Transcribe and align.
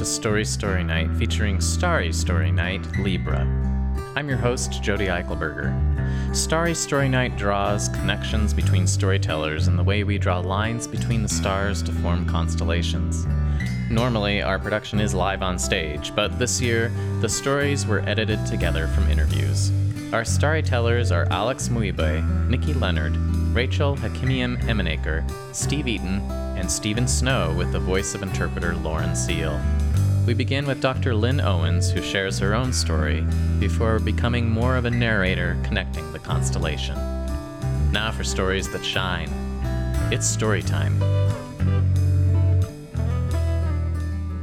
to 0.00 0.06
Starry 0.06 0.46
Story 0.46 0.82
Night 0.82 1.14
featuring 1.18 1.60
Starry 1.60 2.10
Story 2.10 2.50
Night 2.50 2.80
Libra. 3.00 3.40
I'm 4.16 4.30
your 4.30 4.38
host, 4.38 4.82
Jody 4.82 5.08
Eichelberger. 5.08 6.34
Starry 6.34 6.74
Story 6.74 7.10
Night 7.10 7.36
draws 7.36 7.90
connections 7.90 8.54
between 8.54 8.86
storytellers 8.86 9.68
and 9.68 9.78
the 9.78 9.84
way 9.84 10.02
we 10.02 10.16
draw 10.16 10.38
lines 10.38 10.86
between 10.86 11.22
the 11.22 11.28
stars 11.28 11.82
to 11.82 11.92
form 11.92 12.24
constellations. 12.24 13.26
Normally, 13.90 14.40
our 14.40 14.58
production 14.58 15.00
is 15.00 15.12
live 15.12 15.42
on 15.42 15.58
stage, 15.58 16.16
but 16.16 16.38
this 16.38 16.62
year, 16.62 16.90
the 17.20 17.28
stories 17.28 17.86
were 17.86 18.00
edited 18.08 18.46
together 18.46 18.86
from 18.86 19.06
interviews. 19.10 19.70
Our 20.14 20.24
storytellers 20.24 21.12
are 21.12 21.26
Alex 21.30 21.68
Muibe, 21.68 22.48
Nikki 22.48 22.72
Leonard, 22.72 23.18
Rachel 23.54 23.96
Hakimian 23.96 24.62
Emenaker, 24.62 25.30
Steve 25.54 25.88
Eaton, 25.88 26.22
and 26.56 26.72
Stephen 26.72 27.06
Snow 27.06 27.54
with 27.58 27.70
the 27.72 27.80
voice 27.80 28.14
of 28.14 28.22
interpreter 28.22 28.74
Lauren 28.76 29.14
Seal. 29.14 29.60
We 30.30 30.34
begin 30.34 30.64
with 30.64 30.80
Dr. 30.80 31.12
Lynn 31.12 31.40
Owens, 31.40 31.90
who 31.90 32.00
shares 32.00 32.38
her 32.38 32.54
own 32.54 32.72
story 32.72 33.26
before 33.58 33.98
becoming 33.98 34.48
more 34.48 34.76
of 34.76 34.84
a 34.84 34.90
narrator 34.90 35.58
connecting 35.64 36.12
the 36.12 36.20
constellation. 36.20 36.94
Now 37.90 38.12
for 38.12 38.22
stories 38.22 38.70
that 38.70 38.84
shine. 38.84 39.28
It's 40.12 40.28
story 40.28 40.62
time. 40.62 40.96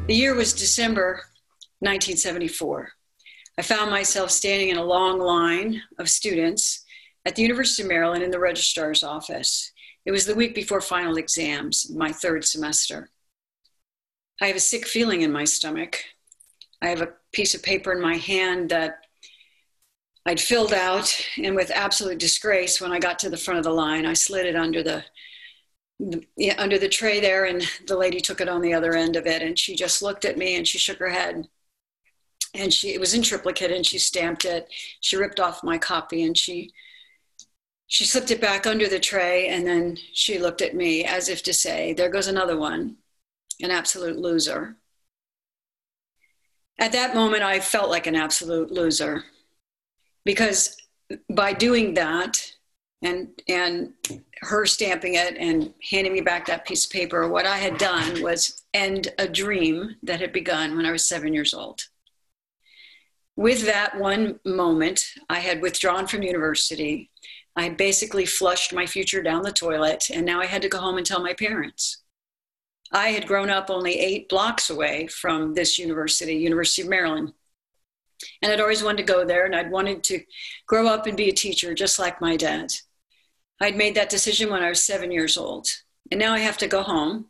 The 0.08 0.14
year 0.14 0.36
was 0.36 0.52
December 0.52 1.22
1974. 1.80 2.90
I 3.58 3.62
found 3.62 3.90
myself 3.90 4.30
standing 4.30 4.68
in 4.68 4.76
a 4.76 4.84
long 4.84 5.22
line 5.22 5.82
of 6.00 6.10
students 6.10 6.84
at 7.26 7.38
the 7.38 7.44
University 7.44 7.84
of 7.84 7.88
Maryland 7.88 8.26
in 8.26 8.32
the 8.32 8.40
registrar's 8.40 9.06
office. 9.06 9.72
It 10.06 10.12
was 10.12 10.26
the 10.26 10.36
week 10.36 10.54
before 10.54 10.82
final 10.82 11.16
exams, 11.16 11.90
my 11.96 12.12
third 12.12 12.44
semester. 12.44 13.10
I 14.42 14.48
have 14.48 14.56
a 14.56 14.62
sick 14.62 14.86
feeling 14.86 15.22
in 15.22 15.32
my 15.32 15.46
stomach. 15.46 16.04
I 16.82 16.90
have 16.90 17.02
a 17.02 17.14
piece 17.32 17.56
of 17.56 17.64
paper 17.64 17.92
in 17.92 18.02
my 18.02 18.16
hand 18.16 18.70
that 18.70 19.00
I'd 20.26 20.40
filled 20.40 20.74
out, 20.74 21.14
and 21.42 21.56
with 21.56 21.72
absolute 21.72 22.20
disgrace, 22.20 22.82
when 22.82 22.92
I 22.92 23.00
got 23.00 23.18
to 23.20 23.30
the 23.30 23.38
front 23.38 23.60
of 23.60 23.64
the 23.64 23.72
line, 23.72 24.06
I 24.06 24.14
slid 24.14 24.46
it 24.46 24.56
under 24.56 24.84
the, 24.84 25.04
the 26.00 26.52
under 26.58 26.78
the 26.78 26.90
tray 26.90 27.20
there, 27.20 27.46
and 27.46 27.64
the 27.88 27.98
lady 27.98 28.20
took 28.20 28.42
it 28.42 28.50
on 28.50 28.62
the 28.62 28.74
other 28.74 28.94
end 28.94 29.16
of 29.16 29.26
it, 29.26 29.42
and 29.42 29.58
she 29.58 29.76
just 29.76 30.02
looked 30.02 30.26
at 30.26 30.38
me 30.38 30.56
and 30.56 30.68
she 30.68 30.78
shook 30.78 31.00
her 31.00 31.10
head, 31.10 31.48
and 32.54 32.74
she 32.74 32.94
it 32.94 33.00
was 33.00 33.14
in 33.14 33.22
triplicate, 33.24 33.72
and 33.72 33.86
she 33.86 33.98
stamped 33.98 34.46
it. 34.46 34.68
She 35.00 35.16
ripped 35.16 35.40
off 35.40 35.64
my 35.64 35.78
copy, 35.78 36.24
and 36.24 36.38
she 36.38 36.74
she 37.88 38.04
slipped 38.04 38.32
it 38.32 38.42
back 38.42 38.68
under 38.68 38.88
the 38.88 39.00
tray 39.00 39.48
and 39.48 39.66
then 39.66 39.98
she 40.14 40.40
looked 40.40 40.62
at 40.62 40.76
me 40.76 41.06
as 41.06 41.30
if 41.30 41.42
to 41.44 41.54
say, 41.54 41.94
There 41.94 42.10
goes 42.10 42.28
another 42.28 42.58
one, 42.58 42.98
an 43.62 43.72
absolute 43.72 44.18
loser. 44.18 44.76
At 46.80 46.92
that 46.92 47.16
moment, 47.16 47.44
I 47.44 47.60
felt 47.60 47.90
like 47.90 48.08
an 48.08 48.16
absolute 48.16 48.72
loser 48.72 49.24
because 50.26 50.78
by 51.32 51.54
doing 51.54 51.94
that 51.96 52.54
and, 53.02 53.30
and 53.48 53.94
her 54.42 54.66
stamping 54.66 55.16
it 55.16 55.36
and 55.38 55.74
handing 55.90 56.14
me 56.14 56.22
back 56.22 56.46
that 56.46 56.66
piece 56.66 56.86
of 56.86 56.92
paper, 56.92 57.28
what 57.28 57.46
I 57.46 57.58
had 57.58 57.78
done 57.78 58.22
was 58.22 58.64
end 58.74 59.10
a 59.18 59.28
dream 59.28 59.96
that 60.04 60.20
had 60.20 60.34
begun 60.34 60.76
when 60.76 60.86
I 60.86 60.92
was 60.92 61.06
seven 61.06 61.34
years 61.34 61.54
old. 61.54 61.82
With 63.36 63.66
that 63.66 63.98
one 63.98 64.40
moment, 64.46 65.04
I 65.30 65.40
had 65.40 65.62
withdrawn 65.62 66.08
from 66.08 66.24
university 66.24 67.12
I 67.58 67.70
basically 67.70 68.28
flushed 68.28 68.72
my 68.72 68.86
future 68.86 69.24
down 69.24 69.42
the 69.42 69.52
toilet, 69.52 70.12
and 70.14 70.24
now 70.24 70.40
I 70.40 70.46
had 70.46 70.62
to 70.62 70.70
go 70.70 70.78
home 70.78 70.98
and 70.98 71.06
tell 71.06 71.24
my 71.24 71.34
parents. 71.34 72.04
I 72.92 73.10
had 73.10 73.28
grown 73.28 73.50
up 73.50 73.70
only 73.70 74.00
eight 74.00 74.30
blocks 74.30 74.70
away 74.70 75.08
from 75.08 75.54
this 75.54 75.78
university, 75.78 76.36
University 76.36 76.84
of 76.84 76.90
Maryland. 76.90 77.34
And 78.42 78.52
I'd 78.52 78.62
always 78.62 78.84
wanted 78.84 79.06
to 79.06 79.14
go 79.14 79.26
there, 79.26 79.46
and 79.46 79.56
I'd 79.56 79.72
wanted 79.72 80.04
to 80.06 80.22
grow 80.66 80.88
up 80.88 81.06
and 81.06 81.18
be 81.18 81.30
a 81.30 81.34
teacher 81.34 81.74
just 81.74 82.00
like 82.00 82.22
my 82.22 82.36
dad. 82.36 82.72
I'd 83.62 83.76
made 83.76 83.96
that 83.96 84.10
decision 84.10 84.50
when 84.50 84.64
I 84.64 84.70
was 84.70 84.84
seven 84.84 85.12
years 85.12 85.38
old. 85.38 85.68
And 86.12 86.20
now 86.20 86.34
I 86.34 86.40
have 86.40 86.58
to 86.60 86.68
go 86.68 86.82
home, 86.82 87.28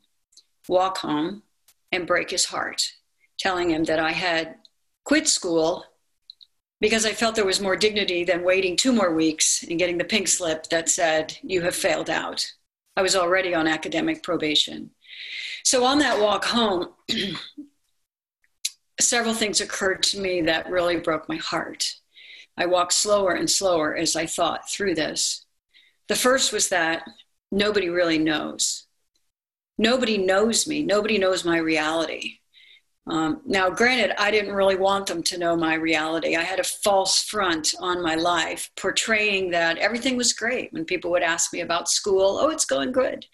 walk 0.67 0.99
home, 0.99 1.43
and 1.91 2.07
break 2.07 2.29
his 2.29 2.45
heart, 2.45 2.93
telling 3.39 3.71
him 3.71 3.85
that 3.85 3.99
I 3.99 4.11
had 4.11 4.55
quit 5.03 5.27
school 5.27 5.85
because 6.79 7.05
I 7.05 7.13
felt 7.13 7.35
there 7.35 7.45
was 7.45 7.61
more 7.61 7.75
dignity 7.75 8.23
than 8.23 8.43
waiting 8.43 8.75
two 8.75 8.93
more 8.93 9.13
weeks 9.13 9.63
and 9.63 9.79
getting 9.79 9.97
the 9.97 10.03
pink 10.03 10.27
slip 10.27 10.67
that 10.69 10.89
said, 10.89 11.37
You 11.41 11.61
have 11.61 11.75
failed 11.75 12.09
out. 12.09 12.45
I 12.95 13.01
was 13.01 13.15
already 13.15 13.55
on 13.55 13.67
academic 13.67 14.21
probation. 14.23 14.91
So 15.63 15.83
on 15.83 15.99
that 15.99 16.19
walk 16.19 16.45
home, 16.45 16.89
several 18.99 19.33
things 19.33 19.61
occurred 19.61 20.03
to 20.03 20.19
me 20.19 20.41
that 20.41 20.69
really 20.69 20.97
broke 20.97 21.27
my 21.29 21.37
heart. 21.37 21.95
I 22.57 22.65
walked 22.65 22.93
slower 22.93 23.33
and 23.33 23.49
slower 23.49 23.95
as 23.95 24.15
I 24.15 24.25
thought 24.25 24.69
through 24.69 24.95
this. 24.95 25.45
The 26.07 26.15
first 26.15 26.51
was 26.51 26.69
that 26.69 27.07
nobody 27.51 27.89
really 27.89 28.17
knows. 28.17 28.87
Nobody 29.77 30.17
knows 30.17 30.67
me. 30.67 30.83
Nobody 30.83 31.19
knows 31.19 31.45
my 31.45 31.57
reality. 31.57 32.39
Um, 33.09 33.41
now, 33.45 33.69
granted, 33.69 34.19
I 34.19 34.31
didn't 34.31 34.53
really 34.53 34.75
want 34.75 35.07
them 35.07 35.23
to 35.23 35.37
know 35.37 35.55
my 35.55 35.75
reality. 35.75 36.35
I 36.35 36.43
had 36.43 36.59
a 36.59 36.63
false 36.63 37.23
front 37.23 37.73
on 37.79 38.01
my 38.01 38.15
life, 38.15 38.69
portraying 38.75 39.51
that 39.51 39.77
everything 39.77 40.17
was 40.17 40.33
great. 40.33 40.73
When 40.73 40.83
people 40.83 41.11
would 41.11 41.23
ask 41.23 41.53
me 41.53 41.61
about 41.61 41.87
school, 41.87 42.37
oh, 42.41 42.49
it's 42.49 42.65
going 42.65 42.91
good. 42.91 43.25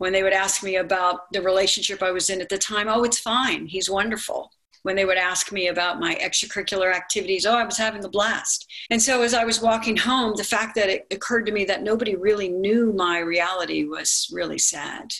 When 0.00 0.14
they 0.14 0.22
would 0.22 0.32
ask 0.32 0.62
me 0.62 0.76
about 0.76 1.30
the 1.30 1.42
relationship 1.42 2.02
I 2.02 2.10
was 2.10 2.30
in 2.30 2.40
at 2.40 2.48
the 2.48 2.56
time, 2.56 2.88
oh, 2.88 3.04
it's 3.04 3.18
fine. 3.18 3.66
He's 3.66 3.90
wonderful. 3.90 4.50
When 4.82 4.96
they 4.96 5.04
would 5.04 5.18
ask 5.18 5.52
me 5.52 5.68
about 5.68 6.00
my 6.00 6.14
extracurricular 6.14 6.90
activities, 6.90 7.44
oh, 7.44 7.52
I 7.52 7.66
was 7.66 7.76
having 7.76 8.02
a 8.02 8.08
blast. 8.08 8.66
And 8.88 9.02
so 9.02 9.20
as 9.20 9.34
I 9.34 9.44
was 9.44 9.60
walking 9.60 9.98
home, 9.98 10.32
the 10.38 10.42
fact 10.42 10.74
that 10.76 10.88
it 10.88 11.06
occurred 11.10 11.44
to 11.44 11.52
me 11.52 11.66
that 11.66 11.82
nobody 11.82 12.16
really 12.16 12.48
knew 12.48 12.94
my 12.94 13.18
reality 13.18 13.84
was 13.84 14.26
really 14.32 14.56
sad. 14.56 15.12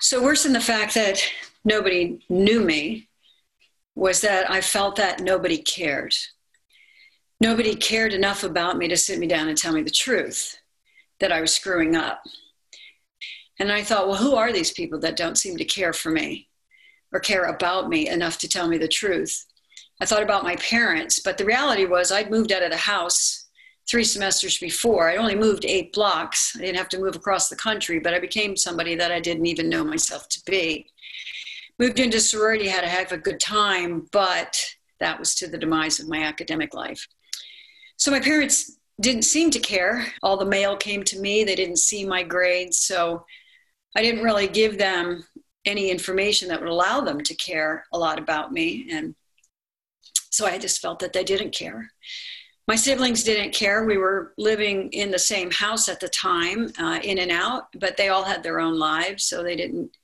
So, 0.00 0.22
worse 0.22 0.44
than 0.44 0.54
the 0.54 0.60
fact 0.60 0.94
that 0.94 1.22
nobody 1.62 2.18
knew 2.30 2.64
me 2.64 3.10
was 3.94 4.22
that 4.22 4.50
I 4.50 4.62
felt 4.62 4.96
that 4.96 5.20
nobody 5.20 5.58
cared. 5.58 6.14
Nobody 7.42 7.74
cared 7.74 8.14
enough 8.14 8.42
about 8.42 8.78
me 8.78 8.88
to 8.88 8.96
sit 8.96 9.18
me 9.18 9.26
down 9.26 9.48
and 9.48 9.58
tell 9.58 9.74
me 9.74 9.82
the 9.82 9.90
truth 9.90 10.56
that 11.20 11.30
I 11.30 11.42
was 11.42 11.54
screwing 11.54 11.94
up. 11.94 12.22
And 13.62 13.70
I 13.70 13.84
thought, 13.84 14.08
well, 14.08 14.16
who 14.16 14.34
are 14.34 14.52
these 14.52 14.72
people 14.72 14.98
that 14.98 15.14
don't 15.14 15.38
seem 15.38 15.56
to 15.56 15.64
care 15.64 15.92
for 15.92 16.10
me 16.10 16.48
or 17.12 17.20
care 17.20 17.44
about 17.44 17.88
me 17.88 18.08
enough 18.08 18.36
to 18.38 18.48
tell 18.48 18.66
me 18.66 18.76
the 18.76 18.88
truth? 18.88 19.46
I 20.00 20.04
thought 20.04 20.24
about 20.24 20.42
my 20.42 20.56
parents, 20.56 21.20
but 21.20 21.38
the 21.38 21.44
reality 21.44 21.84
was 21.84 22.10
I'd 22.10 22.28
moved 22.28 22.50
out 22.50 22.64
of 22.64 22.72
the 22.72 22.76
house 22.76 23.46
three 23.88 24.02
semesters 24.02 24.58
before. 24.58 25.08
I'd 25.08 25.18
only 25.18 25.36
moved 25.36 25.64
eight 25.64 25.92
blocks. 25.92 26.56
I 26.56 26.62
didn't 26.62 26.78
have 26.78 26.88
to 26.88 26.98
move 26.98 27.14
across 27.14 27.48
the 27.48 27.54
country, 27.54 28.00
but 28.00 28.12
I 28.12 28.18
became 28.18 28.56
somebody 28.56 28.96
that 28.96 29.12
I 29.12 29.20
didn't 29.20 29.46
even 29.46 29.68
know 29.68 29.84
myself 29.84 30.28
to 30.30 30.40
be 30.44 30.88
moved 31.78 32.00
into 32.00 32.18
sorority, 32.18 32.66
had 32.66 32.82
a 32.82 32.88
heck 32.88 33.12
of 33.12 33.20
a 33.20 33.22
good 33.22 33.38
time, 33.38 34.08
but 34.10 34.60
that 34.98 35.20
was 35.20 35.36
to 35.36 35.46
the 35.46 35.56
demise 35.56 36.00
of 36.00 36.08
my 36.08 36.24
academic 36.24 36.74
life. 36.74 37.06
So 37.96 38.10
my 38.10 38.18
parents 38.18 38.76
didn't 39.00 39.22
seem 39.22 39.52
to 39.52 39.60
care. 39.60 40.08
All 40.20 40.36
the 40.36 40.44
mail 40.44 40.76
came 40.76 41.04
to 41.04 41.20
me, 41.20 41.44
they 41.44 41.54
didn't 41.54 41.78
see 41.78 42.04
my 42.04 42.24
grades. 42.24 42.78
So 42.78 43.24
I 43.96 44.02
didn't 44.02 44.24
really 44.24 44.48
give 44.48 44.78
them 44.78 45.24
any 45.64 45.90
information 45.90 46.48
that 46.48 46.60
would 46.60 46.68
allow 46.68 47.00
them 47.00 47.20
to 47.20 47.34
care 47.34 47.84
a 47.92 47.98
lot 47.98 48.18
about 48.18 48.52
me. 48.52 48.88
And 48.90 49.14
so 50.30 50.46
I 50.46 50.58
just 50.58 50.80
felt 50.80 50.98
that 51.00 51.12
they 51.12 51.24
didn't 51.24 51.52
care. 51.52 51.90
My 52.68 52.76
siblings 52.76 53.24
didn't 53.24 53.52
care. 53.52 53.84
We 53.84 53.98
were 53.98 54.34
living 54.38 54.88
in 54.92 55.10
the 55.10 55.18
same 55.18 55.50
house 55.50 55.88
at 55.88 56.00
the 56.00 56.08
time, 56.08 56.72
uh, 56.78 57.00
in 57.02 57.18
and 57.18 57.30
out, 57.30 57.64
but 57.78 57.96
they 57.96 58.08
all 58.08 58.24
had 58.24 58.42
their 58.42 58.60
own 58.60 58.78
lives, 58.78 59.24
so 59.24 59.42
they 59.42 59.56
didn't 59.56 59.96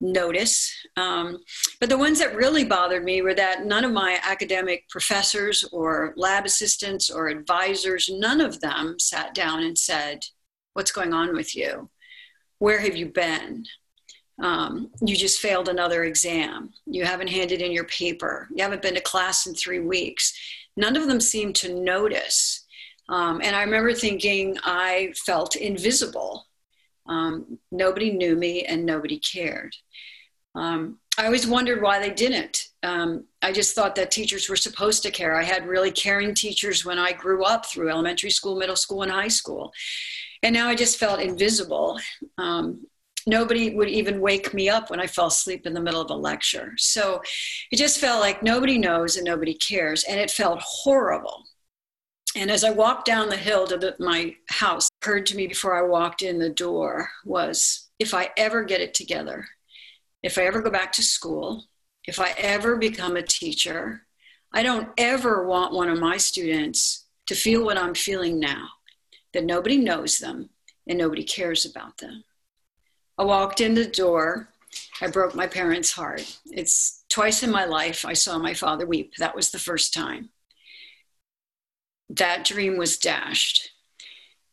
notice. 0.00 0.72
Um, 0.96 1.38
but 1.80 1.88
the 1.88 1.98
ones 1.98 2.18
that 2.18 2.36
really 2.36 2.64
bothered 2.64 3.04
me 3.04 3.22
were 3.22 3.34
that 3.34 3.64
none 3.64 3.84
of 3.84 3.92
my 3.92 4.18
academic 4.22 4.88
professors 4.90 5.64
or 5.72 6.12
lab 6.16 6.44
assistants 6.44 7.10
or 7.10 7.28
advisors, 7.28 8.08
none 8.12 8.40
of 8.40 8.60
them 8.60 8.96
sat 8.98 9.34
down 9.34 9.62
and 9.62 9.76
said, 9.76 10.24
What's 10.74 10.92
going 10.92 11.12
on 11.12 11.34
with 11.34 11.56
you? 11.56 11.90
Where 12.58 12.78
have 12.80 12.96
you 12.96 13.06
been? 13.06 13.64
Um, 14.40 14.90
you 15.00 15.16
just 15.16 15.40
failed 15.40 15.68
another 15.68 16.04
exam. 16.04 16.72
You 16.86 17.04
haven't 17.04 17.28
handed 17.30 17.60
in 17.60 17.72
your 17.72 17.84
paper. 17.84 18.48
You 18.54 18.62
haven't 18.62 18.82
been 18.82 18.94
to 18.94 19.00
class 19.00 19.46
in 19.46 19.54
three 19.54 19.80
weeks. 19.80 20.32
None 20.76 20.96
of 20.96 21.08
them 21.08 21.20
seemed 21.20 21.56
to 21.56 21.74
notice. 21.74 22.64
Um, 23.08 23.40
and 23.42 23.56
I 23.56 23.62
remember 23.62 23.92
thinking 23.94 24.56
I 24.62 25.12
felt 25.24 25.56
invisible 25.56 26.46
um, 27.08 27.58
nobody 27.72 28.10
knew 28.10 28.36
me 28.36 28.64
and 28.64 28.84
nobody 28.84 29.18
cared. 29.18 29.74
Um, 30.54 30.98
I 31.16 31.26
always 31.26 31.46
wondered 31.46 31.82
why 31.82 31.98
they 31.98 32.10
didn't. 32.10 32.68
Um, 32.82 33.24
I 33.42 33.52
just 33.52 33.74
thought 33.74 33.94
that 33.96 34.10
teachers 34.10 34.48
were 34.48 34.56
supposed 34.56 35.02
to 35.02 35.10
care. 35.10 35.34
I 35.34 35.42
had 35.42 35.66
really 35.66 35.90
caring 35.90 36.34
teachers 36.34 36.84
when 36.84 36.98
I 36.98 37.12
grew 37.12 37.44
up 37.44 37.66
through 37.66 37.90
elementary 37.90 38.30
school, 38.30 38.56
middle 38.56 38.76
school, 38.76 39.02
and 39.02 39.10
high 39.10 39.28
school. 39.28 39.72
And 40.42 40.54
now 40.54 40.68
I 40.68 40.74
just 40.74 40.98
felt 40.98 41.20
invisible. 41.20 42.00
Um, 42.36 42.86
Nobody 43.28 43.74
would 43.74 43.90
even 43.90 44.22
wake 44.22 44.54
me 44.54 44.70
up 44.70 44.88
when 44.88 45.00
I 45.00 45.06
fell 45.06 45.26
asleep 45.26 45.66
in 45.66 45.74
the 45.74 45.82
middle 45.82 46.00
of 46.00 46.10
a 46.10 46.14
lecture. 46.14 46.72
So 46.78 47.20
it 47.70 47.76
just 47.76 47.98
felt 47.98 48.22
like 48.22 48.42
nobody 48.42 48.78
knows 48.78 49.16
and 49.16 49.24
nobody 49.26 49.52
cares. 49.52 50.04
And 50.04 50.18
it 50.18 50.30
felt 50.30 50.62
horrible. 50.62 51.44
And 52.34 52.50
as 52.50 52.64
I 52.64 52.70
walked 52.70 53.04
down 53.04 53.28
the 53.28 53.36
hill 53.36 53.66
to 53.66 53.76
the, 53.76 53.96
my 53.98 54.34
house, 54.48 54.88
occurred 55.02 55.26
to 55.26 55.36
me 55.36 55.46
before 55.46 55.76
I 55.76 55.86
walked 55.86 56.22
in 56.22 56.38
the 56.38 56.48
door 56.48 57.10
was 57.26 57.90
if 57.98 58.14
I 58.14 58.30
ever 58.38 58.64
get 58.64 58.80
it 58.80 58.94
together, 58.94 59.46
if 60.22 60.38
I 60.38 60.44
ever 60.44 60.62
go 60.62 60.70
back 60.70 60.92
to 60.92 61.02
school, 61.02 61.64
if 62.06 62.18
I 62.18 62.30
ever 62.38 62.76
become 62.76 63.16
a 63.16 63.22
teacher, 63.22 64.06
I 64.54 64.62
don't 64.62 64.88
ever 64.96 65.46
want 65.46 65.74
one 65.74 65.90
of 65.90 66.00
my 66.00 66.16
students 66.16 67.06
to 67.26 67.34
feel 67.34 67.62
what 67.62 67.76
I'm 67.76 67.94
feeling 67.94 68.40
now 68.40 68.68
that 69.32 69.44
nobody 69.44 69.76
knows 69.78 70.18
them 70.18 70.50
and 70.86 70.98
nobody 70.98 71.22
cares 71.22 71.64
about 71.64 71.98
them. 71.98 72.24
I 73.18 73.24
walked 73.24 73.60
in 73.60 73.74
the 73.74 73.86
door. 73.86 74.48
I 75.00 75.08
broke 75.08 75.34
my 75.34 75.46
parents' 75.46 75.92
heart. 75.92 76.38
It's 76.46 77.04
twice 77.08 77.42
in 77.42 77.50
my 77.50 77.64
life 77.64 78.04
I 78.04 78.12
saw 78.12 78.38
my 78.38 78.54
father 78.54 78.86
weep. 78.86 79.14
That 79.16 79.34
was 79.34 79.50
the 79.50 79.58
first 79.58 79.92
time. 79.92 80.30
That 82.10 82.44
dream 82.44 82.78
was 82.78 82.96
dashed. 82.96 83.72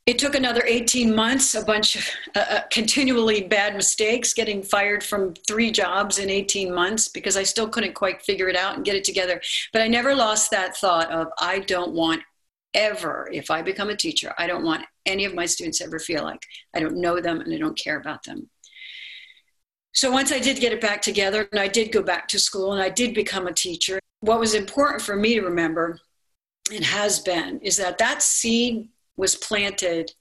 It 0.05 0.19
took 0.19 0.35
another 0.35 0.63
18 0.67 1.15
months, 1.15 1.55
a 1.55 1.65
bunch 1.65 1.95
of 1.95 2.07
uh, 2.35 2.45
uh, 2.49 2.61
continually 2.71 3.41
bad 3.41 3.75
mistakes, 3.75 4.35
getting 4.35 4.61
fired 4.61 5.03
from 5.03 5.33
three 5.47 5.71
jobs 5.71 6.19
in 6.19 6.29
18 6.29 6.71
months 6.73 7.07
because 7.07 7.35
I 7.35 7.41
still 7.41 7.67
couldn't 7.67 7.95
quite 7.95 8.21
figure 8.21 8.47
it 8.47 8.55
out 8.55 8.75
and 8.75 8.85
get 8.85 8.95
it 8.95 9.03
together. 9.03 9.41
But 9.73 9.81
I 9.81 9.87
never 9.87 10.13
lost 10.13 10.51
that 10.51 10.77
thought 10.77 11.11
of, 11.11 11.29
I 11.39 11.59
don't 11.59 11.93
want 11.93 12.21
ever, 12.75 13.27
if 13.31 13.49
I 13.49 13.63
become 13.63 13.89
a 13.89 13.95
teacher, 13.95 14.33
I 14.37 14.45
don't 14.45 14.63
want 14.63 14.85
any 15.05 15.25
of 15.25 15.33
my 15.33 15.45
students 15.45 15.81
ever 15.81 15.97
feel 15.97 16.23
like 16.23 16.45
I 16.75 16.79
don't 16.79 16.97
know 16.97 17.19
them 17.19 17.41
and 17.41 17.51
I 17.51 17.57
don't 17.57 17.77
care 17.77 17.97
about 17.97 18.23
them. 18.23 18.49
So 19.93 20.11
once 20.11 20.31
I 20.31 20.39
did 20.39 20.59
get 20.59 20.73
it 20.73 20.81
back 20.81 21.01
together 21.01 21.47
and 21.51 21.59
I 21.59 21.69
did 21.69 21.91
go 21.91 22.03
back 22.03 22.27
to 22.27 22.39
school 22.39 22.73
and 22.73 22.81
I 22.81 22.89
did 22.89 23.15
become 23.15 23.47
a 23.47 23.53
teacher, 23.53 23.99
what 24.19 24.39
was 24.39 24.53
important 24.53 25.01
for 25.01 25.15
me 25.15 25.35
to 25.35 25.41
remember 25.41 25.99
and 26.73 26.83
has 26.83 27.19
been 27.19 27.59
is 27.61 27.77
that 27.77 27.97
that 27.99 28.21
seed 28.21 28.89
was 29.15 29.35
planted 29.35 30.11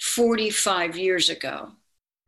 45 0.00 0.96
years 0.96 1.28
ago 1.28 1.72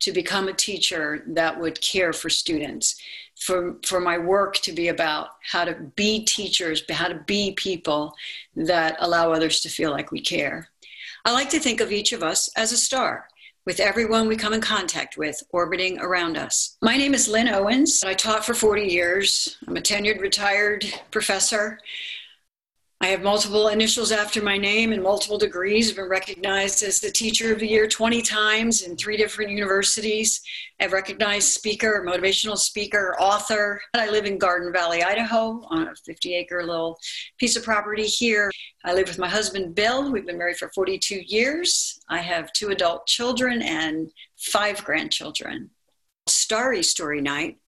to 0.01 0.11
become 0.11 0.47
a 0.47 0.53
teacher 0.53 1.23
that 1.27 1.59
would 1.59 1.79
care 1.81 2.13
for 2.13 2.29
students 2.29 2.99
for 3.39 3.77
for 3.85 3.99
my 3.99 4.17
work 4.17 4.55
to 4.57 4.71
be 4.71 4.89
about 4.89 5.29
how 5.49 5.63
to 5.65 5.73
be 5.95 6.23
teachers 6.23 6.83
how 6.89 7.07
to 7.07 7.23
be 7.25 7.53
people 7.53 8.13
that 8.55 8.95
allow 8.99 9.31
others 9.31 9.61
to 9.61 9.69
feel 9.69 9.91
like 9.91 10.11
we 10.11 10.21
care 10.21 10.67
i 11.25 11.31
like 11.31 11.49
to 11.49 11.59
think 11.59 11.81
of 11.81 11.91
each 11.91 12.11
of 12.11 12.21
us 12.21 12.49
as 12.55 12.71
a 12.71 12.77
star 12.77 13.27
with 13.65 13.79
everyone 13.79 14.27
we 14.27 14.35
come 14.35 14.53
in 14.53 14.61
contact 14.61 15.15
with 15.15 15.43
orbiting 15.51 15.99
around 15.99 16.37
us. 16.37 16.75
My 16.81 16.97
name 16.97 17.13
is 17.13 17.27
Lynn 17.27 17.49
Owens. 17.49 18.03
I 18.03 18.15
taught 18.15 18.43
for 18.43 18.55
40 18.55 18.81
years. 18.81 19.57
I'm 19.67 19.77
a 19.77 19.79
tenured 19.79 20.21
retired 20.21 20.85
professor. 21.11 21.77
I 23.01 23.07
have 23.07 23.21
multiple 23.21 23.69
initials 23.69 24.11
after 24.11 24.43
my 24.43 24.57
name 24.57 24.91
and 24.91 25.01
multiple 25.01 25.37
degrees. 25.37 25.89
I've 25.89 25.95
been 25.95 26.09
recognized 26.09 26.83
as 26.83 26.99
the 26.99 27.09
Teacher 27.09 27.53
of 27.53 27.59
the 27.59 27.67
Year 27.67 27.87
20 27.87 28.21
times 28.21 28.81
in 28.81 28.97
three 28.97 29.15
different 29.15 29.51
universities. 29.51 30.41
I've 30.81 30.91
recognized 30.91 31.47
speaker, 31.47 32.03
motivational 32.05 32.57
speaker, 32.57 33.15
author. 33.17 33.79
I 33.93 34.09
live 34.09 34.25
in 34.25 34.37
Garden 34.37 34.73
Valley, 34.73 35.01
Idaho, 35.01 35.65
on 35.69 35.87
a 35.87 35.95
50 35.95 36.35
acre 36.35 36.65
little 36.65 36.99
piece 37.37 37.55
of 37.55 37.63
property 37.63 38.05
here. 38.05 38.51
I 38.83 38.93
live 38.93 39.07
with 39.07 39.17
my 39.17 39.29
husband, 39.29 39.75
Bill. 39.75 40.11
We've 40.11 40.25
been 40.25 40.37
married 40.37 40.57
for 40.57 40.67
42 40.67 41.21
years. 41.25 42.01
I 42.09 42.19
have 42.19 42.51
two 42.51 42.67
adult 42.67 43.07
children 43.07 43.61
and 43.61 44.11
five 44.37 44.83
grandchildren. 44.83 45.69
Starry 46.27 46.83
Story 46.83 47.21
Night 47.21 47.59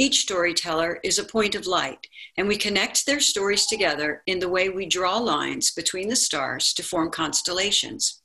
each 0.00 0.22
storyteller 0.22 0.98
is 1.04 1.18
a 1.18 1.24
point 1.24 1.54
of 1.54 1.66
light, 1.66 2.06
and 2.38 2.48
we 2.48 2.56
connect 2.56 3.04
their 3.04 3.20
stories 3.20 3.66
together 3.66 4.22
in 4.26 4.38
the 4.38 4.48
way 4.48 4.70
we 4.70 4.86
draw 4.86 5.18
lines 5.18 5.72
between 5.72 6.08
the 6.08 6.16
stars 6.16 6.72
to 6.72 6.82
form 6.82 7.10
constellations. 7.10 8.22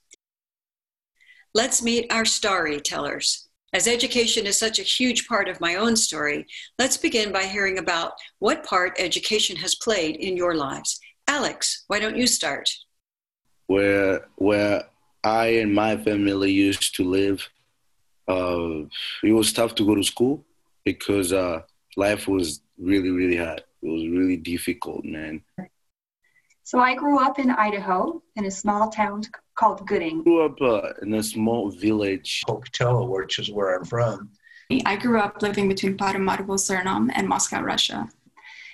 Let's 1.53 1.83
meet 1.83 2.09
our 2.13 2.23
storytellers. 2.23 3.49
As 3.73 3.89
education 3.89 4.45
is 4.45 4.57
such 4.57 4.79
a 4.79 4.83
huge 4.83 5.27
part 5.27 5.49
of 5.49 5.59
my 5.59 5.75
own 5.75 5.97
story, 5.97 6.45
let's 6.79 6.95
begin 6.95 7.33
by 7.33 7.43
hearing 7.43 7.77
about 7.77 8.13
what 8.39 8.63
part 8.63 8.95
education 8.97 9.57
has 9.57 9.75
played 9.75 10.15
in 10.15 10.37
your 10.37 10.55
lives. 10.55 10.97
Alex, 11.27 11.83
why 11.87 11.99
don't 11.99 12.15
you 12.15 12.25
start? 12.25 12.69
Where 13.67 14.29
where 14.35 14.83
I 15.25 15.47
and 15.61 15.73
my 15.75 15.97
family 15.97 16.53
used 16.53 16.95
to 16.95 17.03
live, 17.03 17.49
uh, 18.29 18.87
it 19.23 19.33
was 19.33 19.51
tough 19.51 19.75
to 19.75 19.85
go 19.85 19.95
to 19.95 20.03
school 20.03 20.45
because 20.85 21.33
uh, 21.33 21.61
life 21.97 22.27
was 22.27 22.61
really, 22.77 23.09
really 23.09 23.37
hard. 23.37 23.63
It 23.81 23.89
was 23.89 24.07
really 24.07 24.37
difficult, 24.37 25.03
man. 25.03 25.41
So 26.63 26.79
I 26.79 26.95
grew 26.95 27.19
up 27.19 27.37
in 27.37 27.51
Idaho 27.51 28.23
in 28.35 28.45
a 28.45 28.51
small 28.51 28.89
town 28.89 29.23
called 29.55 29.85
Gooding. 29.85 30.23
Grew 30.23 30.45
up 30.45 30.61
uh, 30.61 30.93
in 31.01 31.13
a 31.13 31.21
small 31.21 31.69
village, 31.69 32.41
Pocatello, 32.47 33.05
which 33.05 33.37
is 33.39 33.51
where 33.51 33.75
I'm 33.75 33.85
from. 33.85 34.31
I 34.85 34.95
grew 34.95 35.19
up 35.19 35.41
living 35.41 35.67
between 35.67 35.95
Paramaribo, 35.95 36.57
Suriname, 36.57 37.11
and 37.13 37.27
Moscow, 37.27 37.61
Russia. 37.61 38.09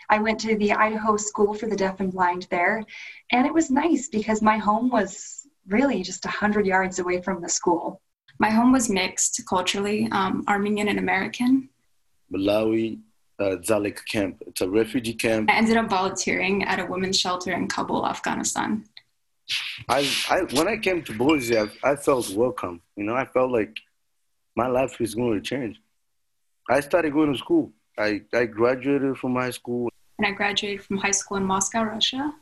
I 0.09 0.19
went 0.19 0.39
to 0.41 0.55
the 0.55 0.71
Idaho 0.71 1.17
School 1.17 1.53
for 1.53 1.67
the 1.67 1.75
Deaf 1.75 1.99
and 1.99 2.11
Blind 2.11 2.47
there, 2.49 2.83
and 3.31 3.45
it 3.45 3.53
was 3.53 3.69
nice 3.69 4.07
because 4.07 4.41
my 4.41 4.57
home 4.57 4.89
was 4.89 5.47
really 5.67 6.01
just 6.01 6.23
100 6.23 6.65
yards 6.65 6.99
away 6.99 7.21
from 7.21 7.41
the 7.41 7.49
school. 7.49 8.01
My 8.39 8.49
home 8.49 8.71
was 8.71 8.89
mixed 8.89 9.41
culturally, 9.47 10.07
um, 10.11 10.43
Armenian 10.47 10.87
and 10.87 10.99
American. 10.99 11.69
Malawi 12.31 12.99
uh, 13.39 13.57
Dzaleka 13.57 14.05
camp. 14.05 14.43
It's 14.47 14.61
a 14.61 14.69
refugee 14.69 15.13
camp. 15.13 15.49
I 15.49 15.55
ended 15.55 15.77
up 15.77 15.89
volunteering 15.89 16.63
at 16.63 16.79
a 16.79 16.85
women's 16.85 17.19
shelter 17.19 17.51
in 17.53 17.67
Kabul, 17.67 18.05
Afghanistan. 18.05 18.85
I, 19.89 20.09
I 20.29 20.41
when 20.53 20.67
I 20.67 20.77
came 20.77 21.03
to 21.03 21.13
Boise, 21.13 21.57
I, 21.57 21.67
I 21.83 21.95
felt 21.95 22.29
welcome. 22.31 22.81
You 22.95 23.03
know, 23.03 23.15
I 23.15 23.25
felt 23.25 23.51
like 23.51 23.77
my 24.55 24.67
life 24.67 24.99
is 25.01 25.15
going 25.15 25.33
to 25.33 25.41
change. 25.41 25.79
I 26.69 26.79
started 26.79 27.13
going 27.13 27.31
to 27.33 27.37
school. 27.37 27.71
I, 27.97 28.21
I 28.33 28.45
graduated 28.45 29.17
from 29.17 29.35
high 29.35 29.51
school. 29.51 29.89
And 30.17 30.27
I 30.27 30.31
graduated 30.31 30.83
from 30.83 30.97
high 30.97 31.11
school 31.11 31.37
in 31.37 31.43
Moscow, 31.43 31.83
Russia. 31.83 32.33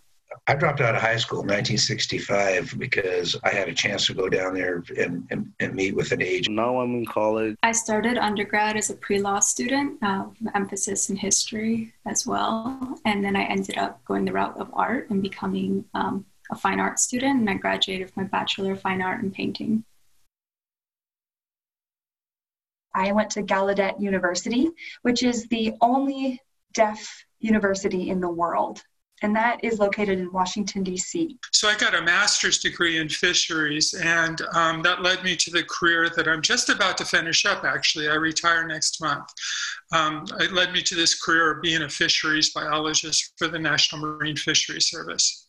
I 0.47 0.55
dropped 0.55 0.81
out 0.81 0.95
of 0.95 1.01
high 1.01 1.17
school 1.17 1.39
in 1.39 1.47
1965 1.47 2.75
because 2.77 3.35
I 3.43 3.49
had 3.49 3.67
a 3.67 3.73
chance 3.73 4.05
to 4.07 4.13
go 4.13 4.29
down 4.29 4.53
there 4.53 4.83
and, 4.97 5.27
and, 5.31 5.51
and 5.59 5.75
meet 5.75 5.95
with 5.95 6.11
an 6.11 6.21
agent. 6.21 6.55
Now 6.55 6.79
I'm 6.79 6.95
in 6.95 7.05
college. 7.05 7.55
I 7.63 7.71
started 7.71 8.17
undergrad 8.17 8.77
as 8.77 8.89
a 8.89 8.95
pre 8.95 9.19
law 9.19 9.39
student, 9.39 9.97
uh, 10.03 10.25
emphasis 10.55 11.09
in 11.09 11.15
history 11.15 11.93
as 12.05 12.27
well. 12.27 12.99
And 13.05 13.23
then 13.23 13.35
I 13.35 13.43
ended 13.43 13.77
up 13.77 14.03
going 14.05 14.25
the 14.25 14.33
route 14.33 14.57
of 14.57 14.69
art 14.73 15.09
and 15.09 15.21
becoming 15.21 15.85
um, 15.93 16.25
a 16.51 16.55
fine 16.55 16.79
art 16.79 16.99
student. 16.99 17.39
And 17.39 17.49
I 17.49 17.55
graduated 17.55 18.07
with 18.07 18.17
my 18.17 18.23
Bachelor 18.23 18.73
of 18.73 18.81
Fine 18.81 19.01
Art 19.01 19.23
in 19.23 19.31
Painting. 19.31 19.83
I 22.93 23.11
went 23.11 23.31
to 23.31 23.43
Gallaudet 23.43 24.01
University, 24.01 24.69
which 25.03 25.23
is 25.23 25.47
the 25.47 25.73
only 25.81 26.41
deaf 26.73 27.25
university 27.39 28.09
in 28.09 28.19
the 28.19 28.29
world 28.29 28.83
and 29.21 29.35
that 29.35 29.63
is 29.63 29.79
located 29.79 30.19
in 30.19 30.31
Washington, 30.31 30.83
D.C. 30.83 31.37
So 31.51 31.67
I 31.67 31.75
got 31.75 31.95
a 31.95 32.01
master's 32.01 32.59
degree 32.59 32.97
in 32.97 33.09
fisheries, 33.09 33.93
and 33.93 34.41
um, 34.53 34.81
that 34.83 35.01
led 35.01 35.23
me 35.23 35.35
to 35.37 35.51
the 35.51 35.63
career 35.63 36.09
that 36.15 36.27
I'm 36.27 36.41
just 36.41 36.69
about 36.69 36.97
to 36.99 37.05
finish 37.05 37.45
up, 37.45 37.63
actually. 37.63 38.07
I 38.09 38.15
retire 38.15 38.65
next 38.65 39.01
month. 39.01 39.29
Um, 39.93 40.25
it 40.39 40.53
led 40.53 40.71
me 40.71 40.81
to 40.83 40.95
this 40.95 41.19
career 41.19 41.51
of 41.51 41.61
being 41.61 41.81
a 41.81 41.89
fisheries 41.89 42.51
biologist 42.51 43.33
for 43.37 43.47
the 43.47 43.59
National 43.59 44.01
Marine 44.01 44.37
Fisheries 44.37 44.87
Service. 44.87 45.47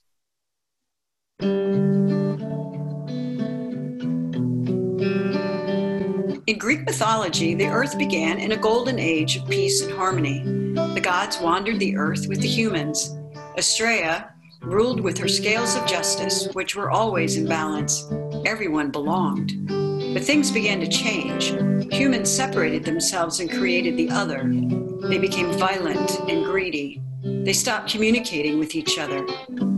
In 6.47 6.59
Greek 6.59 6.85
mythology, 6.85 7.55
the 7.55 7.67
earth 7.67 7.97
began 7.97 8.41
in 8.41 8.53
a 8.53 8.57
golden 8.57 8.99
age 8.99 9.37
of 9.37 9.49
peace 9.49 9.83
and 9.83 9.93
harmony. 9.93 10.43
The 10.95 11.00
gods 11.00 11.39
wandered 11.39 11.79
the 11.79 11.97
earth 11.97 12.27
with 12.27 12.41
the 12.41 12.49
humans. 12.49 13.17
Astrea 13.61 14.31
ruled 14.62 15.00
with 15.00 15.19
her 15.19 15.29
scales 15.29 15.76
of 15.76 15.87
justice, 15.87 16.49
which 16.55 16.75
were 16.75 16.90
always 16.90 17.37
in 17.37 17.47
balance. 17.47 18.11
Everyone 18.47 18.90
belonged. 18.90 19.52
But 20.14 20.25
things 20.25 20.50
began 20.50 20.81
to 20.81 20.88
change. 20.88 21.50
Humans 21.93 22.31
separated 22.31 22.87
themselves 22.87 23.38
and 23.38 23.50
created 23.50 23.99
the 23.99 24.09
other. 24.09 24.50
They 25.11 25.19
became 25.19 25.52
violent 25.52 26.21
and 26.21 26.43
greedy. 26.43 27.02
They 27.23 27.52
stopped 27.52 27.90
communicating 27.90 28.59
with 28.59 28.75
each 28.75 28.99
other. 28.99 29.26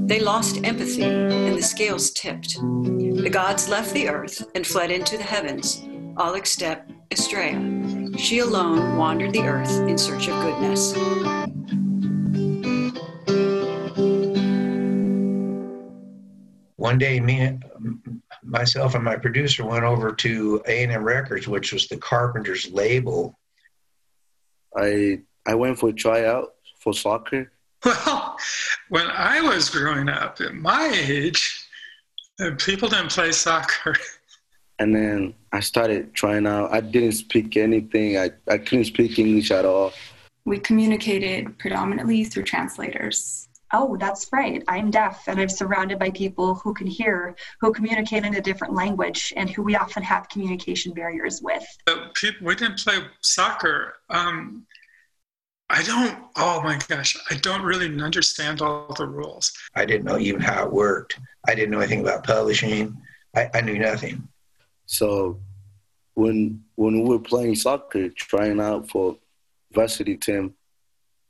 They 0.07 0.21
lost 0.21 0.65
empathy, 0.65 1.03
and 1.03 1.59
the 1.59 1.63
scales 1.63 2.13
tipped. 2.13 2.61
The 2.61 3.31
gods 3.33 3.69
left 3.69 3.93
the 3.95 4.09
earth 4.09 4.47
and 4.55 4.65
fled 4.65 4.93
into 4.93 5.17
the 5.17 5.25
heavens, 5.25 5.83
all 6.17 6.35
except 6.35 6.93
Astrea. 7.11 8.17
She 8.17 8.39
alone 8.39 8.97
wandered 8.97 9.33
the 9.33 9.43
earth 9.43 9.77
in 9.89 9.99
search 9.99 10.29
of 10.29 10.41
goodness. 10.41 10.95
One 16.83 16.99
day 16.99 17.21
me 17.21 17.61
myself 18.43 18.97
and 18.97 19.05
my 19.05 19.15
producer 19.15 19.65
went 19.65 19.85
over 19.85 20.13
to 20.13 20.61
A&M 20.67 21.05
Records, 21.05 21.47
which 21.47 21.73
was 21.73 21.87
the 21.87 21.97
Carpenters 21.97 22.73
label. 22.73 23.39
I 24.77 25.21
I 25.47 25.55
went 25.55 25.79
for 25.79 25.91
a 25.91 25.93
tryout 25.93 26.55
for 26.81 26.93
soccer. 26.93 27.53
Well, 27.85 28.37
when 28.89 29.07
I 29.07 29.41
was 29.41 29.71
growing 29.71 30.09
up, 30.09 30.41
at 30.41 30.55
my 30.55 30.91
age, 30.93 31.67
uh, 32.41 32.51
people 32.59 32.89
didn't 32.89 33.11
play 33.11 33.33
soccer. 33.33 33.95
And 34.79 34.97
then 34.97 35.35
I 35.53 35.61
started 35.61 36.13
trying 36.13 36.47
out. 36.47 36.73
I 36.73 36.81
didn't 36.81 37.13
speak 37.13 37.57
anything. 37.57 38.19
I, 38.19 38.31
I 38.49 38.59
couldn't 38.59 38.87
speak 38.87 39.17
English 39.17 39.53
at 39.53 39.65
all. 39.65 39.93
We 40.45 40.59
communicated 40.59 41.57
predominantly 41.59 42.25
through 42.25 42.45
translators. 42.45 43.49
Oh, 43.73 43.97
that's 43.97 44.29
right. 44.33 44.63
I'm 44.69 44.91
deaf 44.91 45.29
and 45.29 45.41
I'm 45.41 45.49
surrounded 45.49 45.99
by 45.99 46.11
people 46.11 46.55
who 46.57 46.75
can 46.75 46.87
hear, 46.87 47.35
who 47.61 47.73
communicate 47.73 48.25
in 48.25 48.35
a 48.35 48.41
different 48.41 48.75
language, 48.75 49.33
and 49.37 49.49
who 49.49 49.63
we 49.63 49.77
often 49.77 50.03
have 50.03 50.29
communication 50.29 50.93
barriers 50.93 51.41
with. 51.43 51.65
But 51.87 52.15
people, 52.15 52.47
we 52.47 52.55
didn't 52.55 52.79
play 52.79 52.99
soccer. 53.21 53.95
Um, 54.11 54.67
I 55.71 55.83
don't, 55.83 56.19
oh 56.37 56.61
my 56.63 56.79
gosh, 56.87 57.17
I 57.31 57.37
don't 57.37 57.63
really 57.63 57.87
understand 58.03 58.61
all 58.61 58.93
the 58.95 59.07
rules. 59.07 59.53
I 59.75 59.87
didn't 59.87 60.05
know 60.05 60.19
even 60.19 60.43
how 60.43 60.67
it 60.67 60.73
worked. 60.73 61.19
I 61.49 61.55
didn't 61.55 61.71
know 61.71 61.79
anything 61.79 62.01
about 62.01 62.25
publishing. 62.25 62.95
I, 63.35 63.49
I 63.55 63.61
knew 63.63 63.79
nothing. 63.79 64.29
So 64.85 65.41
when 66.15 66.63
when 66.75 67.03
we 67.03 67.09
were 67.09 67.19
playing 67.19 67.55
soccer, 67.55 68.11
trying 68.11 68.61
out 68.61 68.91
for 68.91 69.17
varsity 69.73 70.17
team 70.17 70.55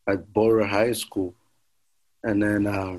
at 0.08 0.32
Borah 0.32 0.66
High 0.66 0.92
School, 0.92 1.36
and 2.24 2.42
then 2.42 2.66
uh, 2.66 2.98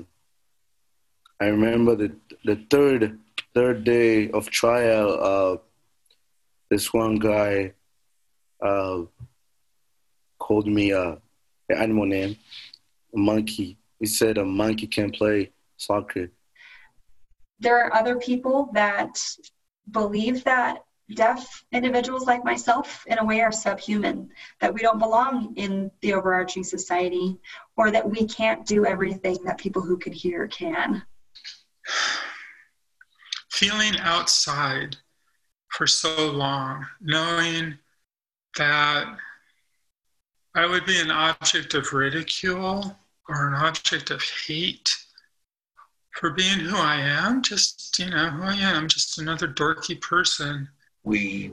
I 1.40 1.46
remember 1.46 1.96
the 1.96 2.12
the 2.44 2.56
third 2.70 3.18
third 3.54 3.84
day 3.84 4.30
of 4.30 4.50
trial. 4.50 5.18
Uh, 5.20 5.56
this 6.70 6.92
one 6.92 7.16
guy 7.16 7.72
uh, 8.62 9.02
called 10.38 10.66
me 10.66 10.92
uh, 10.92 11.16
an 11.68 11.76
animal 11.76 12.06
name, 12.06 12.36
a 13.14 13.18
monkey. 13.18 13.78
He 14.00 14.06
said 14.06 14.38
a 14.38 14.44
monkey 14.44 14.86
can 14.86 15.10
play 15.10 15.52
soccer. 15.76 16.30
There 17.60 17.78
are 17.78 17.94
other 17.94 18.16
people 18.16 18.70
that 18.74 19.20
believe 19.90 20.44
that 20.44 20.84
deaf 21.12 21.64
individuals 21.72 22.26
like 22.26 22.44
myself 22.44 23.04
in 23.06 23.18
a 23.18 23.24
way 23.24 23.40
are 23.40 23.52
subhuman 23.52 24.30
that 24.60 24.72
we 24.72 24.80
don't 24.80 24.98
belong 24.98 25.52
in 25.56 25.90
the 26.00 26.14
overarching 26.14 26.64
society 26.64 27.38
or 27.76 27.90
that 27.90 28.08
we 28.08 28.26
can't 28.26 28.64
do 28.64 28.86
everything 28.86 29.36
that 29.44 29.58
people 29.58 29.82
who 29.82 29.98
can 29.98 30.12
hear 30.12 30.46
can. 30.48 31.02
Feeling 33.50 33.98
outside 34.00 34.96
for 35.74 35.86
so 35.88 36.30
long 36.30 36.86
knowing 37.00 37.76
that 38.56 39.16
i 40.54 40.64
would 40.64 40.86
be 40.86 41.00
an 41.00 41.10
object 41.10 41.74
of 41.74 41.92
ridicule 41.92 42.96
or 43.28 43.48
an 43.48 43.54
object 43.54 44.10
of 44.10 44.22
hate 44.46 44.94
for 46.12 46.30
being 46.30 46.60
who 46.60 46.76
i 46.76 46.94
am 46.94 47.42
just 47.42 47.98
you 47.98 48.08
know 48.08 48.30
who 48.30 48.44
i 48.44 48.54
am 48.54 48.86
just 48.86 49.18
another 49.18 49.48
dorky 49.48 50.00
person 50.00 50.68
we 51.04 51.52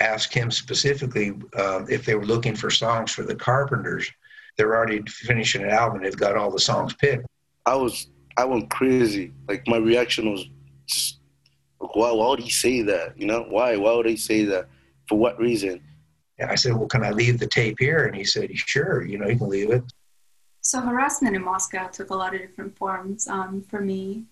asked 0.00 0.34
him 0.34 0.50
specifically 0.50 1.32
uh, 1.56 1.84
if 1.88 2.04
they 2.04 2.14
were 2.14 2.24
looking 2.24 2.56
for 2.56 2.70
songs 2.70 3.12
for 3.12 3.22
the 3.22 3.34
Carpenters. 3.34 4.10
They're 4.56 4.76
already 4.76 5.02
finishing 5.08 5.62
an 5.62 5.70
album. 5.70 6.02
They've 6.02 6.16
got 6.16 6.36
all 6.36 6.50
the 6.50 6.60
songs 6.60 6.94
picked. 6.94 7.26
I 7.64 7.74
was 7.74 8.08
I 8.36 8.44
went 8.44 8.70
crazy. 8.70 9.32
Like 9.48 9.66
my 9.66 9.76
reaction 9.76 10.30
was, 10.30 10.44
just, 10.86 11.20
why? 11.78 12.12
Why 12.12 12.28
would 12.28 12.40
he 12.40 12.50
say 12.50 12.82
that? 12.82 13.18
You 13.18 13.26
know, 13.26 13.44
why? 13.48 13.76
Why 13.76 13.94
would 13.94 14.06
he 14.06 14.16
say 14.16 14.44
that? 14.44 14.68
For 15.08 15.18
what 15.18 15.38
reason? 15.38 15.80
And 16.38 16.50
I 16.50 16.54
said, 16.54 16.74
well, 16.74 16.88
can 16.88 17.04
I 17.04 17.10
leave 17.10 17.38
the 17.38 17.46
tape 17.46 17.76
here? 17.78 18.06
And 18.06 18.16
he 18.16 18.24
said, 18.24 18.50
sure. 18.56 19.04
You 19.04 19.18
know, 19.18 19.28
you 19.28 19.36
can 19.36 19.48
leave 19.48 19.70
it. 19.70 19.84
So 20.60 20.80
harassment 20.80 21.36
in 21.36 21.44
Moscow 21.44 21.88
took 21.88 22.10
a 22.10 22.14
lot 22.14 22.34
of 22.34 22.40
different 22.40 22.76
forms. 22.76 23.26
Um, 23.28 23.62
for 23.68 23.80
me 23.80 24.24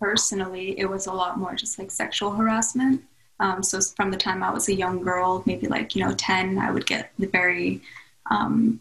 personally, 0.00 0.78
it 0.78 0.88
was 0.88 1.06
a 1.06 1.12
lot 1.12 1.38
more 1.38 1.54
just 1.54 1.78
like 1.78 1.90
sexual 1.90 2.32
harassment. 2.32 3.02
Um, 3.40 3.62
so 3.62 3.80
from 3.80 4.10
the 4.10 4.16
time 4.16 4.42
I 4.42 4.50
was 4.50 4.68
a 4.68 4.74
young 4.74 5.02
girl, 5.02 5.42
maybe 5.46 5.66
like, 5.66 5.94
you 5.94 6.04
know, 6.04 6.14
10, 6.14 6.58
I 6.58 6.70
would 6.70 6.86
get 6.86 7.12
the 7.18 7.26
very 7.26 7.82
um, 8.30 8.80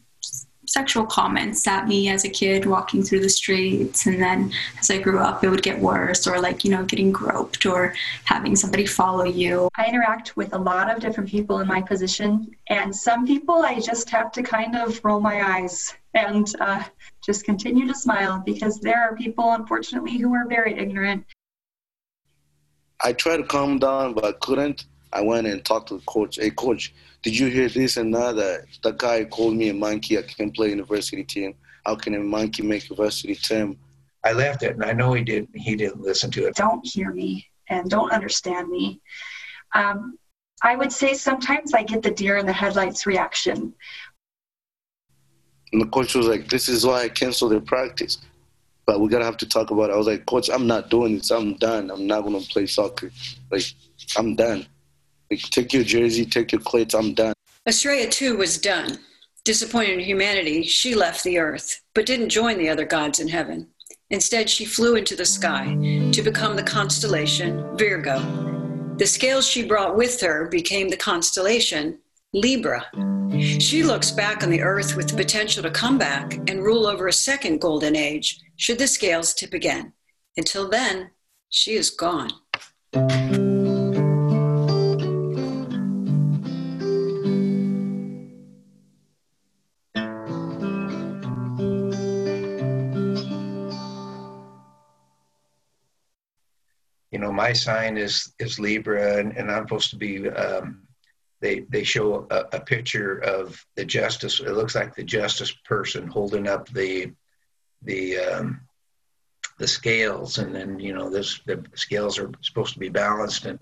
sexual 0.67 1.05
comments 1.05 1.67
at 1.67 1.87
me 1.87 2.09
as 2.09 2.25
a 2.25 2.29
kid 2.29 2.65
walking 2.65 3.03
through 3.03 3.19
the 3.19 3.29
streets. 3.29 4.05
And 4.05 4.21
then 4.21 4.51
as 4.79 4.89
I 4.89 4.97
grew 4.97 5.19
up, 5.19 5.43
it 5.43 5.49
would 5.49 5.63
get 5.63 5.79
worse, 5.79 6.27
or 6.27 6.39
like, 6.39 6.63
you 6.63 6.71
know, 6.71 6.83
getting 6.83 7.11
groped 7.11 7.65
or 7.65 7.93
having 8.23 8.55
somebody 8.55 8.85
follow 8.85 9.25
you. 9.25 9.69
I 9.75 9.87
interact 9.87 10.35
with 10.35 10.53
a 10.53 10.57
lot 10.57 10.89
of 10.89 10.99
different 10.99 11.29
people 11.29 11.59
in 11.59 11.67
my 11.67 11.81
position. 11.81 12.55
And 12.69 12.95
some 12.95 13.25
people 13.25 13.63
I 13.63 13.79
just 13.79 14.09
have 14.09 14.31
to 14.33 14.43
kind 14.43 14.75
of 14.75 15.03
roll 15.03 15.19
my 15.19 15.41
eyes 15.41 15.93
and 16.13 16.47
uh, 16.59 16.83
just 17.23 17.45
continue 17.45 17.87
to 17.87 17.93
smile 17.93 18.41
because 18.45 18.79
there 18.79 19.01
are 19.01 19.15
people, 19.15 19.51
unfortunately, 19.51 20.17
who 20.17 20.33
are 20.33 20.47
very 20.47 20.77
ignorant 20.77 21.25
I 23.03 23.13
tried 23.13 23.37
to 23.37 23.43
calm 23.43 23.79
down, 23.79 24.13
but 24.13 24.25
I 24.25 24.31
couldn't. 24.33 24.85
I 25.13 25.21
went 25.21 25.47
and 25.47 25.63
talked 25.63 25.89
to 25.89 25.97
the 25.97 26.05
coach. 26.05 26.37
Hey, 26.37 26.49
coach, 26.49 26.93
did 27.23 27.37
you 27.37 27.47
hear 27.47 27.69
this 27.69 27.97
and 27.97 28.13
that? 28.13 28.35
That 28.35 28.65
that 28.83 28.97
guy 28.97 29.23
called 29.25 29.55
me 29.55 29.69
a 29.69 29.73
monkey. 29.73 30.17
I 30.17 30.23
can't 30.23 30.53
play 30.53 30.69
university 30.69 31.23
team. 31.23 31.55
How 31.85 31.95
can 31.95 32.15
a 32.15 32.19
monkey 32.19 32.63
make 32.63 32.83
a 32.83 32.87
university 32.87 33.35
team? 33.35 33.77
I 34.23 34.33
left 34.33 34.63
it, 34.63 34.75
and 34.75 34.83
I 34.83 34.91
know 34.91 35.13
he 35.13 35.23
didn't. 35.23 35.49
He 35.55 35.75
didn't 35.75 36.01
listen 36.01 36.31
to 36.31 36.47
it. 36.47 36.55
Don't 36.55 36.85
hear 36.85 37.11
me 37.11 37.47
and 37.69 37.89
don't 37.89 38.11
understand 38.11 38.69
me. 38.69 39.01
Um, 39.73 40.17
I 40.63 40.75
would 40.75 40.91
say 40.91 41.13
sometimes 41.13 41.73
I 41.73 41.83
get 41.83 42.01
the 42.01 42.11
deer 42.11 42.37
in 42.37 42.45
the 42.45 42.53
headlights 42.53 43.05
reaction. 43.05 43.73
And 45.71 45.81
the 45.81 45.87
coach 45.87 46.15
was 46.15 46.27
like, 46.27 46.49
"This 46.49 46.69
is 46.69 46.85
why 46.85 47.03
I 47.03 47.09
canceled 47.09 47.51
the 47.51 47.61
practice." 47.61 48.19
But 48.85 48.99
we're 48.99 49.09
gonna 49.09 49.25
have 49.25 49.37
to 49.37 49.47
talk 49.47 49.71
about 49.71 49.89
it. 49.89 49.93
I 49.93 49.97
was 49.97 50.07
like, 50.07 50.25
Coach, 50.25 50.49
I'm 50.49 50.67
not 50.67 50.89
doing 50.89 51.17
this. 51.17 51.31
I'm 51.31 51.55
done. 51.55 51.89
I'm 51.89 52.05
not 52.05 52.21
gonna 52.21 52.39
play 52.39 52.67
soccer. 52.67 53.11
Like, 53.51 53.63
I'm 54.17 54.35
done. 54.35 54.65
Like, 55.31 55.41
take 55.41 55.73
your 55.73 55.83
jersey, 55.83 56.25
take 56.25 56.51
your 56.51 56.61
cleats. 56.61 56.93
I'm 56.93 57.13
done. 57.13 57.33
Astrea 57.67 58.11
too 58.11 58.37
was 58.37 58.59
done. 58.59 58.99
Disappointed 59.43 59.93
in 59.93 59.99
humanity, 59.99 60.63
she 60.63 60.95
left 60.95 61.23
the 61.23 61.37
earth, 61.39 61.81
but 61.93 62.05
didn't 62.05 62.29
join 62.29 62.57
the 62.57 62.69
other 62.69 62.85
gods 62.85 63.19
in 63.19 63.27
heaven. 63.27 63.67
Instead, 64.09 64.49
she 64.49 64.65
flew 64.65 64.95
into 64.95 65.15
the 65.15 65.25
sky 65.25 65.65
to 66.11 66.21
become 66.21 66.55
the 66.55 66.63
constellation 66.63 67.75
Virgo. 67.75 68.19
The 68.97 69.05
scales 69.05 69.47
she 69.47 69.65
brought 69.65 69.95
with 69.97 70.21
her 70.21 70.47
became 70.47 70.89
the 70.89 70.97
constellation 70.97 71.99
Libra. 72.35 72.85
She 73.39 73.81
looks 73.81 74.11
back 74.11 74.43
on 74.43 74.49
the 74.49 74.61
earth 74.61 74.97
with 74.97 75.07
the 75.07 75.15
potential 75.15 75.63
to 75.63 75.71
come 75.71 75.97
back 75.97 76.33
and 76.49 76.61
rule 76.61 76.85
over 76.85 77.07
a 77.07 77.13
second 77.13 77.61
golden 77.61 77.95
age 77.95 78.41
should 78.57 78.77
the 78.77 78.87
scales 78.87 79.33
tip 79.33 79.53
again. 79.53 79.93
Until 80.35 80.69
then, 80.69 81.11
she 81.49 81.75
is 81.75 81.89
gone. 81.89 82.31
You 97.11 97.19
know, 97.19 97.31
my 97.31 97.53
sign 97.53 97.95
is 97.95 98.33
is 98.39 98.59
Libra, 98.59 99.19
and, 99.19 99.37
and 99.37 99.49
I'm 99.49 99.63
supposed 99.63 99.89
to 99.91 99.95
be 99.95 100.27
um, 100.27 100.84
they 101.41 101.61
they 101.69 101.83
show 101.83 102.27
a, 102.29 102.45
a, 102.53 102.59
picture 102.59 103.17
of 103.17 103.63
the 103.75 103.85
justice. 103.85 104.39
It 104.39 104.51
looks 104.51 104.75
like 104.75 104.95
the 104.95 105.03
justice 105.03 105.51
person 105.51 106.07
holding 106.07 106.47
up 106.47 106.69
the 106.69 107.11
the 107.81 108.17
um, 108.17 108.61
the 109.59 109.67
scales, 109.67 110.37
and 110.37 110.55
then 110.55 110.79
you 110.79 110.93
know 110.93 111.09
this 111.09 111.39
the 111.45 111.63
scales 111.75 112.17
are 112.17 112.31
supposed 112.41 112.73
to 112.73 112.79
be 112.79 112.89
balanced. 112.89 113.45
And 113.45 113.59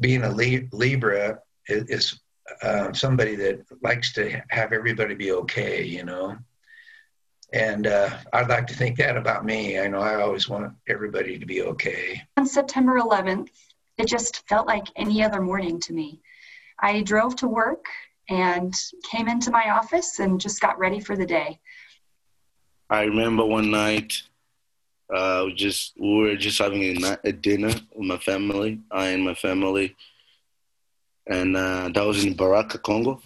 being 0.00 0.24
a 0.24 0.30
Libra 0.30 1.38
is, 1.68 1.84
is 1.88 2.20
uh, 2.62 2.92
somebody 2.92 3.36
that 3.36 3.64
likes 3.82 4.12
to 4.14 4.42
have 4.48 4.72
everybody 4.72 5.14
be 5.14 5.32
okay, 5.32 5.84
you 5.84 6.04
know. 6.04 6.36
And 7.52 7.86
uh, 7.86 8.08
I'd 8.32 8.48
like 8.48 8.66
to 8.68 8.74
think 8.74 8.96
that 8.96 9.16
about 9.16 9.44
me. 9.44 9.78
I 9.78 9.86
know 9.86 10.00
I 10.00 10.22
always 10.22 10.48
want 10.48 10.72
everybody 10.88 11.38
to 11.38 11.44
be 11.44 11.62
okay. 11.62 12.22
On 12.38 12.46
September 12.46 12.98
11th, 12.98 13.48
it 13.98 14.08
just 14.08 14.48
felt 14.48 14.66
like 14.66 14.86
any 14.96 15.22
other 15.22 15.42
morning 15.42 15.78
to 15.80 15.92
me. 15.92 16.20
I 16.82 17.02
drove 17.02 17.36
to 17.36 17.48
work 17.48 17.86
and 18.28 18.74
came 19.10 19.28
into 19.28 19.50
my 19.50 19.70
office 19.70 20.18
and 20.18 20.40
just 20.40 20.60
got 20.60 20.78
ready 20.78 21.00
for 21.00 21.16
the 21.16 21.26
day. 21.26 21.60
I 22.90 23.04
remember 23.04 23.44
one 23.46 23.70
night, 23.70 24.22
uh, 25.14 25.46
just 25.54 25.94
we 25.98 26.14
were 26.14 26.36
just 26.36 26.58
having 26.58 27.04
a, 27.04 27.18
a, 27.24 27.32
dinner 27.32 27.72
with 27.94 28.08
my 28.08 28.18
family, 28.18 28.80
I 28.90 29.08
and 29.08 29.24
my 29.24 29.34
family, 29.34 29.96
and 31.26 31.56
uh, 31.56 31.90
that 31.94 32.04
was 32.04 32.24
in 32.24 32.34
Baraka, 32.34 32.78
Congo. 32.78 33.20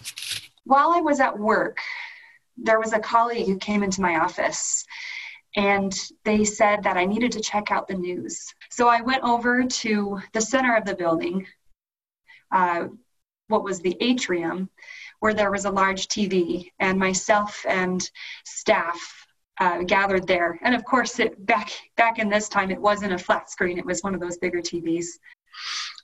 While 0.63 0.91
I 0.91 1.01
was 1.01 1.19
at 1.19 1.37
work, 1.37 1.79
there 2.57 2.79
was 2.79 2.93
a 2.93 2.99
colleague 2.99 3.47
who 3.47 3.57
came 3.57 3.83
into 3.83 4.01
my 4.01 4.19
office 4.19 4.85
and 5.55 5.93
they 6.23 6.43
said 6.45 6.83
that 6.83 6.97
I 6.97 7.05
needed 7.05 7.31
to 7.33 7.41
check 7.41 7.71
out 7.71 7.87
the 7.87 7.95
news. 7.95 8.53
So 8.69 8.87
I 8.87 9.01
went 9.01 9.23
over 9.23 9.63
to 9.63 10.21
the 10.33 10.41
center 10.41 10.75
of 10.75 10.85
the 10.85 10.95
building, 10.95 11.47
uh, 12.51 12.87
what 13.47 13.63
was 13.63 13.79
the 13.79 13.97
atrium, 14.01 14.69
where 15.19 15.33
there 15.33 15.51
was 15.51 15.65
a 15.65 15.71
large 15.71 16.07
TV, 16.07 16.71
and 16.79 16.99
myself 16.99 17.65
and 17.67 18.09
staff 18.45 19.27
uh, 19.59 19.83
gathered 19.83 20.27
there. 20.27 20.59
And 20.61 20.75
of 20.75 20.83
course, 20.85 21.19
it 21.19 21.45
back 21.45 21.71
back 21.95 22.19
in 22.19 22.29
this 22.29 22.49
time, 22.49 22.71
it 22.71 22.81
wasn't 22.81 23.13
a 23.13 23.17
flat 23.17 23.49
screen; 23.49 23.77
it 23.77 23.85
was 23.85 24.01
one 24.01 24.13
of 24.13 24.21
those 24.21 24.37
bigger 24.37 24.59
TVs. 24.59 25.07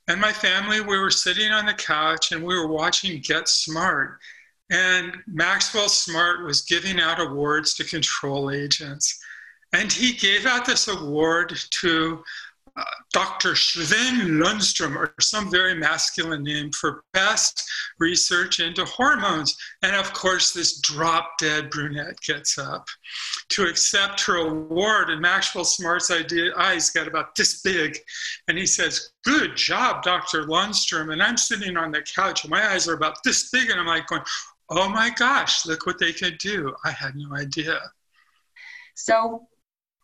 And 0.07 0.19
my 0.19 0.33
family, 0.33 0.81
we 0.81 0.97
were 0.97 1.11
sitting 1.11 1.51
on 1.51 1.65
the 1.65 1.73
couch 1.73 2.31
and 2.31 2.43
we 2.43 2.55
were 2.55 2.67
watching 2.67 3.21
Get 3.21 3.47
Smart. 3.47 4.19
And 4.69 5.13
Maxwell 5.27 5.87
Smart 5.89 6.43
was 6.43 6.61
giving 6.61 6.99
out 6.99 7.21
awards 7.21 7.73
to 7.75 7.83
control 7.83 8.51
agents. 8.51 9.19
And 9.71 9.91
he 9.91 10.13
gave 10.13 10.45
out 10.45 10.65
this 10.65 10.87
award 10.87 11.57
to 11.81 12.23
Dr. 13.11 13.55
Sven 13.55 14.39
Lundstrom, 14.39 14.95
or 14.95 15.13
some 15.19 15.51
very 15.51 15.75
masculine 15.75 16.43
name, 16.43 16.71
for 16.71 17.03
best 17.13 17.63
research 17.99 18.59
into 18.59 18.83
hormones. 18.85 19.55
And 19.83 19.95
of 19.95 20.11
course, 20.13 20.51
this 20.51 20.79
drop 20.79 21.37
dead 21.37 21.69
brunette 21.69 22.19
gets 22.21 22.57
up 22.57 22.87
to 23.49 23.67
accept 23.67 24.21
her 24.25 24.37
award. 24.37 25.11
And 25.11 25.21
Maxwell 25.21 25.65
Smart's 25.65 26.09
idea, 26.09 26.51
eyes 26.57 26.89
got 26.89 27.07
about 27.07 27.35
this 27.35 27.61
big. 27.61 27.97
And 28.47 28.57
he 28.57 28.65
says, 28.65 29.11
Good 29.23 29.55
job, 29.55 30.01
Dr. 30.01 30.45
Lundstrom. 30.45 31.13
And 31.13 31.21
I'm 31.21 31.37
sitting 31.37 31.77
on 31.77 31.91
the 31.91 32.01
couch, 32.01 32.43
and 32.43 32.51
my 32.51 32.71
eyes 32.71 32.87
are 32.87 32.95
about 32.95 33.17
this 33.23 33.49
big. 33.51 33.69
And 33.69 33.79
I'm 33.79 33.85
like, 33.85 34.07
going, 34.07 34.23
Oh 34.69 34.89
my 34.89 35.11
gosh, 35.11 35.65
look 35.67 35.85
what 35.85 35.99
they 35.99 36.13
could 36.13 36.39
do. 36.39 36.73
I 36.83 36.91
had 36.91 37.15
no 37.15 37.35
idea. 37.35 37.79
So 38.95 39.47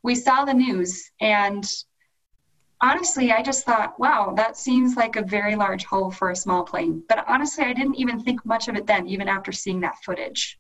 we 0.03 0.13
saw 0.15 0.45
the 0.45 0.53
news 0.53 1.09
and 1.19 1.67
honestly 2.81 3.31
i 3.31 3.41
just 3.41 3.65
thought 3.65 3.99
wow 3.99 4.33
that 4.35 4.57
seems 4.57 4.95
like 4.95 5.15
a 5.15 5.23
very 5.23 5.55
large 5.55 5.85
hole 5.85 6.11
for 6.11 6.31
a 6.31 6.35
small 6.35 6.63
plane. 6.63 7.03
But 7.07 7.25
honestly 7.27 7.63
i 7.65 7.73
didn't 7.73 7.95
even 7.95 8.21
think 8.21 8.45
much 8.45 8.67
of 8.67 8.75
it 8.75 8.87
then 8.87 9.07
even 9.07 9.27
after 9.27 9.51
seeing 9.51 9.81
that 9.81 9.97
footage. 10.03 10.57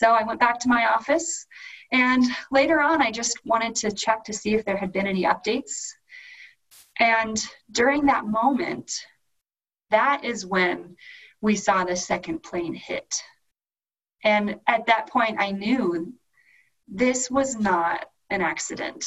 So 0.00 0.12
i 0.12 0.22
went 0.22 0.40
back 0.40 0.60
to 0.60 0.68
my 0.68 0.86
office 0.86 1.46
and 1.90 2.24
later 2.50 2.80
on 2.80 3.02
i 3.02 3.10
just 3.10 3.38
wanted 3.44 3.74
to 3.76 3.90
check 3.90 4.24
to 4.24 4.32
see 4.32 4.54
if 4.54 4.64
there 4.64 4.76
had 4.76 4.92
been 4.92 5.06
any 5.06 5.24
updates. 5.24 5.92
And 6.98 7.36
during 7.70 8.06
that 8.06 8.26
moment 8.26 8.92
that 9.90 10.24
is 10.24 10.46
when 10.46 10.96
we 11.40 11.56
saw 11.56 11.84
the 11.84 11.96
second 11.96 12.42
plane 12.42 12.74
hit. 12.74 13.22
And 14.24 14.60
at 14.66 14.86
that 14.86 15.08
point 15.08 15.36
i 15.40 15.50
knew 15.50 16.12
this 16.88 17.30
was 17.30 17.56
not 17.56 18.06
an 18.30 18.42
accident. 18.42 19.04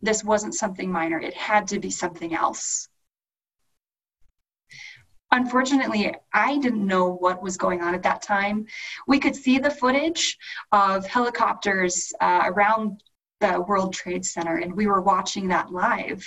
This 0.00 0.22
wasn't 0.22 0.54
something 0.54 0.90
minor, 0.90 1.18
it 1.18 1.34
had 1.34 1.68
to 1.68 1.78
be 1.78 1.90
something 1.90 2.34
else. 2.34 2.88
Unfortunately, 5.30 6.14
I 6.32 6.58
didn't 6.58 6.86
know 6.86 7.12
what 7.12 7.42
was 7.42 7.58
going 7.58 7.82
on 7.82 7.94
at 7.94 8.02
that 8.04 8.22
time. 8.22 8.66
We 9.06 9.18
could 9.18 9.36
see 9.36 9.58
the 9.58 9.70
footage 9.70 10.38
of 10.72 11.06
helicopters 11.06 12.12
uh, 12.20 12.44
around 12.46 13.02
the 13.40 13.60
World 13.60 13.92
Trade 13.92 14.24
Center, 14.24 14.56
and 14.56 14.74
we 14.74 14.86
were 14.86 15.02
watching 15.02 15.48
that 15.48 15.70
live. 15.70 16.24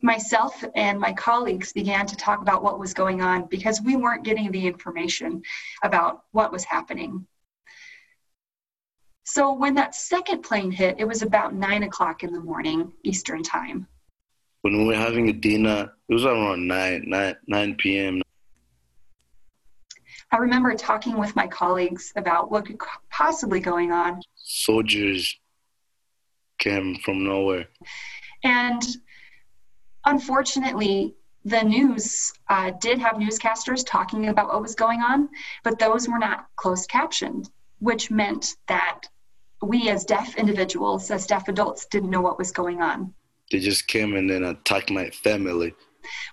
Myself 0.00 0.62
and 0.76 1.00
my 1.00 1.12
colleagues 1.12 1.72
began 1.72 2.06
to 2.06 2.16
talk 2.16 2.40
about 2.40 2.62
what 2.62 2.78
was 2.78 2.94
going 2.94 3.20
on 3.20 3.46
because 3.46 3.82
we 3.82 3.96
weren't 3.96 4.24
getting 4.24 4.52
the 4.52 4.66
information 4.66 5.42
about 5.82 6.22
what 6.30 6.52
was 6.52 6.62
happening. 6.62 7.26
So 9.30 9.52
when 9.52 9.74
that 9.74 9.94
second 9.94 10.40
plane 10.40 10.70
hit, 10.70 10.96
it 10.98 11.06
was 11.06 11.20
about 11.20 11.54
nine 11.54 11.82
o'clock 11.82 12.24
in 12.24 12.32
the 12.32 12.40
morning 12.40 12.90
Eastern 13.04 13.42
time. 13.42 13.86
When 14.62 14.78
we 14.78 14.86
were 14.86 14.94
having 14.94 15.28
a 15.28 15.34
dinner, 15.34 15.92
it 16.08 16.14
was 16.14 16.24
around 16.24 16.66
9, 16.66 17.04
9, 17.06 17.36
9 17.46 17.74
p.m. 17.74 18.22
I 20.32 20.38
remember 20.38 20.74
talking 20.74 21.18
with 21.18 21.36
my 21.36 21.46
colleagues 21.46 22.10
about 22.16 22.50
what 22.50 22.64
could 22.64 22.78
possibly 23.10 23.60
going 23.60 23.92
on. 23.92 24.22
Soldiers 24.34 25.38
came 26.58 26.96
from 26.96 27.22
nowhere. 27.22 27.68
And 28.44 28.82
unfortunately, 30.06 31.16
the 31.44 31.62
news 31.62 32.32
uh, 32.48 32.70
did 32.80 32.98
have 32.98 33.16
newscasters 33.16 33.84
talking 33.86 34.30
about 34.30 34.48
what 34.48 34.62
was 34.62 34.74
going 34.74 35.02
on, 35.02 35.28
but 35.64 35.78
those 35.78 36.08
were 36.08 36.18
not 36.18 36.46
closed 36.56 36.88
captioned, 36.88 37.50
which 37.78 38.10
meant 38.10 38.56
that 38.68 39.02
we 39.62 39.88
as 39.88 40.04
deaf 40.04 40.36
individuals, 40.36 41.10
as 41.10 41.26
deaf 41.26 41.48
adults, 41.48 41.86
didn't 41.86 42.10
know 42.10 42.20
what 42.20 42.38
was 42.38 42.52
going 42.52 42.80
on. 42.80 43.14
They 43.50 43.58
just 43.58 43.86
came 43.88 44.14
and 44.14 44.28
then 44.28 44.44
attacked 44.44 44.90
my 44.90 45.10
family. 45.10 45.74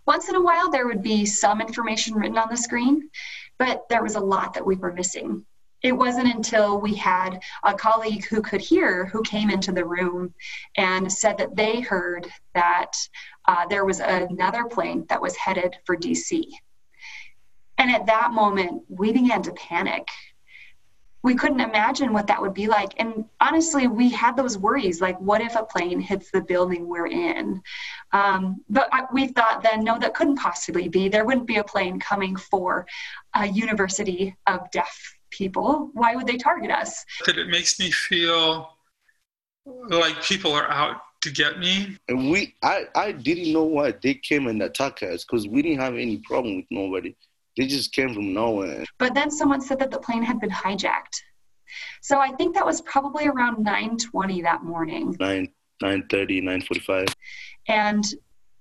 Once 0.05 0.29
in 0.29 0.35
a 0.35 0.41
while, 0.41 0.69
there 0.69 0.85
would 0.85 1.01
be 1.01 1.25
some 1.25 1.61
information 1.61 2.15
written 2.15 2.37
on 2.37 2.49
the 2.49 2.57
screen, 2.57 3.09
but 3.57 3.87
there 3.89 4.03
was 4.03 4.15
a 4.15 4.19
lot 4.19 4.53
that 4.53 4.65
we 4.65 4.75
were 4.75 4.93
missing. 4.93 5.45
It 5.81 5.91
wasn't 5.91 6.33
until 6.33 6.79
we 6.79 6.95
had 6.95 7.39
a 7.63 7.73
colleague 7.73 8.25
who 8.25 8.41
could 8.41 8.61
hear 8.61 9.05
who 9.05 9.21
came 9.21 9.49
into 9.49 9.71
the 9.71 9.85
room 9.85 10.33
and 10.77 11.11
said 11.11 11.37
that 11.37 11.55
they 11.55 11.81
heard 11.81 12.27
that 12.53 12.93
uh, 13.47 13.67
there 13.67 13.85
was 13.85 13.99
another 13.99 14.65
plane 14.65 15.05
that 15.09 15.21
was 15.21 15.35
headed 15.35 15.75
for 15.85 15.95
DC. 15.95 16.43
And 17.77 17.91
at 17.91 18.07
that 18.07 18.31
moment, 18.31 18.83
we 18.87 19.11
began 19.11 19.43
to 19.43 19.51
panic 19.51 20.07
we 21.25 21.33
couldn't 21.33 21.59
imagine 21.59 22.13
what 22.13 22.27
that 22.27 22.39
would 22.39 22.53
be 22.53 22.67
like. 22.67 22.93
And 22.97 23.25
honestly, 23.41 23.87
we 23.87 24.09
had 24.09 24.37
those 24.37 24.59
worries 24.59 25.01
like, 25.01 25.19
what 25.19 25.41
if 25.41 25.55
a 25.55 25.63
plane 25.63 25.99
hits 25.99 26.29
the 26.29 26.39
building 26.39 26.87
we're 26.87 27.07
in? 27.07 27.63
Um, 28.11 28.63
but 28.69 28.87
we 29.11 29.29
thought 29.29 29.63
then, 29.63 29.83
no, 29.83 29.97
that 29.97 30.13
couldn't 30.13 30.35
possibly 30.35 30.87
be. 30.87 31.09
There 31.09 31.25
wouldn't 31.25 31.47
be 31.47 31.57
a 31.57 31.63
plane 31.63 31.99
coming 31.99 32.35
for 32.35 32.85
a 33.33 33.47
university 33.47 34.35
of 34.45 34.69
deaf 34.69 35.17
people. 35.31 35.89
Why 35.93 36.15
would 36.15 36.27
they 36.27 36.37
target 36.37 36.69
us? 36.69 37.03
That 37.25 37.39
it 37.39 37.47
makes 37.47 37.79
me 37.79 37.89
feel 37.89 38.77
like 39.65 40.21
people 40.21 40.53
are 40.53 40.69
out 40.69 40.97
to 41.21 41.31
get 41.31 41.57
me. 41.57 41.97
And 42.07 42.29
we, 42.29 42.53
I, 42.61 42.83
I 42.93 43.11
didn't 43.11 43.51
know 43.51 43.63
why 43.63 43.95
they 43.99 44.13
came 44.13 44.45
and 44.45 44.61
attacked 44.61 45.01
us 45.01 45.25
because 45.25 45.47
we 45.47 45.63
didn't 45.63 45.79
have 45.79 45.95
any 45.95 46.17
problem 46.17 46.57
with 46.57 46.65
nobody. 46.69 47.15
They 47.57 47.67
just 47.67 47.93
came 47.93 48.13
from 48.13 48.33
nowhere. 48.33 48.83
But 48.97 49.13
then 49.13 49.31
someone 49.31 49.61
said 49.61 49.79
that 49.79 49.91
the 49.91 49.99
plane 49.99 50.23
had 50.23 50.39
been 50.39 50.49
hijacked. 50.49 51.21
So 52.01 52.19
I 52.19 52.31
think 52.31 52.55
that 52.55 52.65
was 52.65 52.81
probably 52.81 53.27
around 53.27 53.65
9:20 53.65 54.43
that 54.43 54.63
morning. 54.63 55.15
9 55.19 55.51
9:30, 55.81 56.41
9:45. 56.41 57.13
And 57.67 58.03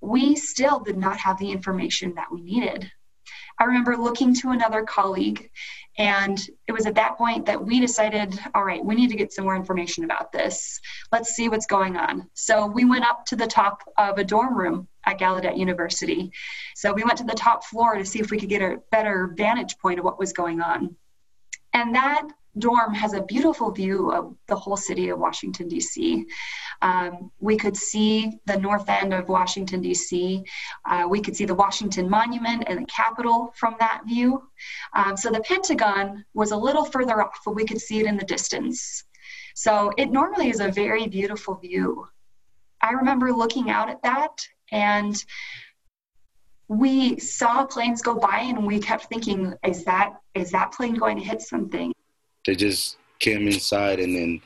we 0.00 0.36
still 0.36 0.80
did 0.80 0.96
not 0.96 1.18
have 1.18 1.38
the 1.38 1.50
information 1.50 2.14
that 2.16 2.30
we 2.30 2.42
needed. 2.42 2.90
I 3.58 3.64
remember 3.64 3.96
looking 3.96 4.34
to 4.34 4.50
another 4.50 4.82
colleague, 4.82 5.50
and 5.96 6.38
it 6.66 6.72
was 6.72 6.86
at 6.86 6.96
that 6.96 7.16
point 7.16 7.46
that 7.46 7.64
we 7.64 7.78
decided 7.78 8.38
all 8.54 8.64
right, 8.64 8.84
we 8.84 8.96
need 8.96 9.10
to 9.10 9.16
get 9.16 9.32
some 9.32 9.44
more 9.44 9.56
information 9.56 10.04
about 10.04 10.32
this. 10.32 10.80
Let's 11.12 11.30
see 11.30 11.48
what's 11.48 11.66
going 11.66 11.96
on. 11.96 12.28
So 12.34 12.66
we 12.66 12.84
went 12.84 13.04
up 13.04 13.26
to 13.26 13.36
the 13.36 13.46
top 13.46 13.82
of 13.96 14.18
a 14.18 14.24
dorm 14.24 14.56
room 14.56 14.88
at 15.06 15.18
Gallaudet 15.18 15.58
University. 15.58 16.30
So 16.74 16.92
we 16.92 17.04
went 17.04 17.18
to 17.18 17.24
the 17.24 17.34
top 17.34 17.64
floor 17.64 17.96
to 17.96 18.04
see 18.04 18.20
if 18.20 18.30
we 18.30 18.38
could 18.38 18.48
get 18.48 18.62
a 18.62 18.80
better 18.90 19.32
vantage 19.36 19.78
point 19.78 19.98
of 19.98 20.04
what 20.04 20.18
was 20.18 20.32
going 20.32 20.60
on. 20.60 20.96
And 21.72 21.94
that 21.94 22.28
dorm 22.58 22.94
has 22.94 23.14
a 23.14 23.22
beautiful 23.22 23.70
view 23.70 24.12
of 24.12 24.34
the 24.46 24.54
whole 24.54 24.76
city 24.76 25.08
of 25.08 25.18
Washington, 25.18 25.68
D.C. 25.68 26.24
Um, 26.82 27.30
we 27.40 27.56
could 27.56 27.76
see 27.76 28.38
the 28.46 28.56
north 28.56 28.88
end 28.88 29.12
of 29.12 29.28
Washington, 29.28 29.80
D.C. 29.80 30.44
Uh, 30.84 31.06
we 31.08 31.20
could 31.20 31.36
see 31.36 31.44
the 31.44 31.54
Washington 31.54 32.08
Monument 32.08 32.64
and 32.66 32.82
the 32.82 32.86
Capitol 32.86 33.52
from 33.56 33.76
that 33.80 34.02
view. 34.06 34.42
Um, 34.94 35.16
so 35.16 35.30
the 35.30 35.40
Pentagon 35.40 36.24
was 36.34 36.52
a 36.52 36.56
little 36.56 36.84
further 36.84 37.20
off, 37.22 37.40
but 37.44 37.54
we 37.54 37.64
could 37.64 37.80
see 37.80 37.98
it 37.98 38.06
in 38.06 38.16
the 38.16 38.24
distance. 38.24 39.04
So 39.54 39.92
it 39.96 40.10
normally 40.10 40.50
is 40.50 40.60
a 40.60 40.68
very 40.68 41.06
beautiful 41.08 41.54
view. 41.54 42.06
I 42.80 42.92
remember 42.92 43.32
looking 43.32 43.70
out 43.70 43.88
at 43.88 44.02
that 44.02 44.46
and 44.74 45.24
we 46.68 47.18
saw 47.18 47.64
planes 47.64 48.02
go 48.02 48.14
by 48.16 48.40
and 48.40 48.66
we 48.66 48.78
kept 48.78 49.06
thinking 49.06 49.54
is 49.64 49.84
that 49.84 50.14
is 50.34 50.50
that 50.50 50.72
plane 50.72 50.94
going 50.94 51.16
to 51.18 51.24
hit 51.24 51.40
something 51.40 51.92
they 52.44 52.54
just 52.54 52.98
came 53.18 53.48
inside 53.48 54.00
and 54.00 54.14
then 54.14 54.40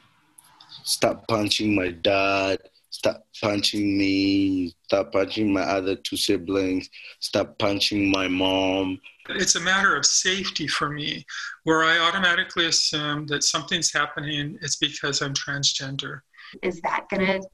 stopped 0.85 1.29
punching 1.29 1.75
my 1.75 1.91
dad, 1.91 2.59
stopped 2.91 3.27
punching 3.41 3.99
me, 3.99 4.75
stopped 4.85 5.13
punching 5.13 5.53
my 5.53 5.63
other 5.63 5.97
two 5.97 6.17
siblings, 6.17 6.89
stopped 7.21 7.59
punching 7.59 8.11
my 8.11 8.29
mom. 8.29 9.01
It's 9.29 9.57
a 9.57 9.61
matter 9.61 9.95
of 9.95 10.07
safety 10.07 10.67
for 10.67 10.89
me, 10.89 11.25
where 11.65 11.85
I 11.85 11.99
automatically 11.99 12.67
assume 12.67 13.27
that 13.27 13.45
something's 13.45 13.93
happening, 13.93 14.59
it's 14.63 14.77
because 14.77 15.21
I'm 15.21 15.35
transgender. 15.35 16.21
Is 16.63 16.81
that 16.81 17.05
going 17.11 17.27
to 17.27 17.49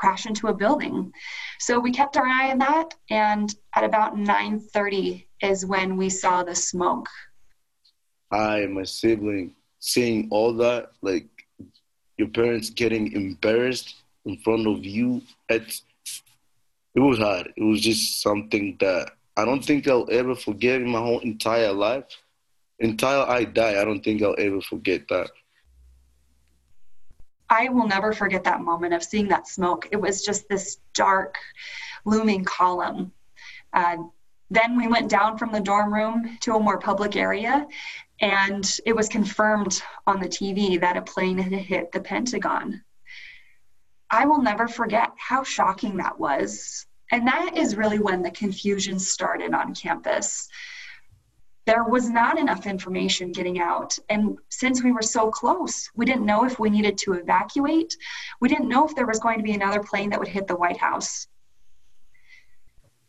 crash 0.00 0.26
into 0.26 0.48
a 0.48 0.54
building? 0.54 1.12
So 1.58 1.78
we 1.78 1.92
kept 1.92 2.16
our 2.16 2.26
eye 2.26 2.50
on 2.50 2.58
that, 2.58 2.94
and 3.10 3.54
at 3.76 3.84
about 3.84 4.16
9:30 4.16 5.26
is 5.40 5.64
when 5.64 5.96
we 5.96 6.08
saw 6.08 6.42
the 6.42 6.54
smoke 6.54 7.08
I 8.30 8.60
and 8.60 8.74
my 8.74 8.84
sibling 8.84 9.54
seeing 9.80 10.28
all 10.30 10.52
that, 10.54 10.92
like 11.02 11.28
your 12.16 12.28
parents 12.28 12.70
getting 12.70 13.12
embarrassed 13.12 13.96
in 14.24 14.36
front 14.38 14.66
of 14.66 14.84
you. 14.84 15.22
It's, 15.48 15.82
it 16.94 17.00
was 17.00 17.18
hard. 17.18 17.52
It 17.56 17.64
was 17.64 17.80
just 17.80 18.22
something 18.22 18.76
that 18.80 19.12
I 19.36 19.44
don't 19.44 19.64
think 19.64 19.88
I'll 19.88 20.08
ever 20.10 20.34
forget 20.34 20.80
in 20.80 20.90
my 20.90 20.98
whole 21.00 21.20
entire 21.20 21.72
life. 21.72 22.04
Until 22.78 23.22
I 23.22 23.44
die, 23.44 23.80
I 23.80 23.84
don't 23.84 24.02
think 24.02 24.22
I'll 24.22 24.36
ever 24.38 24.60
forget 24.60 25.06
that. 25.08 25.30
I 27.50 27.68
will 27.68 27.88
never 27.88 28.12
forget 28.12 28.44
that 28.44 28.60
moment 28.60 28.94
of 28.94 29.02
seeing 29.02 29.28
that 29.28 29.48
smoke. 29.48 29.88
It 29.90 30.00
was 30.00 30.24
just 30.24 30.48
this 30.48 30.78
dark, 30.94 31.36
looming 32.04 32.44
column. 32.44 33.12
Uh, 33.72 33.96
then 34.50 34.76
we 34.76 34.86
went 34.86 35.10
down 35.10 35.36
from 35.36 35.52
the 35.52 35.60
dorm 35.60 35.92
room 35.92 36.38
to 36.40 36.54
a 36.54 36.60
more 36.60 36.78
public 36.78 37.16
area, 37.16 37.66
and 38.20 38.78
it 38.86 38.94
was 38.94 39.08
confirmed 39.08 39.82
on 40.06 40.20
the 40.20 40.28
TV 40.28 40.80
that 40.80 40.96
a 40.96 41.02
plane 41.02 41.38
had 41.38 41.52
hit 41.52 41.90
the 41.92 42.00
Pentagon. 42.00 42.82
I 44.10 44.26
will 44.26 44.42
never 44.42 44.66
forget 44.68 45.10
how 45.16 45.44
shocking 45.44 45.96
that 45.98 46.18
was. 46.18 46.86
And 47.12 47.26
that 47.26 47.56
is 47.56 47.76
really 47.76 47.98
when 47.98 48.22
the 48.22 48.30
confusion 48.30 48.98
started 48.98 49.54
on 49.54 49.74
campus. 49.74 50.48
There 51.66 51.84
was 51.84 52.08
not 52.08 52.38
enough 52.38 52.66
information 52.66 53.32
getting 53.32 53.60
out. 53.60 53.98
And 54.08 54.38
since 54.48 54.82
we 54.82 54.92
were 54.92 55.02
so 55.02 55.30
close, 55.30 55.90
we 55.94 56.06
didn't 56.06 56.26
know 56.26 56.44
if 56.44 56.58
we 56.58 56.70
needed 56.70 56.96
to 56.98 57.12
evacuate. 57.12 57.96
We 58.40 58.48
didn't 58.48 58.68
know 58.68 58.86
if 58.86 58.94
there 58.94 59.06
was 59.06 59.18
going 59.18 59.38
to 59.38 59.44
be 59.44 59.52
another 59.52 59.80
plane 59.80 60.10
that 60.10 60.18
would 60.18 60.28
hit 60.28 60.46
the 60.46 60.56
White 60.56 60.78
House. 60.78 61.28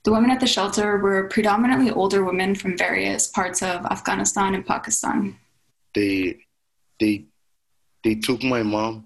The 0.04 0.12
women 0.12 0.32
at 0.32 0.40
the 0.40 0.48
shelter 0.48 0.98
were 0.98 1.28
predominantly 1.28 1.92
older 1.92 2.24
women 2.24 2.56
from 2.56 2.78
various 2.78 3.28
parts 3.28 3.62
of 3.62 3.86
Afghanistan 3.86 4.56
and 4.56 4.66
Pakistan. 4.66 5.38
They, 5.94 6.40
they, 7.00 7.26
they 8.04 8.16
took 8.16 8.44
my 8.44 8.64
mom 8.64 9.06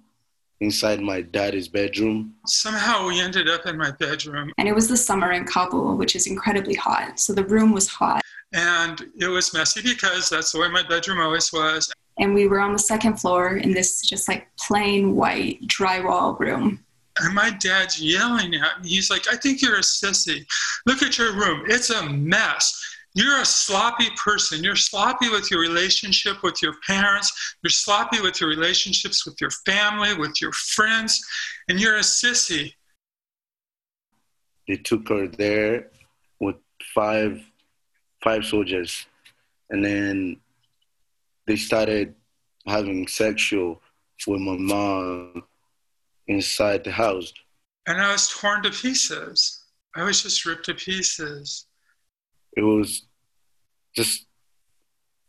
inside 0.61 1.01
my 1.01 1.21
daddy's 1.21 1.67
bedroom. 1.67 2.35
Somehow 2.47 3.07
we 3.07 3.19
ended 3.19 3.49
up 3.49 3.65
in 3.65 3.77
my 3.77 3.91
bedroom. 3.91 4.51
And 4.57 4.67
it 4.67 4.73
was 4.73 4.87
the 4.87 4.97
summer 4.97 5.31
in 5.31 5.45
Kabul, 5.45 5.97
which 5.97 6.15
is 6.15 6.27
incredibly 6.27 6.75
hot. 6.75 7.19
So 7.19 7.33
the 7.33 7.43
room 7.43 7.73
was 7.73 7.87
hot. 7.87 8.21
And 8.55 9.11
it 9.19 9.27
was 9.27 9.53
messy 9.53 9.81
because 9.81 10.29
that's 10.29 10.53
the 10.53 10.59
way 10.59 10.69
my 10.69 10.81
bedroom 10.81 11.19
always 11.19 11.51
was. 11.51 11.91
And 12.17 12.33
we 12.33 12.47
were 12.47 12.61
on 12.61 12.71
the 12.71 12.79
second 12.79 13.19
floor 13.19 13.57
in 13.57 13.73
this 13.73 14.01
just 14.01 14.29
like 14.29 14.47
plain 14.57 15.13
white 15.13 15.61
drywall 15.67 16.39
room. 16.39 16.83
And 17.19 17.35
my 17.35 17.49
dad's 17.49 18.01
yelling 18.01 18.55
at 18.55 18.81
me. 18.81 18.89
He's 18.89 19.09
like, 19.09 19.27
I 19.29 19.35
think 19.35 19.61
you're 19.61 19.75
a 19.75 19.81
sissy. 19.81 20.45
Look 20.85 21.03
at 21.03 21.17
your 21.17 21.33
room. 21.33 21.63
It's 21.67 21.89
a 21.89 22.09
mess. 22.09 22.81
You're 23.13 23.41
a 23.41 23.45
sloppy 23.45 24.07
person. 24.21 24.63
You're 24.63 24.77
sloppy 24.77 25.29
with 25.29 25.51
your 25.51 25.59
relationship 25.59 26.41
with 26.41 26.61
your 26.61 26.75
parents. 26.87 27.55
You're 27.61 27.71
sloppy 27.71 28.21
with 28.21 28.39
your 28.39 28.49
relationships 28.49 29.25
with 29.25 29.35
your 29.41 29.51
family, 29.65 30.13
with 30.13 30.41
your 30.41 30.53
friends, 30.53 31.21
and 31.67 31.79
you're 31.79 31.97
a 31.97 32.01
sissy. 32.01 32.73
They 34.67 34.77
took 34.77 35.09
her 35.09 35.27
there 35.27 35.91
with 36.39 36.55
five 36.93 37.41
five 38.25 38.43
soldiers, 38.43 39.05
and 39.69 39.85
then 39.85 40.37
they 41.47 41.55
started 41.55 42.15
having 42.67 43.07
sexual 43.07 43.81
with 44.27 44.41
my 44.41 44.57
mom 44.57 45.43
inside 46.27 46.83
the 46.83 46.91
house. 46.91 47.31
And 47.87 48.01
I 48.01 48.11
was 48.11 48.27
torn 48.27 48.63
to 48.63 48.71
pieces. 48.71 49.63
I 49.95 50.03
was 50.03 50.23
just 50.23 50.43
ripped 50.45 50.65
to 50.65 50.73
pieces. 50.73 51.67
It 52.57 52.63
was 52.63 53.05
just, 53.95 54.25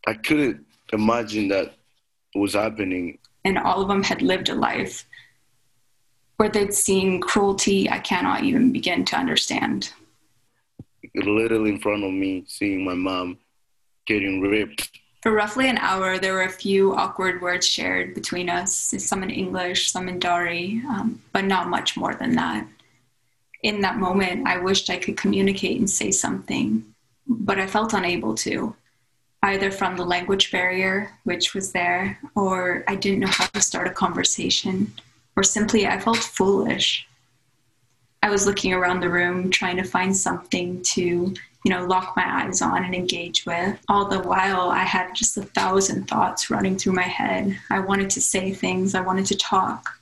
I 0.07 0.15
couldn't 0.15 0.65
imagine 0.93 1.49
that 1.49 1.75
it 2.35 2.39
was 2.39 2.55
happening. 2.55 3.19
And 3.45 3.59
all 3.59 3.83
of 3.83 3.89
them 3.89 4.03
had 4.03 4.23
lived 4.23 4.49
a 4.49 4.55
life 4.55 5.07
where 6.39 6.49
they'd 6.49 6.73
seen 6.73 7.21
cruelty 7.21 7.91
I 7.91 7.99
cannot 7.99 8.45
even 8.45 8.73
begin 8.73 9.05
to 9.07 9.17
understand. 9.17 9.93
Literally 11.17 11.71
in 11.71 11.81
front 11.81 12.05
of 12.05 12.13
me, 12.13 12.45
seeing 12.47 12.85
my 12.85 12.95
mom 12.95 13.39
getting 14.07 14.41
ripped 14.41 15.01
for 15.27 15.33
roughly 15.33 15.69
an 15.69 15.79
hour, 15.79 16.21
there 16.21 16.35
were 16.35 16.45
a 16.45 16.49
few 16.49 16.95
awkward 16.95 17.43
words 17.43 17.67
shared 17.67 18.15
between 18.15 18.49
us, 18.49 18.95
some 18.99 19.25
in 19.25 19.31
English, 19.31 19.91
some 19.91 20.09
in 20.09 20.21
Dari, 20.21 20.81
um, 20.89 21.21
but 21.33 21.45
not 21.45 21.69
much 21.69 21.97
more 21.97 22.15
than 22.15 22.37
that. 22.37 22.65
In 23.65 23.81
that 23.81 23.97
moment, 23.97 24.47
I 24.47 24.59
wished 24.59 24.89
I 24.89 24.99
could 24.99 25.17
communicate 25.17 25.81
and 25.81 25.91
say 25.91 26.13
something, 26.13 26.85
but 27.27 27.59
I 27.59 27.67
felt 27.67 27.93
unable 27.93 28.37
to, 28.37 28.77
either 29.43 29.73
from 29.73 29.97
the 29.97 30.05
language 30.05 30.53
barrier, 30.53 31.11
which 31.25 31.55
was 31.55 31.73
there, 31.73 32.21
or 32.37 32.85
I 32.87 32.95
didn't 32.95 33.19
know 33.19 33.27
how 33.27 33.47
to 33.47 33.61
start 33.61 33.89
a 33.89 33.91
conversation, 33.91 34.93
or 35.35 35.43
simply 35.43 35.89
I 35.89 35.99
felt 35.99 36.19
foolish. 36.19 37.05
I 38.27 38.29
was 38.29 38.45
looking 38.45 38.73
around 38.73 38.99
the 38.99 39.09
room 39.09 39.53
trying 39.53 39.77
to 39.77 39.85
find 39.85 40.15
something 40.17 40.83
to 40.83 41.33
you 41.65 41.71
know, 41.71 41.87
lock 41.87 42.17
my 42.17 42.25
eyes 42.27 42.61
on 42.61 42.85
and 42.85 42.93
engage 42.93 43.47
with. 43.47 43.79
All 43.89 44.09
the 44.09 44.19
while, 44.19 44.71
I 44.71 44.83
had 44.83 45.15
just 45.15 45.37
a 45.37 45.43
thousand 45.43 46.09
thoughts 46.09 46.51
running 46.51 46.77
through 46.77 46.95
my 46.95 47.03
head. 47.03 47.57
I 47.71 47.79
wanted 47.79 48.11
to 48.11 48.21
say 48.21 48.53
things, 48.53 48.97
I 48.97 49.01
wanted 49.01 49.27
to 49.27 49.37
talk, 49.37 50.01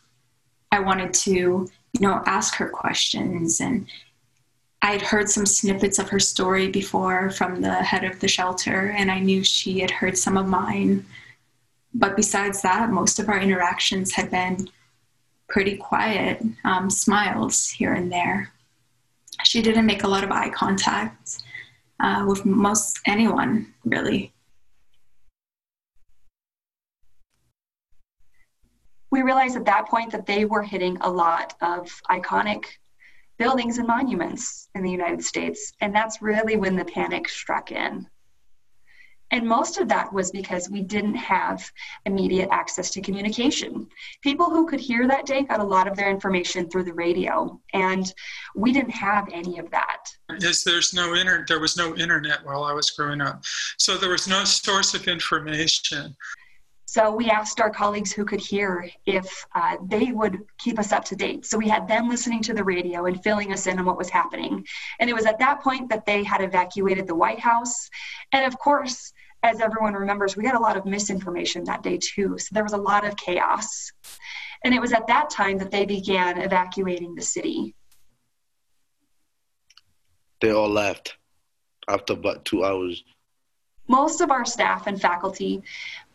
I 0.73 0.81
wanted 0.81 1.13
to, 1.25 1.31
you 1.31 2.01
know, 2.01 2.23
ask 2.25 2.55
her 2.55 2.71
questions. 2.71 3.61
And 3.61 3.87
I 4.81 4.93
had 4.93 5.03
heard 5.03 5.29
some 5.29 5.45
snippets 5.45 5.99
of 5.99 6.09
her 6.09 6.21
story 6.21 6.69
before 6.69 7.29
from 7.29 7.61
the 7.61 7.75
head 7.75 8.05
of 8.05 8.21
the 8.21 8.29
shelter, 8.29 8.95
and 8.97 9.11
I 9.11 9.19
knew 9.19 9.45
she 9.45 9.81
had 9.81 9.91
heard 9.91 10.17
some 10.17 10.39
of 10.39 10.47
mine. 10.47 11.05
But 11.93 12.17
besides 12.17 12.63
that, 12.63 12.89
most 12.89 13.19
of 13.19 13.29
our 13.29 13.39
interactions 13.39 14.13
had 14.13 14.31
been 14.31 14.71
pretty 15.55 15.77
quiet, 15.77 16.43
um, 16.65 16.91
smiles 16.91 17.71
here 17.71 17.93
and 17.93 18.11
there. 18.11 18.53
She 19.45 19.63
didn't 19.63 19.87
make 19.87 20.03
a 20.03 20.09
lot 20.09 20.25
of 20.25 20.33
eye 20.33 20.51
contact 20.51 21.45
uh, 22.01 22.25
with 22.27 22.45
most 22.45 22.99
anyone, 23.07 23.73
really. 23.85 24.33
We 29.13 29.23
realized 29.23 29.57
at 29.57 29.65
that 29.67 29.87
point 29.87 30.11
that 30.11 30.27
they 30.27 30.45
were 30.45 30.65
hitting 30.65 30.99
a 31.03 31.09
lot 31.09 31.55
of 31.61 31.89
iconic 32.11 32.65
buildings 33.39 33.79
and 33.79 33.87
monuments 33.87 34.69
in 34.75 34.83
the 34.83 34.91
United 34.91 35.23
States. 35.23 35.73
And 35.81 35.95
that's 35.95 36.21
really 36.21 36.57
when 36.57 36.75
the 36.75 36.85
panic 36.85 37.29
struck 37.29 37.71
in. 37.71 38.09
And 39.35 39.49
most 39.49 39.79
of 39.79 39.89
that 39.89 40.13
was 40.13 40.31
because 40.31 40.71
we 40.71 40.81
didn't 40.81 41.17
have 41.17 41.69
immediate 42.07 42.51
access 42.53 42.89
to 42.91 43.01
communication. 43.01 43.89
People 44.23 44.49
who 44.49 44.65
could 44.65 44.79
hear 44.79 45.09
that 45.09 45.27
day 45.27 45.43
got 45.43 45.59
a 45.59 45.65
lot 45.65 45.89
of 45.89 45.97
their 45.97 46.09
information 46.09 46.71
through 46.71 46.85
the 46.85 46.95
radio, 46.95 47.61
and 47.73 48.15
we 48.55 48.73
didn't 48.73 48.93
have 48.93 49.29
any 49.33 49.59
of 49.59 49.69
that. 49.73 50.07
Yes, 50.39 50.63
there's 50.63 50.95
no 50.95 51.17
internet. 51.17 51.49
There 51.49 51.59
was 51.59 51.77
no 51.77 51.97
internet 51.97 52.45
while 52.45 52.63
I 52.63 52.73
was 52.73 52.93
growing 52.93 53.21
up, 53.21 53.43
so 53.77 53.97
there 53.97 54.11
was 54.11 54.29
no 54.29 54.45
source 54.45 54.95
of 54.95 55.09
information. 55.09 56.15
So 56.87 57.11
we 57.11 57.29
asked 57.29 57.61
our 57.61 57.71
colleagues 57.71 58.13
who 58.13 58.25
could 58.25 58.41
hear 58.41 58.89
if 59.05 59.27
uh, 59.57 59.79
they 59.85 60.13
would 60.13 60.39
keep 60.59 60.79
us 60.79 60.93
up 60.93 61.05
to 61.07 61.17
date. 61.17 61.45
So 61.45 61.59
we 61.59 61.69
had 61.69 61.89
them 61.89 62.09
listening 62.09 62.41
to 62.43 62.55
the 62.55 62.63
radio 62.63 63.07
and 63.07 63.21
filling 63.21 63.53
us 63.53 63.67
in 63.67 63.81
on 63.81 63.85
what 63.85 63.99
was 63.99 64.11
happening. 64.11 64.65
And 65.01 65.11
it 65.11 65.13
was 65.13 65.27
at 65.27 65.41
that 65.41 65.61
point 65.61 65.89
that 65.89 66.07
they 66.07 66.23
had 66.23 66.41
evacuated 66.41 67.09
the 67.09 67.17
White 67.17 67.41
House. 67.41 67.91
And 68.31 68.45
of 68.45 68.57
course, 68.61 69.13
as 69.45 69.61
everyone 69.61 69.93
remembers, 69.93 70.37
we 70.37 70.47
had 70.47 70.55
a 70.55 70.59
lot 70.59 70.77
of 70.77 70.87
misinformation 70.87 71.65
that 71.65 71.83
day 71.83 71.99
too. 71.99 72.39
So 72.39 72.49
there 72.53 72.63
was 72.63 72.73
a 72.73 72.79
lot 72.79 73.07
of 73.07 73.15
chaos. 73.17 73.93
And 74.65 74.73
it 74.75 74.81
was 74.81 74.95
at 74.95 75.07
that 75.09 75.29
time 75.29 75.59
that 75.59 75.71
they 75.71 75.85
began 75.85 76.41
evacuating 76.41 77.15
the 77.15 77.23
city. 77.23 77.75
They 80.41 80.51
all 80.51 80.71
left 80.71 81.19
after 81.87 82.15
about 82.15 82.47
two 82.47 82.65
hours. 82.65 83.05
Most 83.87 84.23
of 84.23 84.31
our 84.31 84.47
staff 84.47 84.87
and 84.87 84.99
faculty 84.99 85.63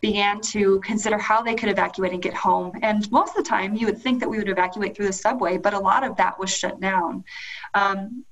began 0.02 0.42
to 0.42 0.80
consider 0.80 1.20
how 1.20 1.44
they 1.44 1.54
could 1.54 1.70
evacuate 1.70 2.14
and 2.14 2.22
get 2.22 2.34
home. 2.34 2.72
And 2.82 3.10
most 3.12 3.38
of 3.38 3.44
the 3.44 3.48
time, 3.48 3.76
you 3.76 3.86
would 3.86 4.02
think 4.02 4.20
that 4.22 4.30
we 4.30 4.40
would 4.40 4.50
evacuate 4.50 4.96
through 4.96 5.06
the 5.06 5.14
subway, 5.14 5.60
but 5.60 5.76
a 5.76 5.80
lot 5.80 6.04
of 6.04 6.18
that 6.18 6.40
was 6.40 6.50
shut 6.50 6.80
down. 6.80 7.24
Um, 7.76 8.26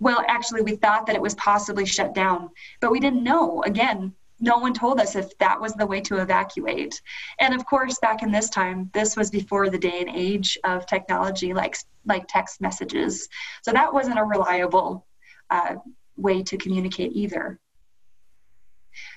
well, 0.00 0.24
actually, 0.26 0.62
we 0.62 0.74
thought 0.74 1.06
that 1.06 1.14
it 1.14 1.22
was 1.22 1.36
possibly 1.36 1.86
shut 1.86 2.14
down, 2.14 2.50
but 2.80 2.90
we 2.90 2.98
didn't 2.98 3.22
know. 3.22 3.62
Again, 3.62 4.12
no 4.40 4.58
one 4.58 4.72
told 4.72 5.00
us 5.00 5.14
if 5.16 5.36
that 5.38 5.60
was 5.60 5.74
the 5.74 5.86
way 5.86 6.00
to 6.00 6.16
evacuate. 6.16 7.00
And 7.38 7.54
of 7.54 7.64
course, 7.66 7.98
back 7.98 8.22
in 8.22 8.32
this 8.32 8.48
time, 8.48 8.90
this 8.94 9.16
was 9.16 9.30
before 9.30 9.68
the 9.68 9.78
day 9.78 10.00
and 10.00 10.08
age 10.08 10.58
of 10.64 10.86
technology 10.86 11.52
like, 11.52 11.76
like 12.06 12.26
text 12.28 12.60
messages. 12.60 13.28
So 13.62 13.72
that 13.72 13.92
wasn't 13.92 14.18
a 14.18 14.24
reliable 14.24 15.06
uh, 15.50 15.76
way 16.16 16.42
to 16.44 16.56
communicate 16.56 17.12
either. 17.12 17.60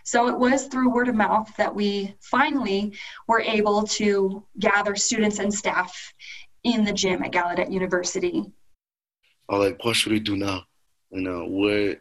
So 0.04 0.28
it 0.28 0.38
was 0.38 0.68
through 0.68 0.94
word 0.94 1.08
of 1.08 1.16
mouth 1.16 1.56
that 1.58 1.74
we 1.74 2.16
finally 2.20 2.94
were 3.28 3.42
able 3.42 3.84
to 3.84 4.46
gather 4.60 4.96
students 4.96 5.40
and 5.40 5.54
staff 5.54 6.14
in 6.64 6.84
the 6.84 6.94
gym 6.94 7.24
at 7.24 7.32
Gallaudet 7.32 7.72
University. 7.72 8.44
Like, 9.50 9.84
what 9.84 9.96
should 9.96 10.12
we 10.12 10.20
do 10.20 10.36
now? 10.36 10.64
You 11.12 11.22
know, 11.22 11.48
where 11.48 11.98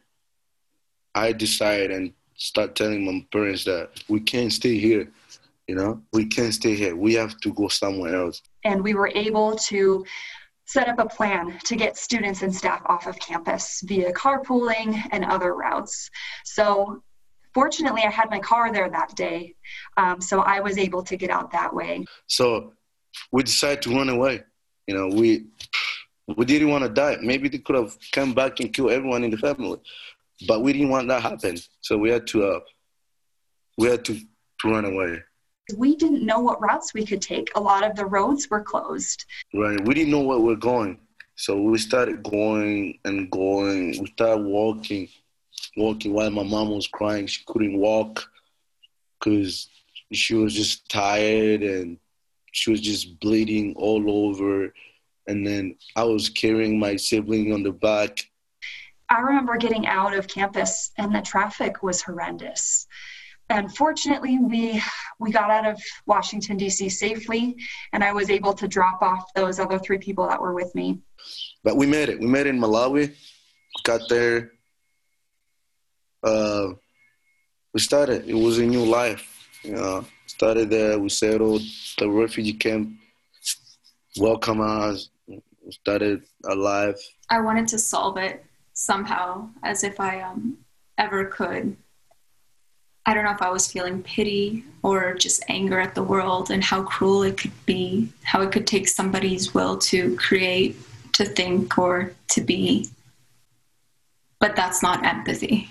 I 1.15 1.33
decided 1.33 1.91
and 1.91 2.13
start 2.37 2.75
telling 2.75 3.05
my 3.05 3.25
parents 3.31 3.65
that 3.65 3.91
we 4.09 4.21
can't 4.21 4.53
stay 4.53 4.79
here. 4.79 5.11
You 5.69 5.77
know, 5.77 6.03
we 6.13 6.27
can't 6.27 6.53
stay 6.53 6.75
here. 6.75 6.97
We 6.97 7.15
have 7.15 7.39
to 7.41 7.53
go 7.53 7.69
somewhere 7.69 8.17
else. 8.17 8.43
And 8.65 8.83
we 8.83 8.95
were 8.95 9.11
able 9.15 9.57
to 9.57 10.05
set 10.67 10.89
up 10.89 10.99
a 10.99 11.07
plan 11.07 11.59
to 11.65 11.77
get 11.77 11.97
students 11.97 12.43
and 12.43 12.55
staff 12.55 12.83
off 12.87 13.07
of 13.07 13.19
campus 13.19 13.83
via 13.85 14.13
carpooling 14.13 15.01
and 15.13 15.25
other 15.25 15.55
routes. 15.55 16.11
So 16.45 17.03
fortunately, 17.55 18.03
I 18.03 18.11
had 18.11 18.31
my 18.31 18.39
car 18.39 18.73
there 18.73 18.91
that 18.91 19.15
day, 19.15 19.55
um, 19.97 20.21
so 20.21 20.41
I 20.41 20.61
was 20.61 20.79
able 20.79 21.03
to 21.05 21.17
get 21.17 21.31
out 21.31 21.53
that 21.53 21.75
way. 21.75 22.05
So 22.27 22.73
we 23.31 23.43
decided 23.43 23.83
to 23.83 23.95
run 23.95 24.09
away. 24.09 24.43
You 24.87 24.95
know, 24.97 25.09
we 25.09 25.47
we 26.37 26.45
didn't 26.45 26.71
want 26.71 26.85
to 26.85 26.91
die. 26.91 27.19
Maybe 27.21 27.49
they 27.49 27.59
could 27.59 27.77
have 27.77 27.97
come 28.13 28.33
back 28.33 28.61
and 28.61 28.73
killed 28.73 28.93
everyone 28.93 29.25
in 29.25 29.31
the 29.31 29.37
family, 29.37 29.79
but 30.47 30.63
we 30.63 30.73
didn't 30.73 30.91
want 30.91 31.09
that 31.09 31.23
happen. 31.23 31.57
So 31.81 31.97
we 31.97 32.11
had 32.11 32.27
to 32.29 32.45
uh, 32.45 32.61
we 33.79 33.89
had 33.89 34.05
to, 34.07 34.19
to 34.61 34.71
run 34.71 34.85
away. 34.85 35.23
We 35.77 35.97
didn't 35.97 36.27
know 36.27 36.41
what 36.41 36.61
routes 36.61 36.93
we 36.93 37.07
could 37.07 37.23
take. 37.23 37.51
A 37.55 37.61
lot 37.61 37.85
of 37.85 37.97
the 37.97 38.05
roads 38.05 38.51
were 38.51 38.63
closed. 38.63 39.25
Right. 39.55 39.81
We 39.87 39.95
didn't 39.95 40.11
know 40.11 40.21
where 40.21 40.39
we're 40.39 40.57
going. 40.57 40.99
So 41.37 41.61
we 41.61 41.79
started 41.79 42.23
going 42.23 42.99
and 43.05 43.31
going. 43.31 44.01
We 44.01 44.07
started 44.07 44.45
walking, 44.45 45.09
walking 45.77 46.13
while 46.13 46.31
my 46.31 46.43
mom 46.43 46.71
was 46.71 46.89
crying. 46.89 47.27
She 47.27 47.43
couldn't 47.47 47.79
walk 47.79 48.29
because 49.19 49.69
she 50.13 50.35
was 50.35 50.55
just 50.55 50.89
tired 50.89 51.63
and 51.63 51.97
she 52.53 52.71
was 52.71 52.81
just 52.81 53.19
bleeding 53.21 53.75
all 53.77 54.29
over. 54.29 54.75
And 55.27 55.47
then 55.47 55.77
I 55.97 56.05
was 56.05 56.29
carrying 56.29 56.79
my 56.79 56.97
sibling 56.97 57.53
on 57.53 57.63
the 57.63 57.73
back. 57.73 58.19
I 59.09 59.21
remember 59.21 59.57
getting 59.57 59.87
out 59.87 60.15
of 60.15 60.29
campus 60.29 60.91
and 60.99 61.15
the 61.15 61.21
traffic 61.21 61.83
was 61.83 62.03
horrendous. 62.03 62.87
Unfortunately, 63.51 64.39
we 64.39 64.83
we 65.19 65.31
got 65.31 65.51
out 65.51 65.67
of 65.67 65.79
Washington 66.07 66.57
D.C. 66.57 66.89
safely, 66.89 67.57
and 67.93 68.03
I 68.03 68.13
was 68.13 68.31
able 68.31 68.55
to 68.55 68.67
drop 68.67 69.03
off 69.03 69.25
those 69.35 69.59
other 69.59 69.79
three 69.79 69.99
people 69.99 70.27
that 70.29 70.41
were 70.41 70.55
with 70.55 70.75
me. 70.75 71.01
But 71.63 71.77
we 71.77 71.87
made 71.87 72.09
it. 72.09 72.19
We 72.19 72.27
made 72.27 72.47
it 72.47 72.51
in 72.51 72.61
Malawi. 72.61 73.15
Got 73.85 74.09
there. 74.09 74.53
Uh, 76.23 76.69
we 77.75 77.81
started. 77.81 78.27
It 78.27 78.35
was 78.35 78.59
a 78.59 78.63
new 78.65 78.85
life. 78.85 79.49
You 79.63 79.73
know, 79.73 80.07
started 80.27 80.71
there. 80.71 80.99
We 80.99 81.11
settled. 81.11 81.63
The 81.99 82.09
refugee 82.09 82.55
camp 82.55 82.91
welcome 84.19 84.61
us. 84.61 85.11
We 85.27 85.43
started 85.71 86.23
our 86.45 86.57
life. 86.57 87.01
I 87.29 87.41
wanted 87.41 87.69
to 87.69 87.79
solve 87.79 88.17
it 88.17 88.45
somehow, 88.75 89.49
as 89.63 89.85
if 89.85 90.01
I 90.01 90.21
um, 90.21 90.59
ever 90.99 91.25
could. 91.27 91.77
I 93.05 93.15
don't 93.15 93.25
know 93.25 93.33
if 93.33 93.43
I 93.43 93.51
was 93.51 93.71
feeling 93.71 94.03
pity 94.03 94.65
or 94.83 95.15
just 95.15 95.43
anger 95.49 95.81
at 95.81 95.95
the 95.95 96.03
world 96.03 96.51
and 96.51 96.63
how 96.63 96.83
cruel 96.85 97.25
it 97.25 97.37
could 97.37 97.67
be, 97.67 98.13
how 98.23 98.43
it 98.43 98.53
could 98.53 98.67
take 98.67 98.87
somebody's 98.87 99.53
will 99.53 99.77
to 99.79 100.15
create, 100.17 100.77
to 101.15 101.25
think, 101.25 101.77
or 101.79 102.13
to 102.29 102.41
be. 102.41 102.89
But 104.39 104.55
that's 104.55 104.83
not 104.83 105.05
empathy. 105.05 105.69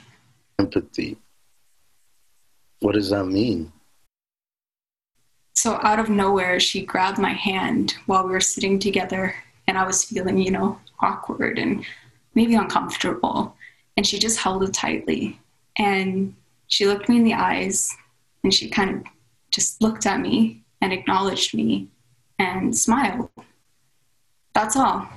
Empathy. 0.60 1.18
What 2.82 2.96
does 2.96 3.12
that 3.12 3.26
mean? 3.26 3.72
So, 5.56 5.80
out 5.84 6.00
of 6.00 6.10
nowhere, 6.10 6.60
she 6.60 6.86
grabbed 6.86 7.20
my 7.20 7.34
hand 7.34 7.96
while 8.08 8.26
we 8.26 8.32
were 8.32 8.42
sitting 8.42 8.80
together, 8.80 9.36
and 9.68 9.78
I 9.78 9.86
was 9.86 10.04
feeling, 10.04 10.38
you 10.38 10.52
know, 10.52 10.80
awkward 11.00 11.60
and 11.60 11.86
maybe 12.34 12.56
uncomfortable. 12.56 13.56
And 13.98 14.06
she 14.06 14.20
just 14.20 14.40
held 14.40 14.64
it 14.64 14.74
tightly. 14.74 15.40
And 15.78 16.36
she 16.68 16.88
looked 16.88 17.10
me 17.10 17.18
in 17.18 17.24
the 17.24 17.34
eyes 17.34 17.96
and 18.44 18.54
she 18.54 18.70
kind 18.70 18.96
of 18.96 19.04
just 19.52 19.82
looked 19.82 20.06
at 20.06 20.20
me 20.20 20.64
and 20.82 20.94
acknowledged 20.94 21.54
me 21.54 21.88
and 22.40 22.76
smiled. 22.76 23.30
That's 24.54 24.76
all. 24.76 25.08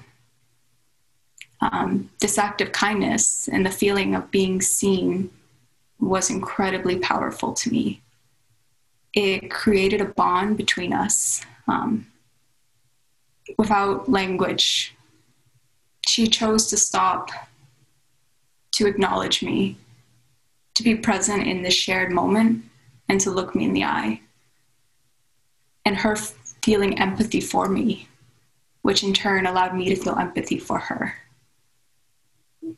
Um, 1.60 2.10
this 2.20 2.36
act 2.36 2.60
of 2.60 2.72
kindness 2.72 3.48
and 3.48 3.64
the 3.64 3.70
feeling 3.70 4.14
of 4.14 4.30
being 4.30 4.60
seen 4.60 5.30
was 5.98 6.30
incredibly 6.30 6.98
powerful 6.98 7.52
to 7.54 7.70
me. 7.70 8.02
It 9.14 9.50
created 9.50 10.00
a 10.00 10.06
bond 10.06 10.56
between 10.56 10.92
us 10.92 11.42
um, 11.68 12.06
without 13.56 14.10
language. 14.10 14.93
She 16.06 16.26
chose 16.26 16.66
to 16.68 16.76
stop 16.76 17.30
to 18.72 18.86
acknowledge 18.86 19.42
me 19.42 19.76
to 20.74 20.82
be 20.82 20.94
present 20.96 21.46
in 21.46 21.62
this 21.62 21.74
shared 21.74 22.12
moment 22.12 22.64
and 23.08 23.20
to 23.20 23.30
look 23.30 23.54
me 23.54 23.64
in 23.64 23.72
the 23.72 23.84
eye. 23.84 24.20
And 25.84 25.96
her 25.96 26.16
feeling 26.62 26.98
empathy 26.98 27.40
for 27.40 27.68
me, 27.68 28.08
which 28.82 29.02
in 29.02 29.12
turn 29.12 29.46
allowed 29.46 29.74
me 29.76 29.88
to 29.88 29.96
feel 29.96 30.18
empathy 30.18 30.58
for 30.58 30.78
her. 30.78 31.14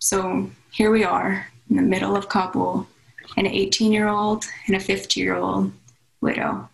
So 0.01 0.51
here 0.73 0.91
we 0.91 1.05
are 1.05 1.47
in 1.71 1.77
the 1.77 1.83
middle 1.83 2.17
of 2.17 2.29
Kabul, 2.29 2.87
an 3.37 3.47
18 3.47 3.93
year 3.93 4.09
old 4.09 4.45
and 4.67 4.77
a 4.77 4.81
50 4.81 5.21
year 5.21 5.37
old 5.37 5.73
widow. 6.21 6.69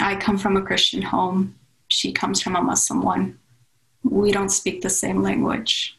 I 0.00 0.16
come 0.16 0.36
from 0.36 0.56
a 0.56 0.62
Christian 0.62 1.02
home. 1.02 1.54
She 1.88 2.12
comes 2.12 2.42
from 2.42 2.56
a 2.56 2.62
Muslim 2.62 3.02
one. 3.02 3.38
We 4.08 4.30
don't 4.30 4.50
speak 4.50 4.82
the 4.82 4.90
same 4.90 5.22
language. 5.22 5.98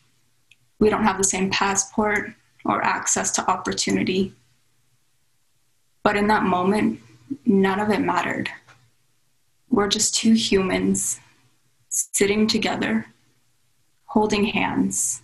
We 0.79 0.89
don't 0.89 1.03
have 1.03 1.17
the 1.17 1.23
same 1.23 1.49
passport 1.49 2.33
or 2.65 2.83
access 2.83 3.31
to 3.31 3.49
opportunity. 3.49 4.33
But 6.03 6.15
in 6.15 6.27
that 6.27 6.43
moment, 6.43 7.01
none 7.45 7.79
of 7.79 7.89
it 7.89 7.99
mattered. 7.99 8.49
We're 9.69 9.89
just 9.89 10.15
two 10.15 10.33
humans 10.33 11.19
sitting 11.89 12.47
together, 12.47 13.07
holding 14.05 14.45
hands, 14.45 15.21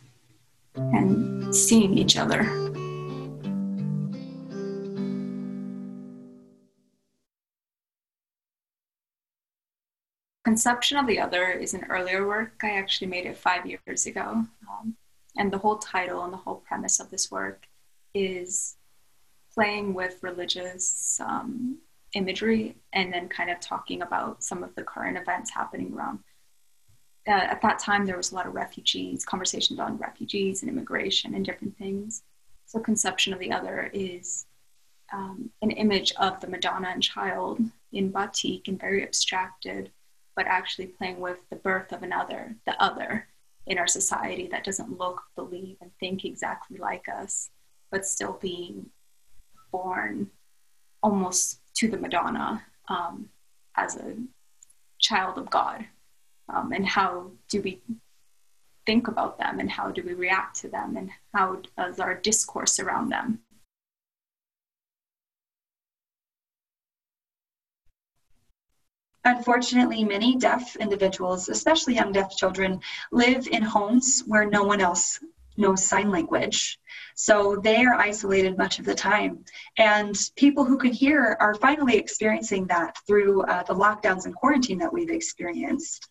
and 0.75 1.55
seeing 1.55 1.97
each 1.97 2.17
other. 2.17 2.62
Conception 10.43 10.97
of 10.97 11.07
the 11.07 11.19
Other 11.19 11.51
is 11.51 11.73
an 11.73 11.85
earlier 11.89 12.27
work. 12.27 12.59
I 12.63 12.71
actually 12.71 13.07
made 13.07 13.25
it 13.25 13.37
five 13.37 13.65
years 13.65 14.05
ago. 14.05 14.45
Um, 14.69 14.95
and 15.37 15.51
the 15.51 15.57
whole 15.57 15.77
title 15.77 16.23
and 16.23 16.33
the 16.33 16.37
whole 16.37 16.63
premise 16.67 16.99
of 16.99 17.09
this 17.09 17.31
work 17.31 17.65
is 18.13 18.75
playing 19.53 19.93
with 19.93 20.21
religious 20.21 21.19
um, 21.21 21.77
imagery 22.13 22.75
and 22.91 23.11
then 23.13 23.29
kind 23.29 23.49
of 23.49 23.59
talking 23.59 24.01
about 24.01 24.43
some 24.43 24.63
of 24.63 24.75
the 24.75 24.83
current 24.83 25.17
events 25.17 25.51
happening 25.51 25.93
around. 25.93 26.19
Uh, 27.25 27.31
at 27.31 27.61
that 27.61 27.79
time, 27.79 28.05
there 28.05 28.17
was 28.17 28.31
a 28.31 28.35
lot 28.35 28.45
of 28.45 28.53
refugees, 28.53 29.23
conversations 29.23 29.79
on 29.79 29.97
refugees 29.97 30.61
and 30.61 30.69
immigration 30.69 31.33
and 31.35 31.45
different 31.45 31.77
things. 31.77 32.23
So, 32.65 32.79
Conception 32.79 33.33
of 33.33 33.39
the 33.39 33.51
Other 33.51 33.89
is 33.93 34.45
um, 35.13 35.49
an 35.61 35.71
image 35.71 36.11
of 36.19 36.41
the 36.41 36.47
Madonna 36.47 36.89
and 36.89 37.01
Child 37.01 37.59
in 37.93 38.11
batik 38.11 38.67
and 38.67 38.79
very 38.79 39.03
abstracted, 39.03 39.91
but 40.35 40.47
actually 40.47 40.87
playing 40.87 41.19
with 41.19 41.37
the 41.49 41.55
birth 41.55 41.91
of 41.91 42.03
another, 42.03 42.55
the 42.65 42.81
other, 42.81 43.27
in 43.65 43.77
our 43.77 43.87
society 43.87 44.47
that 44.47 44.63
doesn't 44.63 44.97
look, 44.97 45.21
believe, 45.35 45.77
and 45.81 45.91
think 45.99 46.25
exactly 46.25 46.77
like 46.77 47.07
us, 47.07 47.49
but 47.91 48.05
still 48.05 48.37
being 48.41 48.87
born 49.71 50.29
almost 51.01 51.59
to 51.75 51.87
the 51.87 51.97
Madonna 51.97 52.63
um, 52.87 53.29
as 53.75 53.95
a 53.95 54.15
child 54.99 55.37
of 55.37 55.49
God. 55.49 55.85
Um, 56.49 56.73
and 56.73 56.85
how 56.85 57.31
do 57.49 57.61
we 57.61 57.81
think 58.85 59.07
about 59.07 59.37
them 59.37 59.59
and 59.59 59.71
how 59.71 59.91
do 59.91 60.03
we 60.03 60.13
react 60.13 60.59
to 60.59 60.67
them 60.67 60.97
and 60.97 61.09
how 61.33 61.61
does 61.77 61.99
our 61.99 62.15
discourse 62.15 62.79
around 62.79 63.09
them 63.09 63.39
Unfortunately, 69.25 70.03
many 70.03 70.35
deaf 70.35 70.75
individuals, 70.75 71.47
especially 71.47 71.95
young 71.95 72.11
deaf 72.11 72.35
children, 72.35 72.81
live 73.11 73.47
in 73.47 73.61
homes 73.61 74.23
where 74.27 74.49
no 74.49 74.63
one 74.63 74.81
else 74.81 75.19
knows 75.55 75.85
sign 75.85 76.09
language. 76.11 76.79
So 77.15 77.55
they 77.55 77.85
are 77.85 77.93
isolated 77.93 78.57
much 78.57 78.79
of 78.79 78.85
the 78.85 78.95
time. 78.95 79.45
And 79.77 80.17
people 80.35 80.65
who 80.65 80.77
can 80.77 80.91
hear 80.91 81.37
are 81.39 81.55
finally 81.55 81.95
experiencing 81.95 82.67
that 82.67 82.97
through 83.07 83.43
uh, 83.43 83.63
the 83.63 83.75
lockdowns 83.75 84.25
and 84.25 84.35
quarantine 84.35 84.79
that 84.79 84.91
we've 84.91 85.11
experienced. 85.11 86.09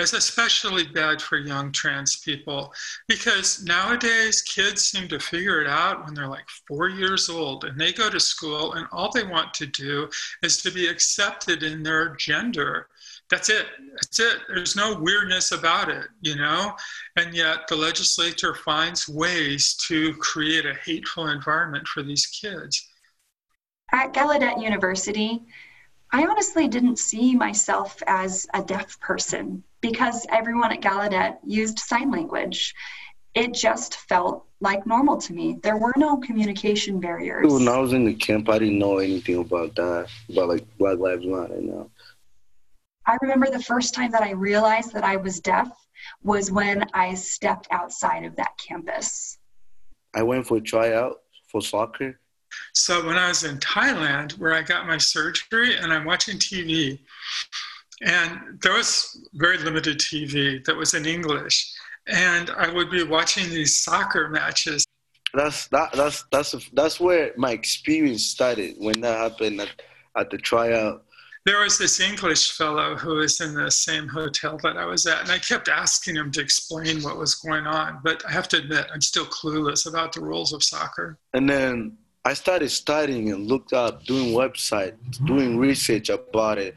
It's 0.00 0.14
especially 0.14 0.86
bad 0.86 1.20
for 1.20 1.36
young 1.36 1.72
trans 1.72 2.20
people 2.20 2.72
because 3.06 3.62
nowadays 3.64 4.40
kids 4.40 4.84
seem 4.84 5.08
to 5.08 5.20
figure 5.20 5.60
it 5.60 5.66
out 5.66 6.06
when 6.06 6.14
they're 6.14 6.26
like 6.26 6.48
four 6.66 6.88
years 6.88 7.28
old 7.28 7.64
and 7.64 7.78
they 7.78 7.92
go 7.92 8.08
to 8.08 8.18
school 8.18 8.72
and 8.72 8.86
all 8.92 9.12
they 9.12 9.24
want 9.24 9.52
to 9.54 9.66
do 9.66 10.08
is 10.42 10.62
to 10.62 10.70
be 10.70 10.86
accepted 10.86 11.62
in 11.62 11.82
their 11.82 12.16
gender. 12.16 12.88
That's 13.28 13.50
it. 13.50 13.66
That's 13.92 14.18
it. 14.18 14.38
There's 14.48 14.74
no 14.74 14.98
weirdness 14.98 15.52
about 15.52 15.90
it, 15.90 16.06
you 16.22 16.34
know? 16.34 16.72
And 17.16 17.34
yet 17.34 17.68
the 17.68 17.76
legislature 17.76 18.54
finds 18.54 19.06
ways 19.06 19.74
to 19.86 20.14
create 20.14 20.64
a 20.64 20.78
hateful 20.82 21.28
environment 21.28 21.86
for 21.86 22.02
these 22.02 22.26
kids. 22.26 22.88
At 23.92 24.14
Gallaudet 24.14 24.62
University, 24.62 25.42
I 26.12 26.26
honestly 26.26 26.66
didn't 26.66 26.98
see 26.98 27.36
myself 27.36 28.02
as 28.06 28.46
a 28.52 28.62
deaf 28.62 28.98
person 29.00 29.62
because 29.80 30.26
everyone 30.28 30.72
at 30.72 30.80
Gallaudet 30.80 31.38
used 31.44 31.78
sign 31.78 32.10
language. 32.10 32.74
It 33.34 33.54
just 33.54 33.94
felt 33.94 34.44
like 34.60 34.86
normal 34.86 35.18
to 35.18 35.32
me. 35.32 35.58
There 35.62 35.76
were 35.76 35.92
no 35.96 36.16
communication 36.16 36.98
barriers. 36.98 37.52
When 37.52 37.68
I 37.68 37.78
was 37.78 37.92
in 37.92 38.04
the 38.04 38.14
camp, 38.14 38.48
I 38.48 38.58
didn't 38.58 38.80
know 38.80 38.98
anything 38.98 39.36
about 39.36 39.76
that, 39.76 40.08
about 40.28 40.48
like 40.48 40.66
Black 40.78 40.98
Lives 40.98 41.24
Matter 41.24 41.60
now. 41.60 41.90
I 43.06 43.16
remember 43.22 43.48
the 43.48 43.62
first 43.62 43.94
time 43.94 44.10
that 44.10 44.22
I 44.22 44.32
realized 44.32 44.92
that 44.94 45.04
I 45.04 45.16
was 45.16 45.40
deaf 45.40 45.70
was 46.22 46.50
when 46.50 46.84
I 46.92 47.14
stepped 47.14 47.68
outside 47.70 48.24
of 48.24 48.34
that 48.36 48.58
campus. 48.58 49.38
I 50.12 50.24
went 50.24 50.46
for 50.46 50.56
a 50.56 50.60
tryout 50.60 51.20
for 51.50 51.62
soccer. 51.62 52.18
So 52.72 53.04
when 53.06 53.16
I 53.16 53.28
was 53.28 53.44
in 53.44 53.58
Thailand, 53.58 54.32
where 54.38 54.54
I 54.54 54.62
got 54.62 54.86
my 54.86 54.98
surgery, 54.98 55.76
and 55.76 55.92
I'm 55.92 56.04
watching 56.04 56.38
TV, 56.38 56.98
and 58.02 58.58
there 58.62 58.72
was 58.72 59.26
very 59.34 59.58
limited 59.58 59.98
TV 59.98 60.64
that 60.64 60.76
was 60.76 60.94
in 60.94 61.06
English, 61.06 61.72
and 62.06 62.50
I 62.50 62.72
would 62.72 62.90
be 62.90 63.02
watching 63.02 63.48
these 63.50 63.76
soccer 63.76 64.28
matches. 64.28 64.84
That's 65.34 65.68
that, 65.68 65.92
that's 65.92 66.24
that's 66.32 66.70
that's 66.72 66.98
where 66.98 67.32
my 67.36 67.52
experience 67.52 68.26
started 68.26 68.74
when 68.78 69.00
that 69.02 69.16
happened 69.16 69.60
at, 69.60 69.70
at 70.16 70.30
the 70.30 70.38
tryout 70.38 71.04
there 71.46 71.60
was 71.60 71.78
this 71.78 72.00
English 72.00 72.52
fellow 72.52 72.96
who 72.96 73.16
was 73.16 73.40
in 73.40 73.54
the 73.54 73.70
same 73.70 74.06
hotel 74.08 74.58
that 74.62 74.76
I 74.76 74.84
was 74.84 75.06
at, 75.06 75.22
and 75.22 75.30
I 75.30 75.38
kept 75.38 75.68
asking 75.68 76.16
him 76.16 76.30
to 76.32 76.40
explain 76.40 77.02
what 77.02 77.16
was 77.16 77.34
going 77.34 77.66
on. 77.66 78.00
But 78.04 78.22
I 78.28 78.32
have 78.32 78.46
to 78.48 78.58
admit, 78.58 78.86
I'm 78.92 79.00
still 79.00 79.24
clueless 79.24 79.88
about 79.88 80.12
the 80.12 80.20
rules 80.20 80.52
of 80.52 80.62
soccer. 80.62 81.18
And 81.32 81.48
then 81.48 81.96
I 82.24 82.34
started 82.34 82.70
studying 82.70 83.32
and 83.32 83.46
looked 83.46 83.72
up, 83.72 84.04
doing 84.04 84.34
websites, 84.34 85.24
doing 85.24 85.56
research 85.56 86.10
about 86.10 86.58
it, 86.58 86.74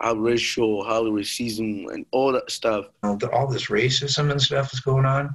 how 0.00 0.14
racial, 0.14 0.84
how 0.84 1.04
racism, 1.04 1.90
and 1.92 2.04
all 2.10 2.32
that 2.32 2.50
stuff. 2.50 2.86
All 3.02 3.46
this 3.46 3.66
racism 3.66 4.30
and 4.30 4.40
stuff 4.40 4.72
is 4.72 4.80
going 4.80 5.06
on. 5.06 5.34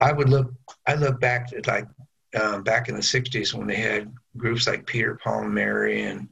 I 0.00 0.12
would 0.12 0.28
look. 0.28 0.52
I 0.86 0.94
look 0.94 1.20
back 1.20 1.52
at 1.56 1.66
like 1.66 1.86
um, 2.40 2.64
back 2.64 2.88
in 2.88 2.96
the 2.96 3.00
'60s 3.00 3.54
when 3.54 3.68
they 3.68 3.76
had 3.76 4.12
groups 4.36 4.66
like 4.66 4.86
Peter 4.86 5.18
Paul 5.22 5.42
and 5.42 5.54
Mary 5.54 6.02
and 6.02 6.28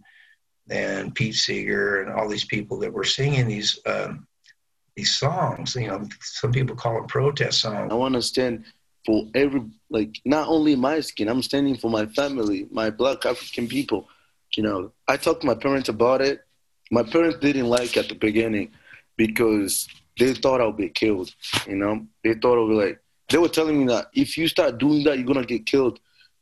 and 0.69 1.15
Pete 1.15 1.37
Seeger 1.37 2.03
and 2.03 2.13
all 2.13 2.29
these 2.29 2.45
people 2.45 2.79
that 2.81 2.93
were 2.93 3.05
singing 3.05 3.47
these 3.47 3.79
um, 3.87 4.27
these 4.97 5.15
songs. 5.15 5.77
You 5.77 5.89
know, 5.89 6.09
some 6.21 6.51
people 6.51 6.75
call 6.75 6.95
them 6.95 7.07
protest 7.07 7.61
songs. 7.61 7.93
I 7.93 7.95
want 7.95 8.15
to 8.15 8.23
stand 8.23 8.65
for 9.05 9.27
every 9.35 9.63
like 9.91 10.21
not 10.25 10.49
only 10.49 10.77
my 10.77 11.01
skin. 11.01 11.29
I'm 11.29 11.43
standing 11.43 11.77
for 11.77 11.91
my 11.91 12.07
family, 12.07 12.67
my 12.71 12.91
Black 12.91 13.27
African 13.27 13.69
people. 13.69 14.09
You 14.57 14.63
know, 14.63 14.93
I 15.09 15.17
talked 15.17 15.41
to 15.43 15.47
my 15.47 15.55
parents 15.55 15.89
about 15.89 16.21
it. 16.21 16.45
My 16.91 17.03
parents 17.03 17.39
didn't 17.41 17.67
like 17.67 17.97
at 17.97 18.09
the 18.09 18.15
beginning 18.15 18.71
because 19.17 19.89
they 20.19 20.35
thought 20.35 20.61
I'll 20.61 20.73
be 20.73 20.91
killed. 20.91 21.35
You 21.67 21.77
know, 21.77 22.07
they 22.23 22.35
thought 22.35 22.59
I'll 22.59 22.69
be 22.69 22.75
like 22.75 23.01
they 23.29 23.39
were 23.39 23.49
telling 23.49 23.79
me 23.79 23.87
that 23.87 24.09
if 24.15 24.37
you 24.37 24.47
start 24.47 24.79
doing 24.79 25.05
that, 25.05 25.17
you're 25.17 25.27
gonna 25.27 25.45
get 25.45 25.67
killed. 25.67 25.99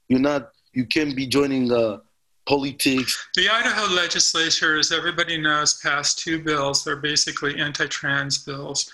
You're 0.09 0.21
not. 0.21 0.51
You 0.73 0.87
can't 0.87 1.17
be 1.17 1.27
joining 1.27 1.69
the 1.69 2.03
politics. 2.47 3.29
The 3.37 3.49
Idaho 3.49 3.93
legislature, 3.95 4.79
as 4.79 4.93
everybody 4.93 5.41
knows, 5.41 5.75
passed 5.75 6.19
two 6.19 6.43
bills. 6.43 6.85
They're 6.85 6.97
basically 6.97 7.59
anti 7.61 7.87
trans 7.87 8.39
bills 8.39 8.91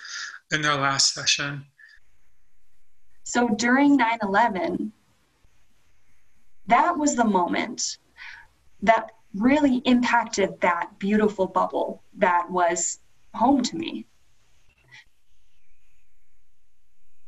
in 0.52 0.62
their 0.62 0.76
last 0.76 1.14
session. 1.14 1.64
So 3.29 3.49
during 3.49 3.97
9 3.97 4.19
11, 4.23 4.93
that 6.69 6.97
was 6.97 7.17
the 7.17 7.25
moment 7.25 7.99
that 8.83 9.11
really 9.35 9.79
impacted 9.79 10.61
that 10.61 10.97
beautiful 11.01 11.49
bubble 11.49 12.05
that 12.19 12.49
was 12.49 13.01
home 13.35 13.65
to 13.65 13.77
me. 13.77 14.07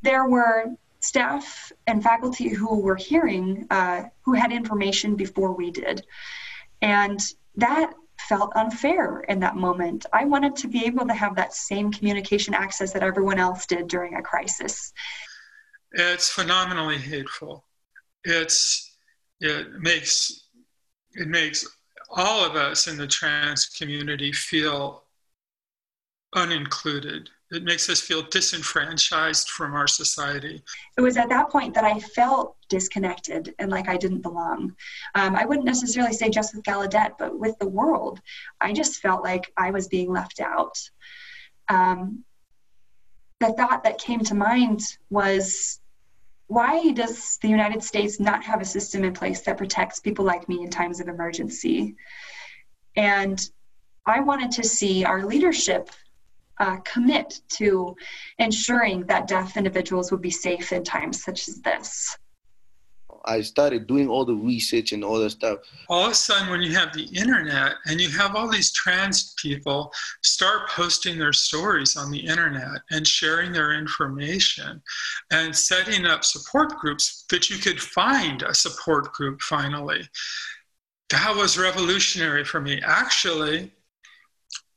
There 0.03 0.29
were 0.29 0.67
staff 1.01 1.73
and 1.89 2.01
faculty 2.01 2.49
who 2.49 2.81
were 2.81 2.95
hearing, 2.95 3.67
uh, 3.69 4.05
who 4.23 4.35
had 4.35 4.53
information 4.53 5.17
before 5.17 5.53
we 5.53 5.73
did. 5.73 6.07
And 6.81 7.21
that 7.57 7.93
felt 8.21 8.53
unfair 8.55 9.23
in 9.29 9.41
that 9.41 9.57
moment. 9.57 10.07
I 10.13 10.27
wanted 10.27 10.55
to 10.57 10.69
be 10.69 10.85
able 10.85 11.09
to 11.09 11.15
have 11.15 11.35
that 11.35 11.55
same 11.55 11.91
communication 11.91 12.55
access 12.55 12.93
that 12.93 13.03
everyone 13.03 13.41
else 13.41 13.67
did 13.67 13.89
during 13.89 14.15
a 14.15 14.23
crisis. 14.23 14.93
It's 15.93 16.31
phenomenally 16.31 16.99
hateful. 16.99 17.65
It's 18.25 18.97
it 19.41 19.81
makes 19.81 20.49
it 21.15 21.29
makes 21.29 21.67
all 22.11 22.45
of 22.45 22.57
us 22.57 22.89
in 22.89 22.97
the 22.97 23.07
trans 23.07 23.67
community 23.67 24.33
feel 24.33 25.05
unincluded 26.35 27.29
it 27.51 27.65
makes 27.65 27.89
us 27.89 28.01
feel 28.01 28.23
disenfranchised 28.23 29.49
from 29.49 29.75
our 29.75 29.87
society. 29.87 30.63
It 30.97 31.01
was 31.01 31.17
at 31.17 31.31
that 31.31 31.49
point 31.51 31.75
that 31.75 31.85
I 31.85 31.99
felt 31.99 32.57
disconnected 32.69 33.55
and 33.59 33.71
like 33.71 33.89
I 33.89 33.97
didn't 33.97 34.21
belong. 34.21 34.75
Um, 35.15 35.35
I 35.35 35.47
wouldn't 35.47 35.65
necessarily 35.65 36.13
say 36.13 36.29
just 36.29 36.55
with 36.55 36.65
Gallaudet, 36.65 37.13
but 37.19 37.39
with 37.39 37.59
the 37.59 37.69
world. 37.69 38.21
I 38.61 38.73
just 38.73 39.01
felt 39.01 39.25
like 39.25 39.51
I 39.57 39.71
was 39.71 39.89
being 39.89 40.13
left 40.13 40.41
out. 40.41 40.77
Um, 41.69 42.25
the 43.41 43.53
thought 43.53 43.85
that 43.85 43.99
came 43.99 44.21
to 44.21 44.35
mind 44.35 44.81
was 45.11 45.81
why 46.49 46.93
does 46.93 47.39
the 47.43 47.49
United 47.49 47.83
States 47.83 48.19
not 48.19 48.43
have 48.45 48.61
a 48.61 48.65
system 48.65 49.05
in 49.05 49.13
place 49.13 49.43
that 49.43 49.59
protects 49.59 50.01
people 50.01 50.25
like 50.25 50.49
me 50.49 50.63
in 50.63 50.71
times 50.71 50.99
of 50.99 51.09
emergency? 51.09 51.95
And 52.97 53.39
I 54.07 54.21
wanted 54.21 54.53
to 54.53 54.65
see 54.65 55.05
our 55.05 55.25
leadership 55.25 55.91
uh, 56.59 56.79
commit 56.79 57.41
to 57.49 57.95
ensuring 58.39 59.05
that 59.07 59.29
deaf 59.29 59.57
individuals 59.57 60.11
would 60.11 60.23
be 60.23 60.31
safe 60.31 60.73
in 60.73 60.83
times 60.83 61.23
such 61.23 61.49
as 61.49 61.61
this. 61.61 62.17
I 63.29 63.43
started 63.43 63.87
doing 63.87 64.09
all 64.09 64.25
the 64.25 64.35
research 64.35 64.93
and 64.93 65.05
all 65.05 65.19
that 65.19 65.31
stuff. 65.31 65.59
All 65.89 66.07
of 66.07 66.13
a 66.13 66.15
sudden, 66.15 66.49
when 66.49 66.63
you 66.63 66.73
have 66.73 66.95
the 66.95 67.05
internet 67.15 67.75
and 67.87 68.01
you 68.01 68.09
have 68.11 68.35
all 68.35 68.49
these 68.49 68.73
trans 68.73 69.35
people 69.35 69.93
start 70.23 70.71
posting 70.71 71.19
their 71.19 71.35
stories 71.35 71.95
on 71.95 72.11
the 72.11 72.19
internet 72.19 72.81
and 72.91 73.07
sharing 73.07 73.53
their 73.53 73.75
information 73.75 74.83
and 75.31 75.55
setting 75.55 76.07
up 76.07 76.25
support 76.25 76.71
groups 76.79 77.27
that 77.29 77.51
you 77.51 77.59
could 77.59 77.81
find 77.81 78.43
a 78.43 78.55
support 78.55 79.13
group 79.13 79.43
finally, 79.43 80.09
that 81.11 81.37
was 81.37 81.59
revolutionary 81.59 82.45
for 82.45 82.61
me. 82.61 82.81
Actually, 82.83 83.71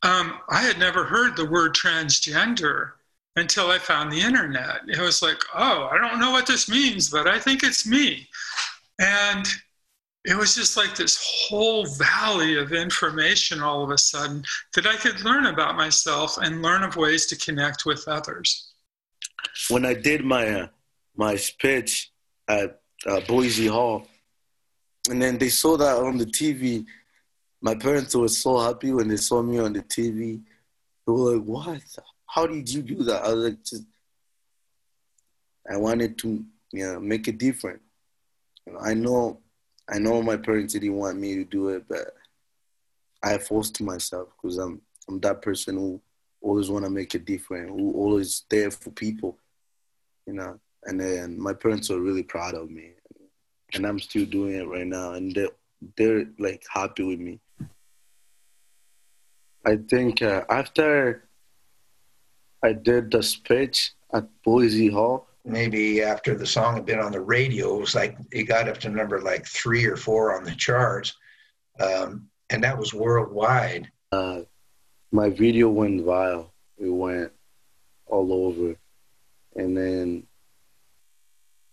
um, 0.04 0.40
I 0.50 0.62
had 0.62 0.78
never 0.78 1.06
heard 1.06 1.38
the 1.38 1.50
word 1.50 1.74
transgender 1.74 2.92
until 3.36 3.72
I 3.72 3.78
found 3.78 4.12
the 4.12 4.22
internet. 4.22 4.82
It 4.88 5.00
was 5.00 5.22
like, 5.22 5.40
oh, 5.56 5.90
I 5.92 5.98
don't 5.98 6.20
know 6.20 6.32
what 6.32 6.48
this 6.48 6.68
means, 6.70 7.10
but 7.10 7.28
I 7.28 7.40
think 7.40 7.64
it's 7.64 7.88
me. 7.88 8.28
And 9.00 9.46
it 10.26 10.38
was 10.38 10.54
just 10.54 10.78
like 10.78 10.96
this 10.96 11.18
whole 11.48 11.86
valley 11.86 12.58
of 12.58 12.74
information 12.74 13.62
all 13.62 13.84
of 13.84 13.90
a 13.90 13.98
sudden 13.98 14.44
that 14.76 14.86
I 14.86 14.96
could 14.96 15.22
learn 15.22 15.48
about 15.48 15.76
myself 15.76 16.38
and 16.38 16.62
learn 16.62 16.84
of 16.84 16.96
ways 16.96 17.26
to 17.28 17.36
connect 17.38 17.86
with 17.86 18.08
others. 18.08 18.74
When 19.70 19.86
I 19.86 19.96
did 19.96 20.24
my 20.24 20.48
uh, 20.48 20.68
my 21.16 21.36
speech 21.36 22.12
at 22.48 22.80
uh, 23.08 23.22
Boise 23.22 23.68
Hall, 23.68 24.08
and 25.10 25.22
then 25.22 25.38
they 25.40 25.50
saw 25.50 25.76
that 25.78 25.98
on 25.98 26.18
the 26.18 26.26
TV, 26.26 26.86
my 27.62 27.74
parents 27.74 28.16
were 28.16 28.28
so 28.28 28.60
happy 28.60 28.92
when 28.92 29.08
they 29.08 29.18
saw 29.18 29.42
me 29.42 29.58
on 29.58 29.74
the 29.74 29.82
TV. 29.82 30.42
They 31.08 31.12
were 31.12 31.36
like, 31.36 31.44
"What? 31.44 31.82
How 32.34 32.48
did 32.48 32.72
you 32.72 32.82
do 32.82 33.04
that?" 33.04 33.24
I 33.26 33.34
was 33.34 33.44
like, 33.44 33.64
"Just, 33.64 33.84
I 35.70 35.76
wanted 35.76 36.18
to, 36.20 36.46
you 36.72 36.86
know, 36.86 37.00
make 37.00 37.28
it 37.28 37.38
different." 37.38 37.82
You 38.66 38.74
know, 38.74 38.80
I 38.80 38.94
know, 38.94 39.40
I 39.90 40.00
know 40.00 40.22
my 40.22 40.38
parents 40.38 40.74
didn't 40.74 40.96
want 40.96 41.20
me 41.20 41.36
to 41.36 41.44
do 41.44 41.70
it, 41.70 41.84
but 41.90 42.14
I 43.22 43.38
forced 43.38 43.82
myself 43.82 44.30
because 44.36 44.58
I'm, 44.58 44.82
I'm 45.10 45.20
that 45.20 45.42
person 45.42 45.76
who 45.76 46.02
always 46.42 46.70
want 46.70 46.86
to 46.86 46.92
make 46.92 47.16
it 47.16 47.26
different, 47.26 47.70
who 47.70 47.92
always 47.94 48.46
there 48.50 48.72
for 48.72 48.92
people, 48.92 49.38
you 50.26 50.34
know. 50.34 50.58
And 50.86 51.00
then 51.00 51.40
my 51.40 51.54
parents 51.54 51.90
were 51.90 52.00
really 52.00 52.24
proud 52.24 52.56
of 52.56 52.70
me, 52.70 52.92
and 53.74 53.86
I'm 53.86 54.00
still 54.00 54.26
doing 54.26 54.56
it 54.56 54.68
right 54.68 54.88
now, 54.88 55.14
and 55.14 55.36
they're 55.36 55.56
they're 55.98 56.26
like 56.40 56.64
happy 56.72 57.04
with 57.04 57.20
me. 57.20 57.40
I 59.66 59.76
think 59.90 60.22
uh, 60.22 60.44
after 60.50 61.28
I 62.64 62.74
did 62.74 63.12
the 63.12 63.24
speech 63.24 63.92
at 64.14 64.28
Boise 64.44 64.90
Hall, 64.90 65.28
maybe 65.46 66.02
after 66.02 66.36
the 66.36 66.46
song 66.46 66.76
had 66.76 66.86
been 66.86 67.00
on 67.00 67.12
the 67.12 67.22
radio, 67.22 67.76
it 67.76 67.80
was 67.80 67.96
like 67.96 68.18
it 68.32 68.44
got 68.44 68.68
up 68.68 68.78
to 68.80 68.90
number 68.90 69.22
like 69.22 69.46
three 69.46 69.86
or 69.86 69.98
four 69.98 70.36
on 70.36 70.44
the 70.44 70.56
charts, 70.56 71.16
um, 71.80 72.28
and 72.50 72.64
that 72.64 72.78
was 72.78 72.94
worldwide. 72.94 73.90
Uh, 74.12 74.42
my 75.12 75.30
video 75.30 75.70
went 75.70 76.06
viral. 76.06 76.50
It 76.78 76.90
went 76.90 77.32
all 78.08 78.32
over, 78.34 78.76
and 79.56 79.76
then 79.76 80.24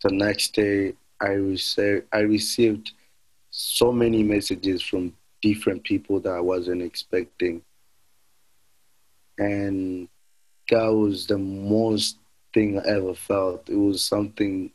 the 0.02 0.12
next 0.12 0.54
day 0.54 0.94
I 1.20 1.30
received 1.30 2.06
I 2.12 2.20
received 2.20 2.92
so 3.50 3.92
many 3.92 4.22
messages 4.22 4.82
from 4.82 5.14
different 5.42 5.84
people 5.84 6.20
that 6.20 6.32
I 6.32 6.40
wasn't 6.40 6.82
expecting. 6.82 7.62
And 9.38 10.08
that 10.70 10.92
was 10.92 11.26
the 11.26 11.38
most 11.38 12.18
thing 12.54 12.78
I 12.78 12.96
ever 12.96 13.14
felt. 13.14 13.68
It 13.68 13.76
was 13.76 14.04
something 14.04 14.70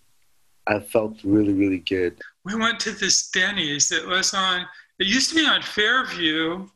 I 0.68 0.80
felt 0.80 1.18
really, 1.24 1.54
really 1.54 1.80
good. 1.80 2.20
We 2.46 2.56
went 2.56 2.80
to 2.82 2.92
this 2.92 3.30
Denny's. 3.30 3.92
It 3.92 4.08
was 4.08 4.34
on, 4.34 4.66
it 5.00 5.08
used 5.08 5.30
to 5.30 5.36
be 5.36 5.46
on 5.46 5.62
Fairview 5.62 6.68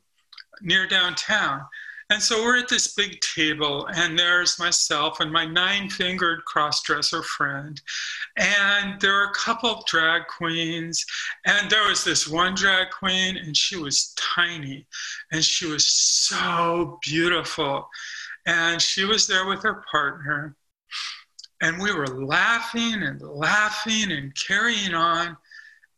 near 0.61 0.87
downtown. 0.87 1.61
And 2.09 2.21
so 2.21 2.41
we're 2.41 2.59
at 2.59 2.69
this 2.69 2.93
big 2.93 3.19
table, 3.19 3.85
and 3.93 4.17
there's 4.17 4.57
myself 4.59 5.19
and 5.19 5.29
my 5.29 5.45
nine 5.45 5.89
fingered 5.89 6.39
crossdresser 6.45 7.21
friend. 7.21 7.81
And 8.37 8.99
there 9.01 9.13
are 9.13 9.29
a 9.29 9.33
couple 9.33 9.69
of 9.69 9.85
drag 9.85 10.25
queens. 10.27 11.05
And 11.45 11.69
there 11.69 11.85
was 11.89 12.05
this 12.05 12.25
one 12.25 12.55
drag 12.55 12.91
queen, 12.91 13.35
and 13.35 13.55
she 13.57 13.75
was 13.75 14.13
tiny, 14.15 14.87
and 15.33 15.43
she 15.43 15.65
was 15.65 15.85
so 15.85 16.97
beautiful. 17.03 17.89
And 18.47 18.81
she 18.81 19.03
was 19.03 19.27
there 19.27 19.45
with 19.45 19.61
her 19.63 19.83
partner. 19.91 20.55
And 21.61 21.81
we 21.81 21.93
were 21.93 22.07
laughing 22.07 23.03
and 23.03 23.21
laughing 23.21 24.11
and 24.11 24.33
carrying 24.35 24.93
on. 24.93 25.35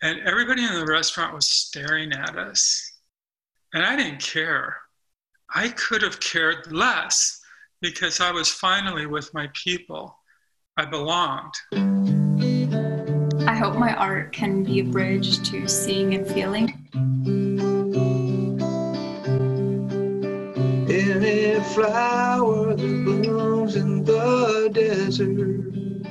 And 0.02 0.20
everybody 0.22 0.66
in 0.66 0.74
the 0.74 0.86
restaurant 0.86 1.36
was 1.36 1.48
staring 1.48 2.12
at 2.12 2.36
us. 2.38 2.92
And 3.74 3.86
I 3.86 3.96
didn't 3.96 4.22
care. 4.22 4.78
I 5.54 5.70
could 5.70 6.02
have 6.02 6.20
cared 6.20 6.72
less 6.72 7.40
because 7.82 8.20
I 8.20 8.32
was 8.32 8.50
finally 8.50 9.06
with 9.06 9.32
my 9.34 9.48
people. 9.54 10.18
I 10.76 10.86
belonged. 10.86 11.54
I 13.48 13.56
hope 13.56 13.76
my 13.76 13.94
art 13.94 14.32
can 14.34 14.64
be 14.64 14.80
a 14.80 14.84
bridge 14.84 15.48
to 15.50 15.68
seeing 15.68 16.16
and 16.16 16.28
feeling. 16.28 16.88
Any 20.90 21.60
flower 21.74 22.19
desert, 25.20 26.06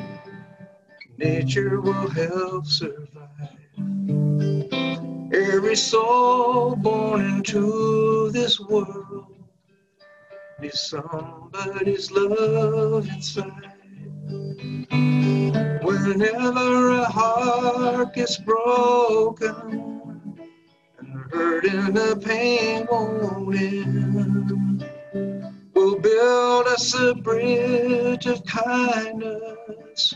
nature 1.17 1.81
will 1.81 2.11
help 2.11 2.67
survive. 2.67 3.49
Every 5.33 5.77
soul 5.77 6.77
born 6.77 7.25
into 7.25 8.31
this 8.33 8.61
world 8.61 9.35
needs 10.61 10.81
somebody's 10.81 12.11
love 12.11 13.09
inside. 13.09 13.73
Whenever 15.83 16.91
a 16.91 17.05
heart 17.05 18.15
gets 18.15 18.37
broken 18.39 19.55
and 20.99 21.15
the 21.15 21.37
hurt 21.37 21.65
and 21.65 21.97
the 21.97 22.21
pain 22.25 22.87
won't 22.91 23.57
end, 23.57 24.38
build 26.03 26.67
us 26.67 26.95
a 26.95 27.15
bridge 27.15 28.27
of 28.27 28.45
kindness 28.45 30.15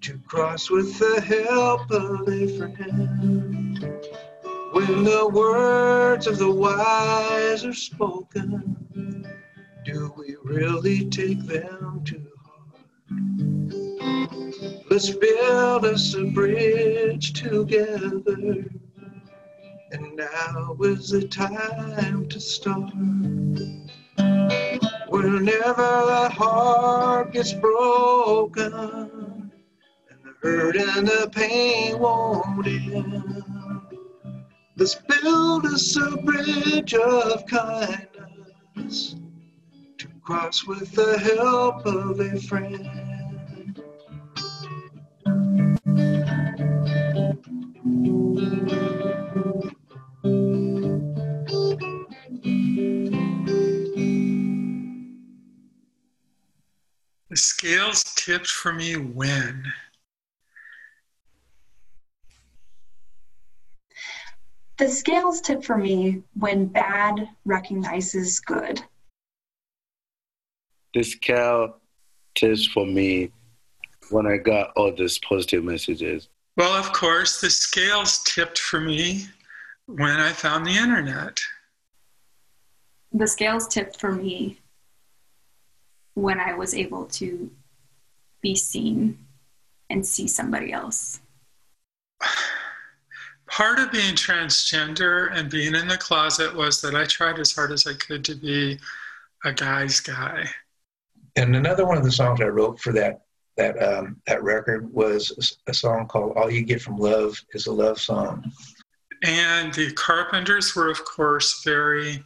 to 0.00 0.18
cross 0.26 0.70
with 0.70 0.98
the 0.98 1.20
help 1.20 1.90
of 1.90 2.28
a 2.28 2.46
friend. 2.56 3.78
When 4.72 5.04
the 5.04 5.28
words 5.32 6.26
of 6.26 6.38
the 6.38 6.50
wise 6.50 7.64
are 7.64 7.72
spoken, 7.72 9.26
do 9.84 10.12
we 10.16 10.36
really 10.42 11.08
take 11.08 11.40
them 11.46 12.02
to 12.04 12.22
heart? 12.44 12.76
Let's 14.90 15.10
build 15.10 15.84
us 15.84 16.14
a 16.14 16.24
bridge 16.24 17.32
together. 17.32 18.64
And 19.92 20.16
now 20.16 20.76
is 20.80 21.10
the 21.10 21.28
time 21.28 22.28
to 22.28 22.40
start. 22.40 22.92
Whenever 25.08 25.82
a 25.82 26.28
heart 26.30 27.32
gets 27.32 27.52
broken, 27.52 28.72
and 28.72 30.20
the 30.24 30.34
hurt 30.42 30.76
and 30.76 31.06
the 31.06 31.30
pain 31.32 31.98
won't 31.98 32.66
end. 32.66 33.34
Let's 34.76 34.94
build 34.94 35.66
us 35.66 35.96
a 35.96 36.16
bridge 36.18 36.94
of 36.94 37.46
kindness 37.46 39.16
to 39.98 40.08
cross 40.22 40.66
with 40.66 40.92
the 40.92 41.18
help 41.18 41.86
of 41.86 42.20
a 42.20 42.38
friend. 42.40 43.25
Scales 57.66 58.04
tipped 58.14 58.46
for 58.46 58.72
me 58.72 58.96
when? 58.96 59.64
The 64.78 64.88
scales 64.88 65.40
tip 65.40 65.64
for 65.64 65.76
me 65.76 66.22
when 66.38 66.66
bad 66.66 67.28
recognizes 67.44 68.38
good. 68.38 68.82
The 70.94 71.12
cow 71.20 71.74
tips 72.36 72.66
for 72.66 72.86
me 72.86 73.32
when 74.10 74.26
I 74.26 74.36
got 74.36 74.70
all 74.76 74.94
these 74.94 75.18
positive 75.18 75.64
messages. 75.64 76.28
Well, 76.56 76.72
of 76.72 76.92
course, 76.92 77.40
the 77.40 77.50
scales 77.50 78.22
tipped 78.22 78.58
for 78.58 78.80
me 78.80 79.26
when 79.86 80.20
I 80.20 80.30
found 80.30 80.66
the 80.66 80.76
internet. 80.76 81.40
The 83.12 83.26
scales 83.26 83.66
tipped 83.66 83.98
for 83.98 84.12
me 84.12 84.60
when 86.16 86.40
I 86.40 86.54
was 86.54 86.74
able 86.74 87.04
to 87.04 87.50
be 88.40 88.56
seen 88.56 89.18
and 89.90 90.04
see 90.04 90.26
somebody 90.26 90.72
else. 90.72 91.20
Part 93.48 93.78
of 93.78 93.92
being 93.92 94.14
transgender 94.14 95.30
and 95.32 95.50
being 95.50 95.74
in 95.74 95.86
the 95.86 95.98
closet 95.98 96.54
was 96.54 96.80
that 96.80 96.94
I 96.94 97.04
tried 97.04 97.38
as 97.38 97.52
hard 97.52 97.70
as 97.70 97.86
I 97.86 97.92
could 97.94 98.24
to 98.24 98.34
be 98.34 98.78
a 99.44 99.52
guy's 99.52 100.00
guy. 100.00 100.48
And 101.36 101.54
another 101.54 101.86
one 101.86 101.98
of 101.98 102.04
the 102.04 102.10
songs 102.10 102.40
I 102.40 102.46
wrote 102.46 102.80
for 102.80 102.92
that 102.94 103.22
that 103.58 103.82
um, 103.82 104.20
that 104.26 104.42
record 104.42 104.92
was 104.92 105.58
a 105.66 105.72
song 105.72 106.06
called 106.08 106.36
"All 106.36 106.50
You 106.50 106.62
Get 106.62 106.82
from 106.82 106.96
Love 106.96 107.38
Is 107.52 107.66
a 107.66 107.72
Love 107.72 108.00
Song." 108.00 108.50
And 109.22 109.72
the 109.74 109.92
Carpenters 109.92 110.74
were, 110.74 110.90
of 110.90 111.04
course, 111.04 111.62
very 111.64 112.22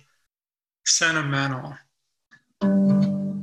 sentimental. 0.85 1.77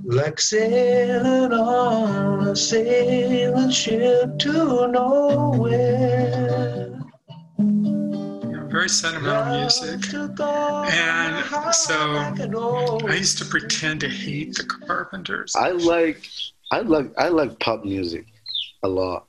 Like 0.10 0.40
sailing 0.40 1.52
on 1.52 2.48
a 2.48 2.56
sailing 2.56 3.70
ship 3.70 4.40
to 4.40 4.88
nowhere. 4.88 6.98
Very 8.70 8.88
sentimental 8.88 9.60
music. 9.60 10.14
And 10.14 11.76
so 11.76 13.00
I 13.06 13.16
used 13.18 13.38
to 13.40 13.46
pretend 13.46 14.00
to 14.00 14.08
hate 14.08 14.56
the 14.56 14.64
Carpenters. 14.64 15.54
I 15.58 15.72
like 15.72 16.26
I 16.72 16.80
like 16.80 17.12
I 17.18 17.28
like 17.28 17.60
pop 17.60 17.84
music 17.84 18.28
a 18.84 18.88
lot. 18.88 19.26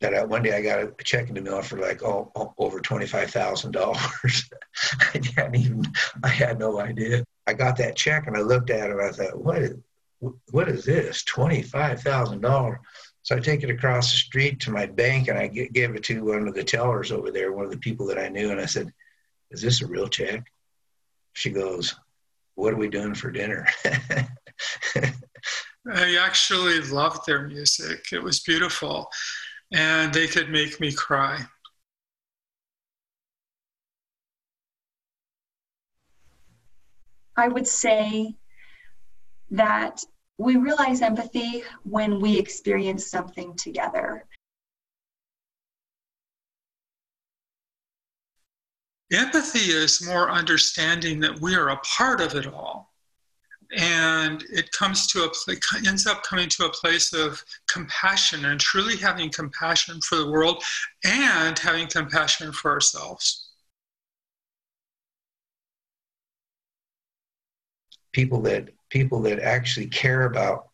That 0.00 0.12
I, 0.12 0.24
one 0.24 0.42
day 0.42 0.56
I 0.56 0.60
got 0.60 0.80
a 0.80 0.92
check 1.04 1.28
in 1.28 1.36
the 1.36 1.40
mail 1.40 1.62
for 1.62 1.78
like 1.78 2.02
oh, 2.02 2.32
oh 2.34 2.52
over 2.58 2.80
twenty 2.80 3.06
five 3.06 3.30
thousand 3.30 3.70
dollars. 3.70 4.50
I 5.00 5.20
hadn't 5.36 5.54
even 5.54 5.84
I 6.24 6.28
had 6.30 6.58
no 6.58 6.80
idea. 6.80 7.22
I 7.46 7.52
got 7.52 7.76
that 7.76 7.94
check 7.94 8.26
and 8.26 8.36
I 8.36 8.40
looked 8.40 8.70
at 8.70 8.90
it 8.90 8.92
and 8.92 9.00
I 9.00 9.12
thought, 9.12 9.38
what 9.38 9.58
is 9.58 9.76
what 10.20 10.68
is 10.68 10.84
this? 10.84 11.22
Twenty 11.24 11.62
five 11.62 12.00
thousand 12.00 12.40
dollars. 12.40 12.78
So 13.22 13.36
I 13.36 13.40
take 13.40 13.62
it 13.62 13.70
across 13.70 14.10
the 14.10 14.16
street 14.18 14.60
to 14.60 14.70
my 14.70 14.86
bank 14.86 15.28
and 15.28 15.38
I 15.38 15.48
g- 15.48 15.68
gave 15.68 15.94
it 15.94 16.04
to 16.04 16.24
one 16.24 16.46
of 16.46 16.54
the 16.54 16.62
tellers 16.64 17.10
over 17.10 17.30
there, 17.30 17.52
one 17.52 17.64
of 17.64 17.70
the 17.72 17.78
people 17.78 18.06
that 18.06 18.18
I 18.18 18.28
knew, 18.28 18.50
and 18.50 18.60
I 18.60 18.66
said, 18.66 18.92
"Is 19.50 19.62
this 19.62 19.82
a 19.82 19.86
real 19.86 20.08
check?" 20.08 20.44
She 21.32 21.50
goes, 21.50 21.94
"What 22.54 22.72
are 22.72 22.78
we 22.78 22.88
doing 22.88 23.14
for 23.14 23.30
dinner?" 23.30 23.66
I 25.92 26.16
actually 26.16 26.80
loved 26.80 27.26
their 27.26 27.46
music. 27.46 28.06
It 28.12 28.22
was 28.22 28.40
beautiful. 28.40 29.10
And 29.72 30.12
they 30.12 30.26
could 30.26 30.50
make 30.50 30.80
me 30.80 30.92
cry. 30.92 31.44
I 37.36 37.48
would 37.48 37.66
say 37.66 38.36
that 39.50 40.02
we 40.38 40.56
realize 40.56 41.02
empathy 41.02 41.62
when 41.84 42.20
we 42.20 42.38
experience 42.38 43.06
something 43.06 43.54
together. 43.56 44.24
Empathy 49.12 49.70
is 49.70 50.04
more 50.04 50.30
understanding 50.30 51.20
that 51.20 51.40
we 51.40 51.54
are 51.54 51.70
a 51.70 51.78
part 51.78 52.20
of 52.20 52.34
it 52.34 52.46
all. 52.46 52.92
and 53.76 54.44
it 54.50 54.70
comes 54.70 55.08
to 55.08 55.24
a 55.24 55.30
it 55.48 55.88
ends 55.88 56.06
up 56.06 56.22
coming 56.22 56.48
to 56.48 56.64
a 56.66 56.70
place 56.70 57.12
of 57.12 57.42
compassion 57.68 58.44
and 58.44 58.60
truly 58.60 58.96
having 58.96 59.28
compassion 59.28 60.00
for 60.02 60.16
the 60.18 60.30
world 60.30 60.62
and 61.04 61.58
having 61.58 61.88
compassion 61.88 62.52
for 62.52 62.70
ourselves 62.70 63.46
people 68.12 68.40
that 68.40 68.68
people 68.90 69.20
that 69.22 69.38
actually 69.40 69.86
care 69.86 70.26
about 70.26 70.68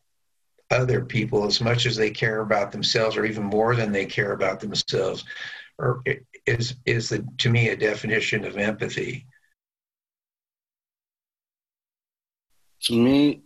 other 0.71 1.05
people 1.05 1.45
as 1.45 1.61
much 1.61 1.87
as 1.87 1.97
they 1.97 2.11
care 2.11 2.41
about 2.41 2.73
themselves 2.73 3.17
or 3.17 3.25
even 3.25 3.43
more 3.43 3.77
than 3.77 3.93
they 3.93 4.07
care 4.07 4.33
about 4.33 4.61
themselves 4.61 5.25
or 5.79 6.03
is 6.47 6.77
is 6.87 7.11
the, 7.11 7.27
to 7.39 7.51
me 7.51 7.69
a 7.69 7.77
definition 7.77 8.45
of 8.45 8.57
empathy 8.57 9.27
To 12.87 12.95
me, 12.95 13.43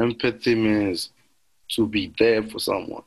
empathy 0.00 0.54
means 0.54 1.10
to 1.72 1.86
be 1.86 2.14
there 2.18 2.42
for 2.42 2.58
someone. 2.58 3.02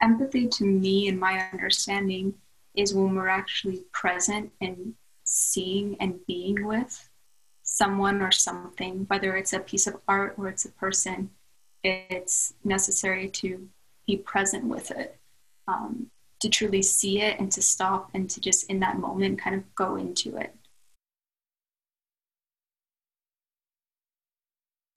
Empathy, 0.00 0.48
to 0.48 0.64
me, 0.64 1.08
and 1.08 1.20
my 1.20 1.50
understanding, 1.52 2.32
is 2.74 2.94
when 2.94 3.14
we're 3.14 3.28
actually 3.28 3.82
present 3.92 4.52
and 4.62 4.94
seeing 5.32 5.96
and 6.00 6.24
being 6.26 6.66
with 6.66 7.08
someone 7.62 8.20
or 8.20 8.30
something, 8.30 9.04
whether 9.08 9.36
it's 9.36 9.52
a 9.52 9.60
piece 9.60 9.86
of 9.86 9.96
art 10.06 10.34
or 10.36 10.48
it's 10.48 10.64
a 10.64 10.70
person, 10.72 11.30
it's 11.82 12.54
necessary 12.64 13.28
to 13.28 13.68
be 14.06 14.16
present 14.16 14.64
with 14.64 14.90
it, 14.90 15.16
um, 15.68 16.10
to 16.40 16.48
truly 16.48 16.82
see 16.82 17.22
it 17.22 17.38
and 17.40 17.50
to 17.52 17.62
stop 17.62 18.10
and 18.14 18.28
to 18.28 18.40
just 18.40 18.68
in 18.68 18.80
that 18.80 18.98
moment 18.98 19.40
kind 19.40 19.56
of 19.56 19.74
go 19.74 19.96
into 19.96 20.36
it. 20.36 20.54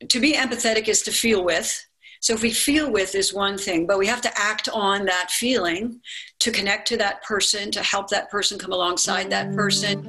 to 0.09 0.19
be 0.19 0.33
empathetic 0.33 0.87
is 0.87 1.01
to 1.03 1.11
feel 1.11 1.43
with. 1.43 1.85
So 2.25 2.33
if 2.33 2.41
we 2.41 2.49
feel 2.49 2.91
with 2.91 3.13
is 3.13 3.35
one 3.35 3.55
thing, 3.55 3.85
but 3.85 3.99
we 3.99 4.07
have 4.07 4.21
to 4.21 4.31
act 4.35 4.67
on 4.69 5.05
that 5.05 5.29
feeling 5.29 6.01
to 6.39 6.49
connect 6.49 6.87
to 6.87 6.97
that 6.97 7.21
person, 7.21 7.69
to 7.69 7.83
help 7.83 8.09
that 8.09 8.31
person 8.31 8.57
come 8.57 8.71
alongside 8.71 9.29
that 9.29 9.53
person. 9.53 10.01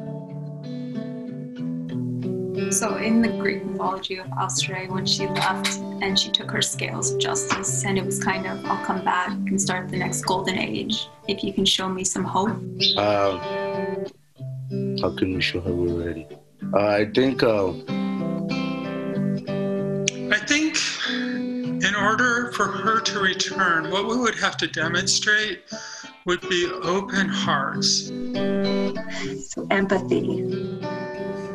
So 2.73 2.97
in 2.97 3.21
the 3.21 3.29
Greek 3.39 3.67
mythology 3.67 4.17
of 4.17 4.29
Astrea, 4.29 4.89
when 4.89 5.05
she 5.05 5.27
left 5.27 5.77
and 6.01 6.19
she 6.19 6.31
took 6.31 6.51
her 6.53 6.63
scales 6.63 7.13
of 7.13 7.21
justice, 7.21 7.85
and 7.85 7.99
it 7.99 8.07
was 8.07 8.19
kind 8.25 8.47
of, 8.47 8.65
I'll 8.65 8.83
come 8.83 9.05
back 9.05 9.33
and 9.33 9.61
start 9.61 9.91
the 9.91 9.99
next 9.99 10.23
golden 10.23 10.57
age 10.57 11.09
if 11.29 11.45
you 11.45 11.53
can 11.53 11.67
show 11.67 11.87
me 11.87 12.03
some 12.03 12.25
hope. 12.25 12.49
Um, 12.97 13.41
how 15.03 15.15
can 15.19 15.35
we 15.35 15.43
show 15.43 15.61
her 15.61 15.71
we're 15.71 16.07
ready? 16.07 16.27
Uh, 16.73 16.79
I 16.79 17.05
think. 17.05 17.43
Uh, 17.43 17.73
I 20.29 20.39
think 20.39 20.76
in 20.76 20.76
order 22.05 22.53
for 22.53 22.67
her 22.67 23.01
to 23.01 23.21
return, 23.21 23.91
what 23.91 24.07
we 24.07 24.17
would 24.17 24.35
have 24.37 24.57
to 24.59 24.67
demonstrate 24.67 25.63
would 26.25 26.41
be 26.43 26.71
open 26.83 27.29
hearts. 27.29 28.09
So, 28.09 29.67
empathy, 29.71 30.43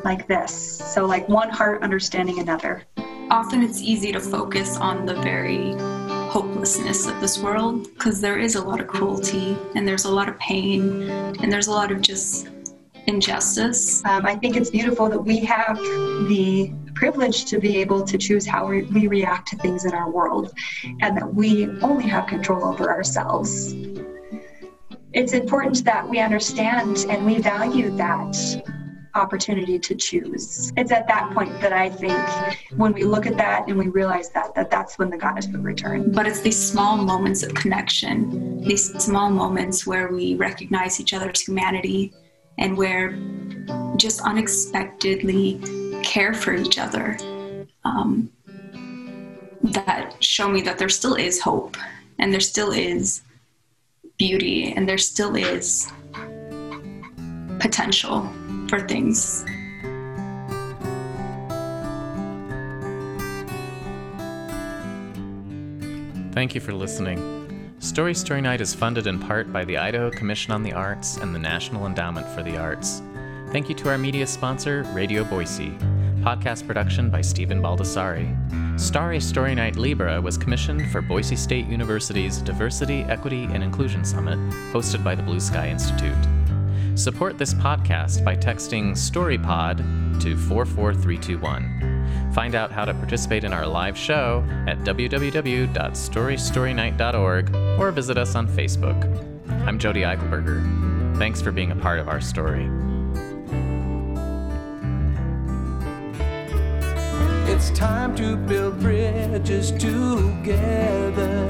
like 0.04 0.28
this. 0.28 0.54
So, 0.54 1.06
like 1.06 1.28
one 1.30 1.50
heart 1.50 1.84
understanding 1.84 2.40
another. 2.40 2.84
Often 3.30 3.64
it's 3.64 3.82
easy 3.82 4.12
to 4.12 4.20
focus 4.20 4.78
on 4.78 5.06
the 5.06 5.16
very 5.16 5.74
hopelessness 6.32 7.08
of 7.08 7.20
this 7.20 7.38
world 7.40 7.84
because 7.94 8.22
there 8.22 8.40
is 8.40 8.56
a 8.56 8.64
lot 8.64 8.80
of 8.80 8.88
cruelty 8.88 9.58
and 9.76 9.88
there's 9.88 10.06
a 10.06 10.12
lot 10.12 10.30
of 10.30 10.38
pain 10.40 11.10
and 11.10 11.52
there's 11.52 11.68
a 11.68 11.72
lot 11.72 11.92
of 11.92 12.02
just 12.02 12.48
injustice. 13.08 14.04
Um, 14.06 14.26
I 14.26 14.36
think 14.36 14.56
it's 14.56 14.70
beautiful 14.70 15.10
that 15.10 15.20
we 15.20 15.40
have 15.40 15.78
the 15.78 16.74
privilege 17.02 17.46
to 17.46 17.60
be 17.60 17.78
able 17.78 18.04
to 18.04 18.16
choose 18.16 18.46
how 18.46 18.68
we, 18.68 18.84
we 18.84 19.08
react 19.08 19.48
to 19.48 19.56
things 19.58 19.86
in 19.86 19.92
our 19.92 20.12
world 20.12 20.54
and 21.02 21.18
that 21.18 21.34
we 21.34 21.68
only 21.82 22.08
have 22.08 22.28
control 22.28 22.64
over 22.64 22.92
ourselves. 22.92 23.74
It's 25.12 25.34
important 25.34 25.84
that 25.86 26.08
we 26.08 26.20
understand 26.20 27.08
and 27.10 27.26
we 27.26 27.40
value 27.40 27.90
that 27.98 28.38
opportunity 29.16 29.80
to 29.80 29.96
choose. 29.96 30.72
It's 30.78 30.92
at 30.92 31.08
that 31.08 31.34
point 31.34 31.60
that 31.60 31.74
I 31.74 31.90
think 31.90 32.22
when 32.78 32.94
we 32.94 33.04
look 33.04 33.26
at 33.26 33.36
that 33.36 33.68
and 33.68 33.80
we 33.80 33.88
realize 33.88 34.30
that 34.36 34.54
that 34.54 34.70
that's 34.70 35.00
when 35.00 35.10
the 35.10 35.18
goddess 35.18 35.48
would 35.48 35.64
return. 35.64 36.12
But 36.12 36.28
it's 36.28 36.42
these 36.42 36.62
small 36.72 36.98
moments 36.98 37.42
of 37.42 37.56
connection, 37.56 38.62
these 38.62 38.94
small 39.04 39.32
moments 39.32 39.88
where 39.88 40.10
we 40.14 40.36
recognize 40.36 41.00
each 41.02 41.16
other's 41.16 41.42
humanity 41.42 42.14
and 42.60 42.78
where 42.78 43.18
just 43.98 44.22
unexpectedly 44.22 45.60
care 46.04 46.34
for 46.34 46.54
each 46.54 46.78
other 46.78 47.18
um, 47.84 48.32
that 49.62 50.16
show 50.24 50.48
me 50.48 50.62
that 50.62 50.78
there 50.78 50.90
still 50.90 51.16
is 51.16 51.40
hope 51.40 51.78
and 52.20 52.34
there 52.34 52.40
still 52.40 52.72
is 52.72 53.22
beauty 54.18 54.74
and 54.74 54.88
there 54.88 54.98
still 54.98 55.36
is 55.36 55.92
potential 57.60 58.30
for 58.68 58.88
things. 58.88 59.44
Thank 66.34 66.56
you 66.56 66.62
for 66.62 66.74
listening. 66.74 67.76
Story 67.80 68.14
Story 68.14 68.42
Night 68.42 68.62
is 68.62 68.74
funded 68.74 69.08
in 69.08 69.20
part 69.20 69.52
by 69.52 69.66
the 69.66 69.78
Idaho 69.78 70.10
Commission 70.10 70.54
on 70.54 70.64
the 70.64 70.72
Arts 70.72 71.18
and 71.18 71.36
the 71.36 71.40
National 71.40 71.86
Endowment 71.88 72.28
for 72.30 72.42
the 72.42 72.58
Arts. 72.58 73.02
Thank 73.52 73.68
you 73.68 73.76
to 73.76 73.90
our 73.90 73.98
media 73.98 74.26
sponsor, 74.26 74.84
Radio 74.94 75.26
Boise. 75.26 75.72
Podcast 76.22 76.66
production 76.66 77.10
by 77.10 77.20
Stephen 77.20 77.62
Baldessari. 77.62 78.80
Starry 78.80 79.20
Story 79.20 79.54
Night 79.56 79.76
Libra 79.76 80.22
was 80.22 80.38
commissioned 80.38 80.90
for 80.90 81.02
Boise 81.02 81.36
State 81.36 81.68
University's 81.68 82.38
Diversity, 82.38 83.02
Equity, 83.10 83.44
and 83.44 83.62
Inclusion 83.62 84.06
Summit, 84.06 84.40
hosted 84.72 85.04
by 85.04 85.16
the 85.16 85.24
Blue 85.24 85.42
Sky 85.42 85.68
Institute. 85.68 86.16
Support 86.96 87.38
this 87.38 87.54
podcast 87.54 88.24
by 88.24 88.38
texting 88.38 88.92
StoryPod 88.92 89.80
to 90.22 90.38
44321. 90.38 92.32
Find 92.34 92.56
out 92.56 92.72
how 92.72 92.86
to 92.86 92.94
participate 92.94 93.44
in 93.44 93.52
our 93.52 93.68
live 93.68 93.98
show 93.98 94.46
at 94.66 94.80
www.storystorynight.org 94.80 97.56
or 97.82 97.92
visit 97.92 98.18
us 98.18 98.36
on 98.36 98.48
Facebook. 98.48 99.68
I'm 99.68 99.78
Jody 99.78 100.04
Eichelberger. 100.04 101.18
Thanks 101.18 101.42
for 101.42 101.52
being 101.52 101.72
a 101.72 101.76
part 101.76 102.00
of 102.00 102.08
our 102.08 102.22
story. 102.22 102.70
It's 107.62 107.70
time 107.78 108.16
to 108.16 108.36
build 108.36 108.80
bridges 108.80 109.70
together. 109.74 111.48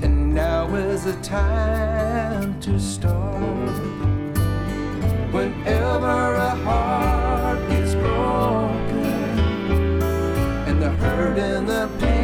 And 0.00 0.34
now 0.34 0.74
is 0.74 1.04
the 1.04 1.12
time 1.22 2.58
to 2.60 2.80
start. 2.80 3.76
Whenever 5.34 6.34
a 6.34 6.54
heart 6.64 7.68
gets 7.68 7.94
broken 7.94 9.04
and 10.66 10.80
the 10.80 10.92
hurt 10.92 11.38
and 11.38 11.68
the 11.68 11.86
pain 11.98 12.19